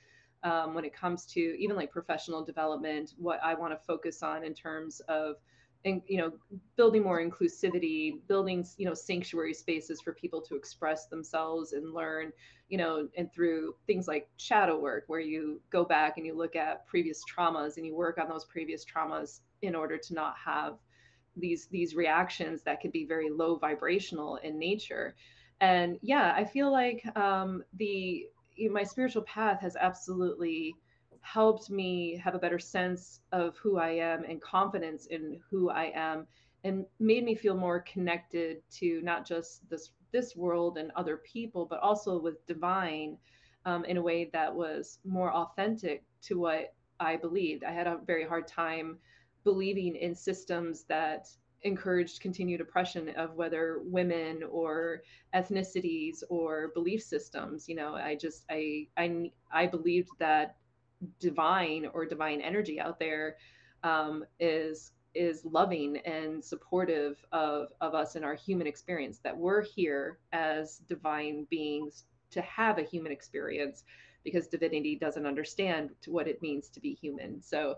um, 0.45 0.75
when 0.75 0.85
it 0.85 0.95
comes 0.95 1.27
to 1.27 1.41
even 1.41 1.77
like 1.77 1.91
professional 1.91 2.45
development 2.45 3.15
what 3.19 3.41
i 3.43 3.55
want 3.55 3.73
to 3.73 3.85
focus 3.87 4.23
on 4.23 4.45
in 4.45 4.55
terms 4.55 5.01
of 5.09 5.37
and 5.85 6.03
you 6.09 6.19
know 6.19 6.33
building 6.77 7.03
more 7.03 7.21
inclusivity 7.23 8.19
building 8.27 8.67
you 8.79 8.87
know 8.87 8.95
sanctuary 8.95 9.55
spaces 9.55 10.01
for 10.01 10.13
people 10.13 10.41
to 10.41 10.57
express 10.57 11.07
themselves 11.07 11.73
and 11.73 11.95
learn 11.95 12.33
you 12.69 12.77
know 12.77 13.09
and 13.17 13.33
through 13.33 13.75
things 13.87 14.09
like 14.09 14.29
shadow 14.37 14.79
work 14.79 15.05
where 15.07 15.21
you 15.21 15.61
go 15.71 15.85
back 15.85 16.17
and 16.17 16.27
you 16.27 16.37
look 16.37 16.57
at 16.57 16.87
previous 16.87 17.23
traumas 17.25 17.77
and 17.77 17.87
you 17.87 17.95
work 17.95 18.19
on 18.19 18.29
those 18.29 18.45
previous 18.45 18.85
traumas 18.85 19.41
in 19.63 19.75
order 19.75 19.99
to 19.99 20.15
not 20.15 20.35
have 20.45 20.79
these 21.37 21.67
these 21.67 21.95
reactions 21.95 22.63
that 22.63 22.81
could 22.81 22.93
be 22.93 23.05
very 23.05 23.31
low 23.31 23.57
vibrational 23.57 24.37
in 24.37 24.59
nature. 24.59 25.15
And 25.61 25.99
yeah 26.03 26.35
i 26.37 26.45
feel 26.45 26.71
like 26.71 27.03
um 27.17 27.65
the 27.75 28.27
my 28.71 28.83
spiritual 28.83 29.23
path 29.23 29.61
has 29.61 29.77
absolutely 29.77 30.75
helped 31.21 31.71
me 31.71 32.17
have 32.23 32.35
a 32.35 32.39
better 32.39 32.59
sense 32.59 33.21
of 33.33 33.57
who 33.59 33.77
i 33.79 33.91
am 33.91 34.25
and 34.25 34.41
confidence 34.41 35.07
in 35.07 35.39
who 35.51 35.69
i 35.71 35.93
am 35.95 36.27
and 36.65 36.85
made 37.01 37.25
me 37.25 37.35
feel 37.35 37.57
more 37.57 37.81
connected 37.81 38.59
to 38.71 39.01
not 39.03 39.27
just 39.27 39.69
this 39.69 39.91
this 40.13 40.35
world 40.37 40.79
and 40.79 40.91
other 40.97 41.19
people 41.19 41.67
but 41.67 41.81
also 41.81 42.19
with 42.21 42.45
divine 42.47 43.17
um, 43.67 43.85
in 43.85 43.97
a 43.97 44.03
way 44.03 44.31
that 44.33 44.55
was 44.55 44.99
more 45.05 45.33
authentic 45.33 46.05
to 46.23 46.39
what 46.39 46.75
i 47.01 47.17
believed. 47.17 47.65
I 47.65 47.73
had 47.73 47.87
a 47.87 47.99
very 48.07 48.27
hard 48.27 48.47
time 48.47 48.99
believing 49.45 49.97
in 49.97 50.15
systems 50.15 50.85
that 50.85 51.29
encouraged 51.63 52.21
continued 52.21 52.61
oppression 52.61 53.09
of 53.17 53.35
whether 53.35 53.81
women 53.85 54.43
or 54.51 55.03
ethnicities 55.35 56.23
or 56.29 56.69
belief 56.69 57.03
systems 57.03 57.69
you 57.69 57.75
know 57.75 57.95
i 57.95 58.15
just 58.15 58.45
i 58.49 58.87
i 58.97 59.29
i 59.53 59.67
believed 59.67 60.11
that 60.21 60.57
divine 61.19 61.89
or 61.93 62.07
divine 62.07 62.41
energy 62.41 62.81
out 62.81 62.99
there 62.99 63.37
um, 63.83 64.25
is 64.39 64.93
is 65.15 65.45
loving 65.45 65.97
and 65.99 66.45
supportive 66.45 67.25
of 67.33 67.69
of 67.81 67.95
us 67.95 68.15
in 68.15 68.23
our 68.23 68.35
human 68.35 68.67
experience 68.67 69.19
that 69.19 69.37
we're 69.37 69.63
here 69.63 70.19
as 70.33 70.79
divine 70.89 71.47
beings 71.51 72.05
to 72.31 72.41
have 72.43 72.79
a 72.79 72.83
human 72.83 73.11
experience 73.11 73.85
because 74.25 74.49
divinity 74.49 74.97
doesn't 74.97 75.27
understand 75.27 75.91
what 76.07 76.29
it 76.29 76.43
means 76.43 76.69
to 76.69 76.81
be 76.81 76.93
human. 76.95 77.41
So 77.41 77.77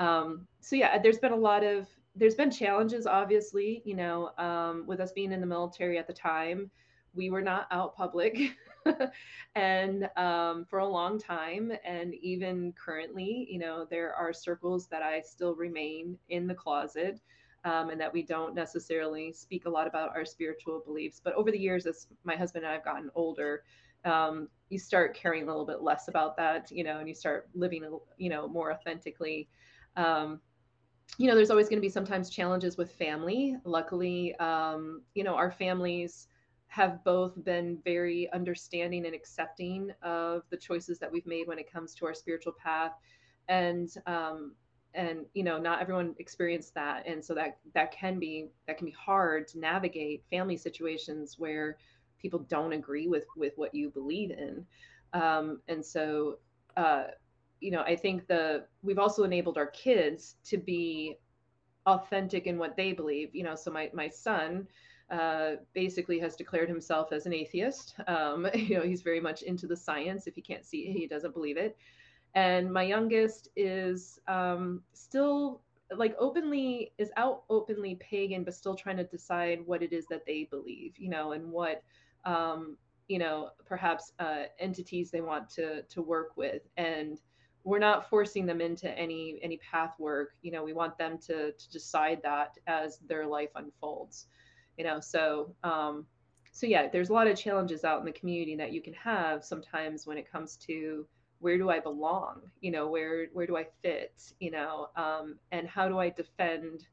um, 0.00 0.46
so 0.60 0.74
yeah, 0.74 0.98
there's 0.98 1.18
been 1.18 1.32
a 1.32 1.36
lot 1.36 1.62
of 1.62 1.86
there's 2.16 2.34
been 2.34 2.50
challenges, 2.50 3.06
obviously. 3.06 3.82
You 3.84 3.94
know, 3.94 4.30
um, 4.38 4.84
with 4.86 4.98
us 4.98 5.12
being 5.12 5.30
in 5.30 5.40
the 5.40 5.46
military 5.46 5.98
at 5.98 6.08
the 6.08 6.12
time, 6.12 6.70
we 7.14 7.30
were 7.30 7.42
not 7.42 7.68
out 7.70 7.94
public. 7.94 8.56
and 9.54 10.08
um, 10.16 10.64
for 10.64 10.78
a 10.80 10.88
long 10.88 11.18
time, 11.18 11.70
and 11.84 12.14
even 12.14 12.72
currently, 12.82 13.46
you 13.50 13.58
know, 13.58 13.86
there 13.90 14.14
are 14.14 14.32
circles 14.32 14.88
that 14.88 15.02
I 15.02 15.20
still 15.20 15.54
remain 15.54 16.18
in 16.30 16.48
the 16.48 16.54
closet. 16.54 17.20
Um, 17.62 17.90
and 17.90 18.00
that 18.00 18.10
we 18.10 18.22
don't 18.22 18.54
necessarily 18.54 19.34
speak 19.34 19.66
a 19.66 19.68
lot 19.68 19.86
about 19.86 20.16
our 20.16 20.24
spiritual 20.24 20.80
beliefs. 20.80 21.20
But 21.22 21.34
over 21.34 21.50
the 21.50 21.58
years, 21.58 21.84
as 21.84 22.06
my 22.24 22.34
husband 22.34 22.64
and 22.64 22.70
I 22.70 22.74
have 22.74 22.84
gotten 22.86 23.10
older, 23.14 23.64
um, 24.06 24.48
you 24.70 24.78
start 24.78 25.14
caring 25.14 25.42
a 25.42 25.46
little 25.46 25.66
bit 25.66 25.82
less 25.82 26.08
about 26.08 26.38
that, 26.38 26.70
you 26.70 26.84
know, 26.84 27.00
and 27.00 27.06
you 27.06 27.14
start 27.14 27.50
living, 27.54 27.84
you 28.16 28.30
know, 28.30 28.48
more 28.48 28.72
authentically. 28.72 29.46
Um, 29.96 30.40
you 31.18 31.26
know, 31.26 31.34
there's 31.34 31.50
always 31.50 31.68
going 31.68 31.78
to 31.78 31.82
be 31.86 31.90
sometimes 31.90 32.30
challenges 32.30 32.76
with 32.76 32.92
family. 32.92 33.56
Luckily, 33.64 34.34
um, 34.36 35.02
you 35.14 35.24
know, 35.24 35.34
our 35.34 35.50
families 35.50 36.28
have 36.68 37.02
both 37.04 37.42
been 37.44 37.78
very 37.84 38.30
understanding 38.32 39.04
and 39.04 39.14
accepting 39.14 39.90
of 40.02 40.42
the 40.50 40.56
choices 40.56 40.98
that 41.00 41.10
we've 41.10 41.26
made 41.26 41.48
when 41.48 41.58
it 41.58 41.70
comes 41.70 41.94
to 41.96 42.06
our 42.06 42.14
spiritual 42.14 42.52
path. 42.52 42.92
And, 43.48 43.90
um, 44.06 44.52
and 44.94 45.24
you 45.34 45.44
know 45.44 45.58
not 45.58 45.80
everyone 45.80 46.14
experienced 46.18 46.74
that 46.74 47.06
and 47.06 47.24
so 47.24 47.34
that 47.34 47.58
that 47.74 47.92
can 47.92 48.18
be 48.18 48.48
that 48.66 48.76
can 48.76 48.86
be 48.86 48.92
hard 48.92 49.46
to 49.46 49.58
navigate 49.58 50.24
family 50.30 50.56
situations 50.56 51.38
where 51.38 51.76
people 52.18 52.40
don't 52.48 52.72
agree 52.72 53.06
with 53.06 53.24
with 53.36 53.52
what 53.56 53.74
you 53.74 53.90
believe 53.90 54.30
in 54.30 54.66
um, 55.12 55.60
and 55.68 55.84
so 55.84 56.38
uh, 56.76 57.04
you 57.60 57.70
know 57.70 57.82
i 57.82 57.94
think 57.94 58.26
the 58.26 58.64
we've 58.82 58.98
also 58.98 59.24
enabled 59.24 59.56
our 59.56 59.66
kids 59.68 60.36
to 60.44 60.56
be 60.58 61.16
authentic 61.86 62.46
in 62.46 62.58
what 62.58 62.76
they 62.76 62.92
believe 62.92 63.34
you 63.34 63.42
know 63.42 63.54
so 63.54 63.70
my 63.70 63.90
my 63.92 64.08
son 64.08 64.66
uh, 65.10 65.56
basically 65.74 66.20
has 66.20 66.36
declared 66.36 66.68
himself 66.68 67.10
as 67.10 67.26
an 67.26 67.32
atheist. 67.32 67.96
Um, 68.06 68.46
you 68.54 68.76
know 68.78 68.84
he's 68.84 69.02
very 69.02 69.18
much 69.18 69.42
into 69.42 69.66
the 69.66 69.76
science. 69.76 70.28
If 70.28 70.36
he 70.36 70.40
can't 70.40 70.64
see 70.64 70.82
it 70.82 70.92
he 70.92 71.08
doesn't 71.08 71.34
believe 71.34 71.56
it. 71.56 71.76
And 72.36 72.72
my 72.72 72.84
youngest 72.84 73.48
is 73.56 74.20
um, 74.28 74.82
still 74.92 75.62
like 75.96 76.14
openly 76.20 76.92
is 76.98 77.10
out 77.16 77.42
openly 77.50 77.96
pagan 77.96 78.44
but 78.44 78.54
still 78.54 78.76
trying 78.76 78.98
to 78.98 79.02
decide 79.02 79.58
what 79.66 79.82
it 79.82 79.92
is 79.92 80.06
that 80.06 80.24
they 80.24 80.46
believe 80.48 80.92
you 80.96 81.10
know 81.10 81.32
and 81.32 81.50
what 81.50 81.82
um, 82.24 82.76
you 83.10 83.18
know, 83.18 83.50
perhaps 83.66 84.12
uh, 84.20 84.44
entities 84.60 85.10
they 85.10 85.20
want 85.20 85.50
to 85.50 85.82
to 85.82 86.00
work 86.00 86.36
with, 86.36 86.62
and 86.76 87.20
we're 87.64 87.78
not 87.78 88.08
forcing 88.08 88.46
them 88.46 88.60
into 88.60 88.90
any 88.98 89.38
any 89.42 89.58
path 89.58 89.94
work. 89.98 90.30
You 90.42 90.52
know, 90.52 90.64
we 90.64 90.72
want 90.72 90.96
them 90.98 91.18
to 91.26 91.52
to 91.52 91.70
decide 91.70 92.20
that 92.22 92.56
as 92.66 92.98
their 93.06 93.26
life 93.26 93.50
unfolds. 93.54 94.26
You 94.78 94.84
know, 94.84 95.00
so 95.00 95.54
um, 95.62 96.06
so 96.52 96.66
yeah, 96.66 96.88
there's 96.88 97.10
a 97.10 97.12
lot 97.12 97.26
of 97.26 97.38
challenges 97.38 97.84
out 97.84 98.00
in 98.00 98.06
the 98.06 98.12
community 98.12 98.56
that 98.56 98.72
you 98.72 98.80
can 98.80 98.94
have 98.94 99.44
sometimes 99.44 100.06
when 100.06 100.18
it 100.18 100.30
comes 100.30 100.56
to 100.56 101.06
where 101.40 101.56
do 101.56 101.70
I 101.70 101.80
belong? 101.80 102.42
You 102.60 102.70
know, 102.70 102.88
where 102.88 103.26
where 103.32 103.46
do 103.46 103.56
I 103.56 103.66
fit? 103.82 104.32
You 104.40 104.50
know, 104.50 104.88
um, 104.96 105.38
and 105.52 105.68
how 105.68 105.88
do 105.88 105.98
I 105.98 106.10
defend 106.10 106.86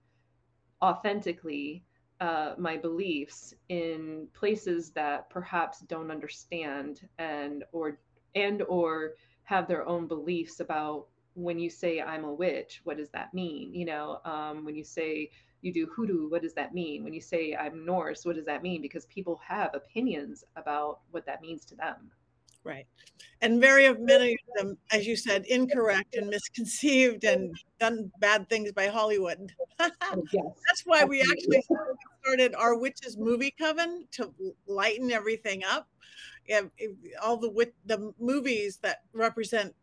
authentically 0.82 1.84
uh, 2.20 2.53
my 2.57 2.78
beliefs 2.78 3.53
in 3.70 4.28
places 4.34 4.91
that 4.91 5.30
perhaps 5.30 5.82
don't 5.82 6.11
understand 6.11 7.07
and 7.20 7.63
or 7.72 7.99
and 8.36 8.63
or 8.63 9.13
have 9.48 9.66
their 9.66 9.88
own 9.88 10.08
beliefs 10.08 10.60
about 10.60 11.06
when 11.34 11.58
you 11.58 11.70
say 11.70 12.02
I'm 12.02 12.26
a 12.26 12.34
witch, 12.34 12.82
what 12.84 12.98
does 12.98 13.10
that 13.12 13.34
mean? 13.34 13.74
You 13.74 13.86
know, 13.86 14.20
um, 14.26 14.66
when 14.66 14.76
you 14.76 14.84
say 14.84 15.30
you 15.62 15.72
do 15.72 15.86
hoodoo, 15.86 16.30
what 16.30 16.41
does 16.41 16.54
that 16.56 16.74
mean? 16.74 17.02
When 17.06 17.14
you 17.14 17.22
say 17.22 17.56
I'm 17.56 17.86
Norse, 17.86 18.26
what 18.26 18.36
does 18.36 18.45
that 18.45 18.62
mean? 18.62 18.82
Because 18.82 19.06
people 19.06 19.39
have 19.48 19.74
opinions 19.74 20.43
about 20.58 21.00
what 21.12 21.26
that 21.28 21.41
means 21.41 21.64
to 21.66 21.76
them. 21.76 22.12
Right. 22.66 22.86
And 23.41 23.62
very 23.62 23.93
many 23.93 24.34
of 24.34 24.58
them, 24.58 24.78
as 24.91 25.08
you 25.08 25.16
said, 25.16 25.45
incorrect 25.45 26.16
and 26.16 26.28
misconceived 26.28 27.24
and 27.24 27.56
done 27.80 28.12
bad 28.20 28.50
things 28.50 28.74
by 28.74 28.88
Hollywood. 28.88 29.54
Oh, 29.80 29.89
yes. 30.34 30.43
That's 30.68 30.82
why 30.84 31.06
we 31.06 31.22
actually 31.22 31.64
started 32.22 32.54
our 32.56 32.78
Witches 32.78 33.16
Movie 33.16 33.56
Coven 33.58 34.08
to 34.12 34.34
lighten 34.68 35.10
everything 35.10 35.64
up. 35.64 35.88
All 37.22 37.38
the 37.38 37.72
the 37.86 38.14
movies 38.20 38.78
that 38.84 39.02
represent 39.14 39.74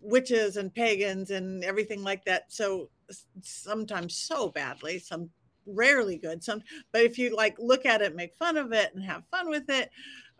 witches 0.00 0.56
and 0.56 0.74
pagans 0.74 1.30
and 1.30 1.62
everything 1.64 2.02
like 2.02 2.24
that. 2.24 2.52
So 2.52 2.90
sometimes 3.42 4.16
so 4.16 4.48
badly, 4.48 4.98
some 4.98 5.30
rarely 5.66 6.16
good. 6.16 6.42
Some, 6.42 6.62
but 6.92 7.02
if 7.02 7.18
you 7.18 7.34
like 7.36 7.56
look 7.58 7.84
at 7.86 8.02
it, 8.02 8.16
make 8.16 8.34
fun 8.34 8.56
of 8.56 8.72
it, 8.72 8.94
and 8.94 9.04
have 9.04 9.24
fun 9.30 9.48
with 9.48 9.68
it, 9.68 9.90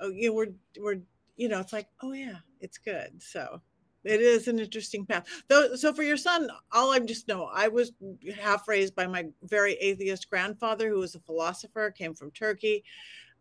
oh, 0.01 0.09
you 0.09 0.29
know, 0.29 0.35
we're 0.35 0.53
we're 0.79 1.01
you 1.37 1.49
know, 1.49 1.61
it's 1.61 1.72
like, 1.72 1.89
oh 2.03 2.12
yeah, 2.12 2.37
it's 2.61 2.79
good. 2.79 3.22
So 3.22 3.61
it 4.05 4.20
is 4.20 4.49
an 4.49 4.59
interesting 4.59 5.05
path. 5.05 5.27
Though, 5.49 5.74
so 5.74 5.93
for 5.93 6.03
your 6.03 6.16
son, 6.16 6.49
all 6.72 6.93
I'm 6.93 7.07
just 7.07 7.29
know, 7.29 7.51
I 7.53 7.68
was 7.68 7.93
half 8.41 8.68
raised 8.68 8.95
by 8.95 9.07
my 9.07 9.27
very 9.43 9.74
atheist 9.74 10.31
grandfather, 10.31 10.89
who 10.89 11.01
was 11.01 11.14
a 11.14 11.20
philosopher, 11.20 11.91
came 11.91 12.14
from 12.14 12.31
Turkey. 12.31 12.85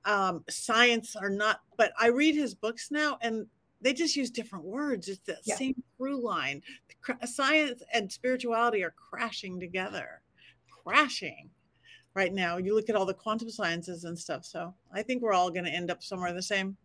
Um, 0.06 0.44
science 0.50 1.16
are 1.16 1.30
not, 1.30 1.62
but 1.78 1.92
I 2.00 2.08
read 2.08 2.36
his 2.36 2.54
books 2.54 2.90
now, 2.92 3.18
and 3.22 3.48
they 3.82 3.94
just 3.94 4.16
use 4.16 4.30
different 4.30 4.66
words. 4.66 5.08
It's 5.08 5.20
the 5.26 5.38
yeah. 5.44 5.56
same 5.56 5.84
through 5.98 6.24
line. 6.24 6.62
Science 7.26 7.82
and 7.94 8.12
spirituality 8.12 8.84
are 8.84 8.94
crashing 8.96 9.60
together, 9.60 10.22
crashing 10.84 11.50
right 12.14 12.34
now. 12.34 12.58
You 12.58 12.76
look 12.76 12.90
at 12.90 12.96
all 12.96 13.06
the 13.06 13.14
quantum 13.14 13.50
sciences 13.50 14.04
and 14.06 14.18
stuff. 14.18 14.46
So 14.46 14.74
I 14.94 15.04
think 15.04 15.22
we're 15.22 15.34
all 15.34 15.52
going 15.52 15.66
to 15.66 15.72
end 15.72 15.92
up 15.92 16.02
somewhere 16.02 16.34
the 16.34 16.42
same 16.42 16.78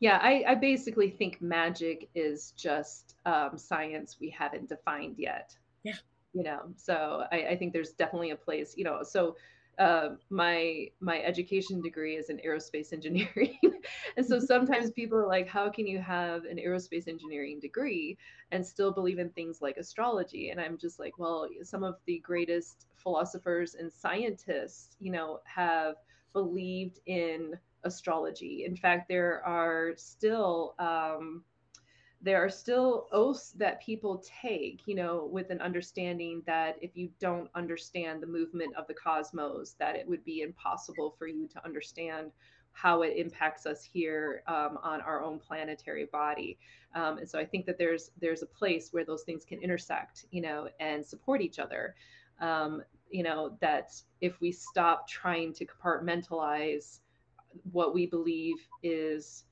yeah 0.00 0.18
I, 0.22 0.44
I 0.48 0.54
basically 0.54 1.10
think 1.10 1.40
magic 1.40 2.08
is 2.14 2.52
just 2.56 3.16
um, 3.26 3.56
science 3.56 4.16
we 4.20 4.30
haven't 4.30 4.68
defined 4.68 5.16
yet 5.18 5.56
yeah 5.82 5.96
you 6.32 6.42
know 6.42 6.60
so 6.76 7.24
I, 7.32 7.48
I 7.50 7.56
think 7.56 7.72
there's 7.72 7.92
definitely 7.92 8.30
a 8.30 8.36
place 8.36 8.74
you 8.76 8.84
know 8.84 9.02
so 9.02 9.36
uh, 9.78 10.10
my 10.30 10.88
my 11.00 11.20
education 11.22 11.80
degree 11.80 12.16
is 12.16 12.30
in 12.30 12.40
aerospace 12.46 12.92
engineering. 12.92 13.58
And 14.16 14.26
so 14.26 14.38
sometimes 14.38 14.90
people 14.90 15.18
are 15.18 15.26
like 15.26 15.48
how 15.48 15.70
can 15.70 15.86
you 15.86 16.00
have 16.00 16.44
an 16.44 16.58
aerospace 16.58 17.08
engineering 17.08 17.60
degree 17.60 18.18
and 18.50 18.66
still 18.66 18.92
believe 18.92 19.18
in 19.18 19.30
things 19.30 19.62
like 19.62 19.76
astrology? 19.76 20.50
And 20.50 20.60
i'm 20.60 20.76
just 20.76 20.98
like 20.98 21.18
well 21.18 21.48
some 21.62 21.84
of 21.84 21.96
the 22.06 22.18
greatest 22.18 22.86
philosophers 22.96 23.76
and 23.76 23.92
scientists 23.92 24.96
you 24.98 25.12
know 25.12 25.40
have 25.44 25.94
believed 26.32 27.00
in 27.06 27.54
astrology. 27.84 28.64
In 28.64 28.76
fact, 28.76 29.08
there 29.08 29.42
are 29.44 29.92
still 29.96 30.74
um, 30.78 31.44
there 32.20 32.44
are 32.44 32.50
still 32.50 33.06
oaths 33.12 33.52
that 33.52 33.80
people 33.80 34.22
take, 34.42 34.80
you 34.86 34.94
know, 34.94 35.28
with 35.30 35.50
an 35.50 35.60
understanding 35.60 36.42
that 36.46 36.76
if 36.82 36.96
you 36.96 37.10
don't 37.20 37.48
understand 37.54 38.20
the 38.20 38.26
movement 38.26 38.74
of 38.76 38.86
the 38.88 38.94
cosmos, 38.94 39.76
that 39.78 39.94
it 39.94 40.08
would 40.08 40.24
be 40.24 40.42
impossible 40.42 41.14
for 41.16 41.28
you 41.28 41.46
to 41.48 41.64
understand 41.64 42.32
how 42.72 43.02
it 43.02 43.16
impacts 43.16 43.66
us 43.66 43.82
here 43.82 44.42
um, 44.46 44.78
on 44.82 45.00
our 45.00 45.22
own 45.22 45.38
planetary 45.38 46.06
body. 46.06 46.58
Um, 46.94 47.18
and 47.18 47.28
so 47.28 47.38
I 47.38 47.44
think 47.44 47.66
that 47.66 47.78
there's 47.78 48.10
there's 48.20 48.42
a 48.42 48.46
place 48.46 48.92
where 48.92 49.04
those 49.04 49.22
things 49.22 49.44
can 49.44 49.60
intersect, 49.62 50.26
you 50.30 50.40
know, 50.40 50.68
and 50.80 51.04
support 51.04 51.40
each 51.40 51.58
other. 51.58 51.94
Um, 52.40 52.82
you 53.10 53.22
know, 53.22 53.56
that 53.60 53.92
if 54.20 54.40
we 54.40 54.52
stop 54.52 55.08
trying 55.08 55.52
to 55.54 55.66
compartmentalize 55.66 57.00
what 57.72 57.94
we 57.94 58.06
believe 58.06 58.56
is 58.82 59.44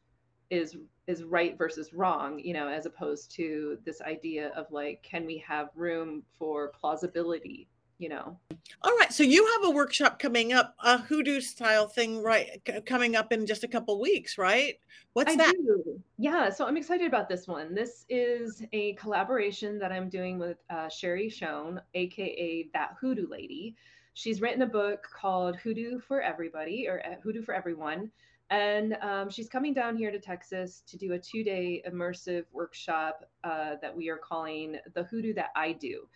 is 0.51 0.77
is 1.07 1.23
right 1.23 1.57
versus 1.57 1.93
wrong 1.93 2.39
you 2.39 2.53
know 2.53 2.69
as 2.69 2.87
opposed 2.87 3.31
to 3.31 3.79
this 3.85 4.01
idea 4.03 4.49
of 4.57 4.67
like 4.71 5.03
can 5.03 5.25
we 5.25 5.39
have 5.39 5.69
room 5.75 6.23
for 6.39 6.69
plausibility 6.69 7.69
you 7.99 8.11
know? 8.11 8.37
All 8.83 8.95
right 8.99 9.11
so 9.11 9.23
you 9.23 9.47
have 9.55 9.71
a 9.71 9.75
workshop 9.75 10.19
coming 10.19 10.53
up 10.53 10.75
a 10.81 10.99
hoodoo 10.99 11.41
style 11.41 11.89
thing 11.89 12.23
right 12.23 12.61
c- 12.67 12.81
coming 12.83 13.17
up 13.17 13.33
in 13.33 13.47
just 13.47 13.65
a 13.65 13.69
couple 13.69 13.99
weeks 14.01 14.37
right? 14.37 14.79
What's 15.15 15.33
I 15.33 15.37
that? 15.37 15.55
do. 15.55 15.99
yeah 16.19 16.51
so 16.51 16.67
i'm 16.67 16.77
excited 16.77 17.07
about 17.07 17.29
this 17.29 17.49
one. 17.49 17.75
This 17.75 18.05
is 18.11 18.63
a 18.75 18.93
collaboration 18.95 19.79
that 19.79 19.93
i'm 19.93 20.11
doing 20.11 20.39
with 20.39 20.59
uh, 20.69 20.91
sherry 20.91 21.31
shone 21.31 21.81
aka 21.95 22.69
that 22.75 22.97
hoodoo 23.01 23.29
lady. 23.29 23.75
She's 24.13 24.41
written 24.41 24.63
a 24.63 24.67
book 24.67 25.07
called 25.15 25.57
Hoodoo 25.57 26.01
for 26.01 26.23
Everybody 26.23 26.87
or 26.89 27.05
uh, 27.05 27.17
Hoodoo 27.23 27.43
for 27.43 27.53
Everyone. 27.55 28.11
And 28.51 28.97
um, 29.03 29.29
she's 29.29 29.49
coming 29.49 29.75
down 29.75 29.97
here 29.97 30.13
to 30.13 30.21
Texas 30.21 30.83
to 30.87 30.97
do 30.97 31.13
a 31.13 31.19
two 31.19 31.43
day 31.43 31.83
immersive 31.89 32.45
workshop 32.53 33.29
uh, 33.43 33.75
that 33.83 33.97
we 33.97 34.09
are 34.09 34.17
calling 34.17 34.77
The 34.95 35.03
Hoodoo 35.05 35.35
That 35.35 35.51
I 35.57 35.73
Do. 35.73 36.07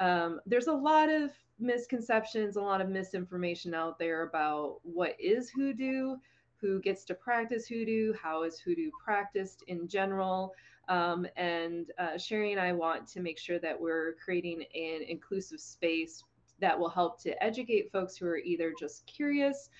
Um, 0.00 0.40
there's 0.46 0.66
a 0.66 0.72
lot 0.72 1.10
of 1.10 1.30
misconceptions, 1.58 2.56
a 2.56 2.62
lot 2.62 2.80
of 2.80 2.88
misinformation 2.88 3.74
out 3.74 3.98
there 3.98 4.22
about 4.22 4.80
what 4.82 5.14
is 5.20 5.50
hoodoo, 5.50 6.16
who 6.56 6.80
gets 6.80 7.04
to 7.04 7.14
practice 7.14 7.66
hoodoo, 7.66 8.12
how 8.20 8.42
is 8.42 8.58
hoodoo 8.58 8.90
practiced 9.04 9.62
in 9.68 9.86
general. 9.86 10.54
Um, 10.88 11.26
and 11.36 11.92
uh, 11.98 12.18
Sherry 12.18 12.52
and 12.52 12.60
I 12.60 12.72
want 12.72 13.06
to 13.08 13.20
make 13.20 13.38
sure 13.38 13.58
that 13.58 13.78
we're 13.78 14.14
creating 14.24 14.62
an 14.74 15.02
inclusive 15.06 15.60
space 15.60 16.24
that 16.60 16.78
will 16.78 16.88
help 16.88 17.20
to 17.22 17.42
educate 17.42 17.92
folks 17.92 18.16
who 18.16 18.26
are 18.26 18.38
either 18.38 18.72
just 18.78 19.06
curious 19.06 19.70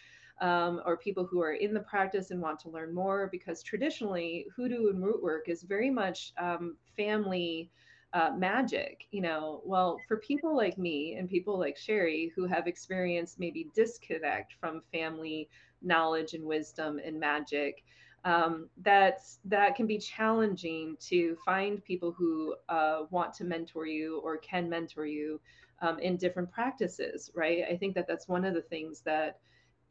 um, 0.40 0.80
or 0.84 0.96
people 0.96 1.24
who 1.26 1.40
are 1.40 1.52
in 1.54 1.74
the 1.74 1.80
practice 1.80 2.30
and 2.30 2.40
want 2.40 2.58
to 2.60 2.70
learn 2.70 2.94
more 2.94 3.28
because 3.30 3.62
traditionally 3.62 4.46
hoodoo 4.54 4.88
and 4.88 5.02
root 5.02 5.22
work 5.22 5.48
is 5.48 5.62
very 5.62 5.90
much 5.90 6.32
um, 6.38 6.76
family 6.96 7.70
uh, 8.12 8.30
magic 8.36 9.06
you 9.10 9.20
know? 9.20 9.62
Well 9.64 10.02
for 10.06 10.16
people 10.18 10.56
like 10.56 10.78
me 10.78 11.14
and 11.18 11.28
people 11.28 11.58
like 11.58 11.76
sherry 11.76 12.32
who 12.34 12.46
have 12.46 12.66
experienced 12.66 13.38
maybe 13.38 13.68
disconnect 13.74 14.54
from 14.60 14.82
family 14.92 15.48
knowledge 15.82 16.34
and 16.34 16.44
wisdom 16.44 17.00
and 17.04 17.18
magic 17.18 17.84
um, 18.24 18.68
that 18.82 19.20
that 19.44 19.74
can 19.76 19.86
be 19.86 19.98
challenging 19.98 20.96
to 21.00 21.36
find 21.44 21.84
people 21.84 22.12
who 22.12 22.54
uh, 22.68 23.02
want 23.10 23.32
to 23.34 23.44
mentor 23.44 23.86
you 23.86 24.20
or 24.24 24.36
can 24.38 24.68
mentor 24.68 25.06
you 25.06 25.40
um, 25.82 25.98
in 25.98 26.16
different 26.16 26.50
practices 26.50 27.30
right? 27.34 27.64
I 27.70 27.76
think 27.76 27.94
that 27.94 28.06
that's 28.06 28.28
one 28.28 28.44
of 28.44 28.54
the 28.54 28.62
things 28.62 29.00
that 29.02 29.38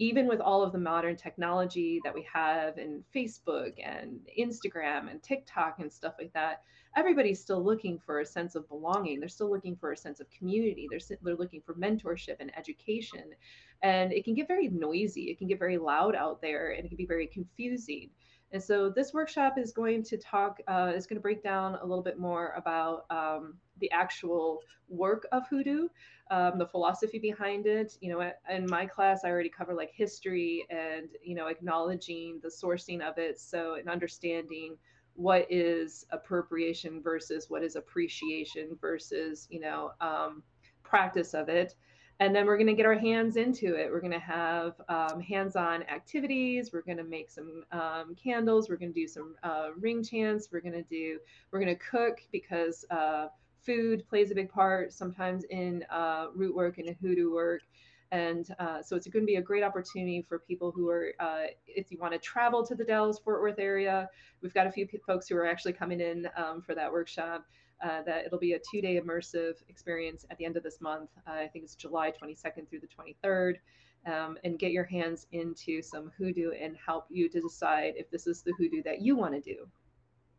even 0.04 0.28
with 0.28 0.42
all 0.42 0.64
of 0.64 0.72
the 0.72 0.78
modern 0.78 1.16
technology 1.16 2.00
that 2.04 2.14
we 2.14 2.26
have 2.32 2.78
in 2.78 3.04
facebook 3.16 3.74
and 3.84 4.20
instagram 4.40 5.10
and 5.10 5.22
tiktok 5.24 5.80
and 5.80 5.92
stuff 5.92 6.14
like 6.20 6.34
that 6.34 6.64
everybody's 6.96 7.40
still 7.40 7.64
looking 7.64 7.98
for 7.98 8.20
a 8.20 8.26
sense 8.26 8.56
of 8.56 8.68
belonging. 8.70 9.20
They're 9.20 9.30
still 9.30 9.50
looking 9.50 9.76
for 9.76 9.92
a 9.92 9.98
sense 9.98 10.20
of 10.20 10.30
community. 10.30 10.88
They're, 10.90 11.18
they're 11.22 11.36
looking 11.36 11.62
for 11.66 11.74
mentorship 11.74 12.36
and 12.40 12.56
education. 12.58 13.24
And 13.82 14.14
it 14.14 14.24
can 14.24 14.36
get 14.36 14.48
very 14.48 14.70
noisy. 14.70 15.24
It 15.24 15.38
can 15.38 15.48
get 15.48 15.60
very 15.60 15.78
loud 15.78 16.16
out 16.16 16.42
there 16.42 16.72
and 16.72 16.86
it 16.86 16.90
can 16.90 16.98
be 16.98 17.06
very 17.06 17.28
confusing 17.28 18.10
and 18.54 18.62
so 18.62 18.88
this 18.88 19.14
workshop 19.14 19.58
is 19.58 19.72
going 19.72 20.04
to 20.04 20.18
talk, 20.18 20.60
uh, 20.68 20.94
is 20.96 21.08
going 21.08 21.18
to 21.18 21.22
break 21.22 21.42
down 21.42 21.76
a 21.82 21.86
little 21.86 22.04
bit 22.04 22.20
more 22.20 22.54
about 22.56 23.06
um, 23.10 23.56
the 23.80 23.92
actual 23.92 24.62
work 24.88 25.26
of 25.32 25.48
hoodoo, 25.50 25.88
um, 26.30 26.60
the 26.60 26.68
philosophy 26.68 27.18
behind 27.18 27.66
it. 27.66 27.98
You 28.00 28.12
know, 28.12 28.32
in 28.50 28.68
my 28.70 28.86
class, 28.86 29.22
I 29.26 29.30
already 29.30 29.50
cover 29.50 29.74
like 29.74 29.92
history 29.92 30.68
and, 30.70 31.10
you 31.24 31.34
know, 31.34 31.48
acknowledging 31.48 32.40
the 32.44 32.50
sourcing 32.50 33.02
of 33.02 33.18
it. 33.18 33.40
So, 33.40 33.74
and 33.74 33.90
understanding 33.90 34.78
what 35.16 35.48
is 35.50 36.06
appropriation 36.12 37.02
versus 37.02 37.50
what 37.50 37.64
is 37.64 37.76
appreciation 37.76 38.78
versus, 38.80 39.48
you 39.50 39.62
know, 39.62 39.94
um, 40.00 40.44
practice 40.84 41.34
of 41.34 41.50
it 41.50 41.74
and 42.20 42.36
then 42.36 42.46
we're 42.46 42.58
going 42.58 42.68
to 42.68 42.74
get 42.74 42.86
our 42.86 42.98
hands 42.98 43.38
into 43.38 43.76
it. 43.76 43.90
We're 43.92 44.00
going 44.00 44.14
to 44.14 44.20
have 44.20 44.74
um, 44.88 45.20
hands-on 45.20 45.84
activities. 45.84 46.72
We're 46.72 46.82
going 46.82 46.98
to 46.98 47.04
make 47.04 47.30
some 47.32 47.64
um, 47.72 48.16
candles. 48.16 48.70
We're 48.70 48.78
going 48.78 48.94
to 48.94 49.00
do 49.00 49.08
some 49.08 49.36
uh, 49.44 49.70
ring 49.78 50.04
chants. 50.04 50.50
We're 50.52 50.62
going 50.62 50.74
to 50.74 50.84
do. 50.84 51.20
We're 51.52 51.60
going 51.60 51.76
to 51.76 51.82
cook 51.84 52.20
because 52.32 52.86
uh, 52.92 53.28
food 53.62 54.08
plays 54.08 54.32
a 54.32 54.36
big 54.36 54.50
part 54.50 54.94
sometimes 54.94 55.44
in 55.50 55.84
uh, 55.90 56.28
root 56.36 56.56
work 56.56 56.78
and 56.78 56.96
hoodoo 57.02 57.34
work. 57.34 57.62
And 58.12 58.48
uh, 58.60 58.84
so 58.84 58.96
it's 58.96 59.08
going 59.08 59.24
to 59.24 59.28
be 59.28 59.38
a 59.38 59.42
great 59.42 59.64
opportunity 59.64 60.24
for 60.30 60.38
people 60.38 60.72
who 60.72 60.88
are, 60.90 61.14
uh, 61.20 61.46
if 61.66 61.92
you 61.92 61.98
want 61.98 62.14
to 62.14 62.20
travel 62.20 62.64
to 62.64 62.76
the 62.76 62.84
Dallas 62.84 63.18
Fort 63.18 63.42
Worth 63.42 63.58
area, 63.58 64.08
we've 64.44 64.54
got 64.54 64.68
a 64.68 64.72
few 64.72 64.88
folks 65.08 65.28
who 65.28 65.36
are 65.36 65.48
actually 65.48 65.74
coming 65.74 66.00
in 66.00 66.30
um, 66.38 66.62
for 66.62 66.76
that 66.76 66.92
workshop 66.92 67.44
uh, 67.84 68.02
that 68.04 68.26
it'll 68.26 68.40
be 68.40 68.54
a 68.54 68.60
two 68.72 68.82
day 68.82 69.00
immersive 69.00 69.56
experience 69.70 70.26
at 70.32 70.38
the 70.38 70.46
end 70.46 70.58
of 70.58 70.64
this 70.64 70.82
month. 70.82 71.10
Uh, 71.28 71.34
I 71.34 71.48
think 71.48 71.66
it's 71.66 71.76
July 71.76 72.12
22nd 72.12 72.70
through 72.70 72.80
the 72.80 72.88
23rd. 72.88 73.56
Um, 74.06 74.38
and 74.44 74.60
get 74.60 74.74
your 74.74 74.84
hands 74.84 75.28
into 75.32 75.82
some 75.82 76.12
hoodoo 76.18 76.52
and 76.52 76.76
help 76.76 77.06
you 77.10 77.30
to 77.30 77.40
decide 77.40 77.94
if 77.96 78.10
this 78.12 78.28
is 78.28 78.42
the 78.42 78.52
hoodoo 78.58 78.84
that 78.84 79.02
you 79.02 79.16
want 79.16 79.34
to 79.34 79.40
do. 79.40 79.66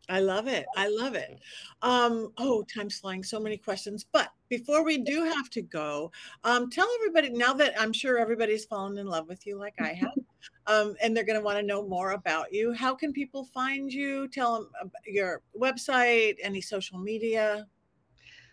I 0.09 0.21
love 0.21 0.49
it. 0.49 0.67
I 0.77 0.89
love 0.89 1.15
it. 1.15 1.39
Um, 1.83 2.33
oh, 2.37 2.65
time's 2.65 2.99
flying. 2.99 3.23
So 3.23 3.41
many 3.41 3.57
questions. 3.57 4.05
But 4.13 4.31
before 4.51 4.85
we 4.85 4.99
do 4.99 5.25
have 5.25 5.49
to 5.51 5.63
go, 5.63 6.13
um, 6.45 6.69
tell 6.69 6.89
everybody 6.97 7.31
now 7.31 7.55
that 7.55 7.75
I'm 7.81 7.93
sure 7.93 8.19
everybody's 8.19 8.67
fallen 8.67 8.99
in 8.99 9.07
love 9.07 9.29
with 9.29 9.47
you 9.47 9.59
like 9.59 9.75
I 9.81 9.95
have, 9.95 10.13
um, 10.67 10.95
and 11.03 11.17
they're 11.17 11.25
going 11.25 11.39
to 11.39 11.45
want 11.45 11.59
to 11.59 11.65
know 11.65 11.87
more 11.87 12.13
about 12.13 12.53
you. 12.53 12.73
How 12.73 12.95
can 12.95 13.13
people 13.13 13.45
find 13.45 13.93
you? 13.93 14.29
Tell 14.29 14.55
them 14.55 14.91
your 15.07 15.43
website, 15.59 16.37
any 16.43 16.61
social 16.61 16.99
media. 16.99 17.67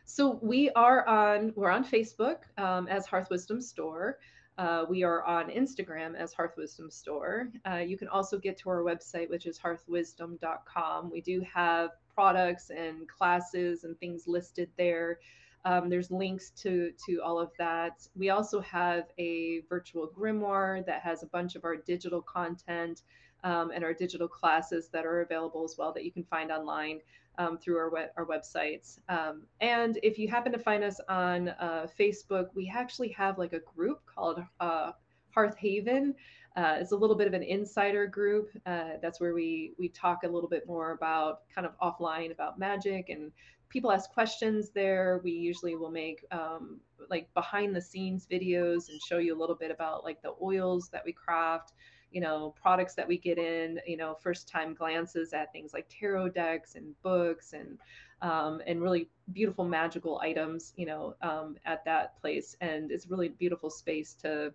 So 0.05 0.39
we 0.41 0.69
are 0.71 1.07
on 1.07 1.53
we're 1.55 1.69
on 1.69 1.85
Facebook 1.85 2.39
um, 2.57 2.87
as 2.87 3.05
Hearth 3.05 3.29
Wisdom 3.29 3.61
Store. 3.61 4.17
Uh, 4.57 4.85
we 4.89 5.03
are 5.03 5.23
on 5.23 5.49
Instagram 5.49 6.15
as 6.15 6.33
Hearth 6.33 6.55
Wisdom 6.57 6.91
Store. 6.91 7.49
Uh, 7.65 7.77
you 7.77 7.97
can 7.97 8.07
also 8.07 8.37
get 8.37 8.57
to 8.59 8.69
our 8.69 8.83
website, 8.83 9.29
which 9.29 9.45
is 9.45 9.57
hearthwisdom.com. 9.57 11.09
We 11.09 11.21
do 11.21 11.41
have 11.51 11.91
products 12.13 12.69
and 12.69 13.07
classes 13.07 13.85
and 13.85 13.97
things 13.99 14.27
listed 14.27 14.69
there. 14.77 15.19
Um, 15.65 15.89
there's 15.89 16.11
links 16.11 16.51
to 16.61 16.91
to 17.05 17.21
all 17.21 17.39
of 17.39 17.51
that. 17.59 18.07
We 18.15 18.29
also 18.29 18.59
have 18.61 19.05
a 19.17 19.61
virtual 19.69 20.07
grimoire 20.07 20.85
that 20.85 21.01
has 21.01 21.23
a 21.23 21.27
bunch 21.27 21.55
of 21.55 21.63
our 21.65 21.75
digital 21.75 22.21
content 22.21 23.03
um, 23.43 23.71
and 23.73 23.83
our 23.83 23.93
digital 23.93 24.27
classes 24.27 24.89
that 24.89 25.05
are 25.05 25.21
available 25.21 25.63
as 25.63 25.75
well 25.77 25.91
that 25.93 26.05
you 26.05 26.11
can 26.11 26.23
find 26.23 26.51
online 26.51 26.99
um, 27.37 27.57
through 27.57 27.77
our 27.77 27.89
web, 27.89 28.09
our 28.17 28.25
websites. 28.25 28.99
Um, 29.09 29.43
and 29.61 29.97
if 30.03 30.17
you 30.17 30.27
happen 30.27 30.51
to 30.51 30.59
find 30.59 30.83
us 30.83 30.99
on 31.09 31.49
uh, 31.49 31.87
Facebook, 31.99 32.47
we 32.53 32.71
actually 32.73 33.09
have 33.09 33.37
like 33.37 33.53
a 33.53 33.59
group 33.59 34.01
called 34.05 34.43
uh, 34.59 34.91
Hearth 35.31 35.57
Haven. 35.57 36.13
Uh, 36.55 36.77
it's 36.79 36.91
a 36.91 36.95
little 36.95 37.15
bit 37.15 37.27
of 37.27 37.33
an 37.33 37.43
insider 37.43 38.05
group. 38.05 38.49
Uh, 38.65 38.97
that's 39.01 39.21
where 39.21 39.33
we 39.33 39.73
we 39.79 39.87
talk 39.87 40.23
a 40.23 40.27
little 40.27 40.49
bit 40.49 40.67
more 40.67 40.91
about 40.91 41.41
kind 41.53 41.65
of 41.65 41.77
offline 41.79 42.31
about 42.31 42.59
magic 42.59 43.07
and 43.09 43.31
people 43.71 43.91
ask 43.91 44.11
questions 44.11 44.69
there. 44.69 45.21
We 45.23 45.31
usually 45.31 45.75
will 45.75 45.89
make 45.89 46.25
um, 46.31 46.79
like 47.09 47.33
behind 47.33 47.75
the 47.75 47.81
scenes 47.81 48.27
videos 48.29 48.89
and 48.89 49.01
show 49.01 49.17
you 49.17 49.35
a 49.35 49.39
little 49.39 49.55
bit 49.55 49.71
about 49.71 50.03
like 50.03 50.21
the 50.21 50.33
oils 50.41 50.89
that 50.89 51.03
we 51.05 51.13
craft, 51.13 51.73
you 52.11 52.21
know, 52.21 52.53
products 52.61 52.93
that 52.95 53.07
we 53.07 53.17
get 53.17 53.37
in, 53.37 53.79
you 53.87 53.97
know, 53.97 54.15
first 54.21 54.47
time 54.47 54.73
glances 54.73 55.33
at 55.33 55.51
things 55.53 55.73
like 55.73 55.87
tarot 55.89 56.29
decks 56.29 56.75
and 56.75 56.93
books 57.01 57.53
and 57.53 57.79
um, 58.21 58.61
and 58.67 58.83
really 58.83 59.09
beautiful 59.31 59.65
magical 59.65 60.19
items, 60.19 60.73
you 60.75 60.85
know, 60.85 61.15
um, 61.23 61.55
at 61.65 61.83
that 61.85 62.19
place. 62.21 62.55
And 62.61 62.91
it's 62.91 63.07
really 63.07 63.29
beautiful 63.29 63.69
space 63.69 64.13
to 64.21 64.53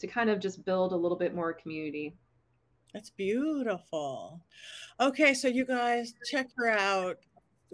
to 0.00 0.06
kind 0.06 0.30
of 0.30 0.40
just 0.40 0.64
build 0.64 0.92
a 0.92 0.96
little 0.96 1.16
bit 1.16 1.34
more 1.34 1.52
community. 1.52 2.16
That's 2.92 3.10
beautiful. 3.10 4.40
Okay, 4.98 5.34
so 5.34 5.46
you 5.46 5.64
guys 5.64 6.14
check 6.30 6.46
her 6.56 6.70
out 6.70 7.18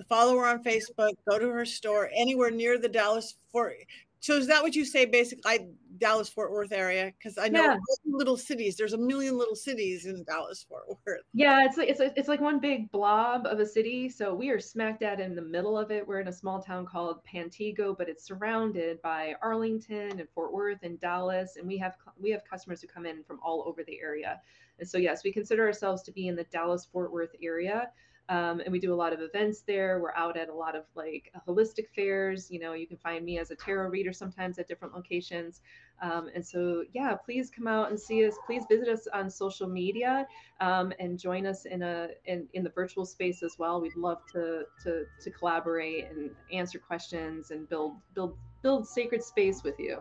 follow 0.09 0.37
her 0.39 0.47
on 0.47 0.63
Facebook, 0.63 1.13
go 1.29 1.39
to 1.39 1.49
her 1.49 1.65
store 1.65 2.11
anywhere 2.15 2.51
near 2.51 2.79
the 2.79 2.89
Dallas 2.89 3.35
Fort. 3.53 3.77
So 4.25 4.39
is 4.39 4.47
that 4.47 4.63
what 4.63 4.75
you 4.75 4.87
say 4.87 5.05
basically? 5.05 5.43
I, 5.45 5.67
Dallas 5.99 6.31
Fort 6.31 6.51
Worth 6.51 6.73
area 6.73 7.13
because 7.19 7.37
I 7.37 7.49
know 7.49 7.63
yeah. 7.63 7.77
little 8.07 8.39
cities. 8.39 8.75
There's 8.75 8.95
a 8.95 8.99
million 8.99 9.37
little 9.37 9.55
cities 9.55 10.07
in 10.07 10.25
Dallas 10.25 10.65
Fort 10.67 10.85
Worth. 10.89 11.21
Yeah, 11.35 11.67
it's 11.67 11.77
like 11.77 11.91
it's 11.91 12.01
it's 12.01 12.27
like 12.27 12.41
one 12.41 12.59
big 12.59 12.91
blob 12.91 13.47
of 13.47 13.61
a 13.61 13.67
city. 13.67 14.09
So 14.09 14.35
we 14.35 14.49
are 14.49 14.59
smack 14.59 15.01
dab 15.01 15.21
in 15.21 15.35
the 15.35 15.43
middle 15.43 15.77
of 15.77 15.91
it. 15.91 16.09
We're 16.09 16.21
in 16.21 16.29
a 16.29 16.33
small 16.33 16.63
town 16.63 16.87
called 16.87 17.21
Pantego, 17.27 17.97
but 17.97 18.09
it's 18.09 18.25
surrounded 18.25 19.03
by 19.03 19.35
Arlington 19.43 20.19
and 20.19 20.29
Fort 20.35 20.55
Worth 20.55 20.83
and 20.85 20.99
Dallas, 21.01 21.57
and 21.57 21.67
we 21.67 21.77
have 21.77 21.97
we 22.19 22.31
have 22.31 22.45
customers 22.49 22.81
who 22.81 22.89
come 22.89 23.05
in 23.05 23.23
from 23.25 23.41
all 23.43 23.63
over 23.67 23.85
the 23.85 24.01
area. 24.01 24.41
And 24.79 24.89
so 24.89 24.97
yes, 24.97 25.23
we 25.23 25.33
consider 25.33 25.67
ourselves 25.67 26.03
to 26.05 26.13
be 26.13 26.29
in 26.29 26.35
the 26.35 26.45
Dallas 26.45 26.87
Fort 26.87 27.13
Worth 27.13 27.35
area. 27.43 27.91
Um, 28.29 28.61
and 28.61 28.73
we 28.73 28.79
do 28.79 28.95
a 28.95 28.97
lot 28.97 29.13
of 29.13 29.21
events 29.21 29.63
there. 29.67 30.01
We're 30.01 30.15
out 30.15 30.37
at 30.37 30.49
a 30.49 30.55
lot 30.55 30.75
of 30.75 30.85
like 30.95 31.31
holistic 31.47 31.89
fairs. 31.95 32.51
You 32.51 32.59
know, 32.59 32.73
you 32.73 32.87
can 32.87 32.97
find 32.97 33.25
me 33.25 33.39
as 33.39 33.51
a 33.51 33.57
tarot 33.57 33.89
reader 33.89 34.13
sometimes 34.13 34.59
at 34.59 34.67
different 34.67 34.95
locations. 34.95 35.61
Um, 36.03 36.29
and 36.35 36.45
so, 36.45 36.85
yeah, 36.93 37.15
please 37.15 37.51
come 37.51 37.67
out 37.67 37.91
and 37.91 38.01
see 38.01 38.27
us. 38.27 38.35
Please 38.47 38.65
visit 38.69 38.89
us 38.89 39.07
on 39.13 39.31
social 39.31 39.69
media 39.69 40.27
um, 40.61 40.93
and 40.99 41.19
join 41.19 41.47
us 41.47 41.67
in 41.67 41.83
a 41.83 42.09
in, 42.25 42.49
in 42.55 42.65
the 42.65 42.71
virtual 42.71 43.05
space 43.05 43.43
as 43.43 43.57
well. 43.59 43.81
We'd 43.81 43.97
love 43.97 44.23
to 44.33 44.65
to 44.85 45.05
to 45.23 45.31
collaborate 45.31 46.07
and 46.11 46.31
answer 46.53 46.79
questions 46.79 47.51
and 47.51 47.69
build 47.69 47.97
build 48.15 48.37
build 48.63 48.89
sacred 48.89 49.23
space 49.23 49.63
with 49.63 49.79
you. 49.79 49.99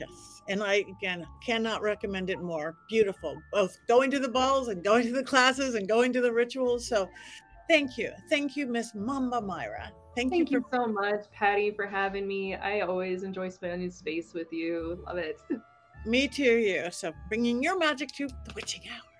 Yes. 0.00 0.42
And 0.48 0.62
I, 0.62 0.84
again, 0.98 1.26
cannot 1.44 1.82
recommend 1.82 2.30
it 2.30 2.40
more. 2.40 2.76
Beautiful. 2.88 3.36
Both 3.52 3.78
going 3.88 4.10
to 4.10 4.18
the 4.18 4.28
balls 4.28 4.68
and 4.68 4.84
going 4.84 5.04
to 5.06 5.12
the 5.12 5.22
classes 5.22 5.74
and 5.74 5.88
going 5.88 6.12
to 6.12 6.20
the 6.20 6.32
rituals. 6.32 6.86
So 6.86 7.08
thank 7.68 7.96
you. 7.96 8.12
Thank 8.28 8.56
you, 8.56 8.66
Miss 8.66 8.94
Mamba 8.94 9.40
MiRah. 9.40 9.90
Thank, 10.14 10.30
thank 10.30 10.50
you, 10.50 10.60
for- 10.70 10.78
you 10.78 10.86
so 10.86 10.92
much, 10.92 11.24
Patti, 11.32 11.70
for 11.72 11.86
having 11.86 12.28
me. 12.28 12.54
I 12.54 12.80
always 12.80 13.22
enjoy 13.22 13.48
spending 13.48 13.90
space 13.90 14.32
with 14.34 14.52
you. 14.52 15.02
Love 15.06 15.18
it. 15.18 15.40
Me 16.06 16.28
too, 16.28 16.58
you. 16.58 16.88
So 16.90 17.12
bringing 17.28 17.62
your 17.62 17.78
magic 17.78 18.10
to 18.16 18.28
the 18.28 18.52
witching 18.54 18.82
hour. 18.90 19.13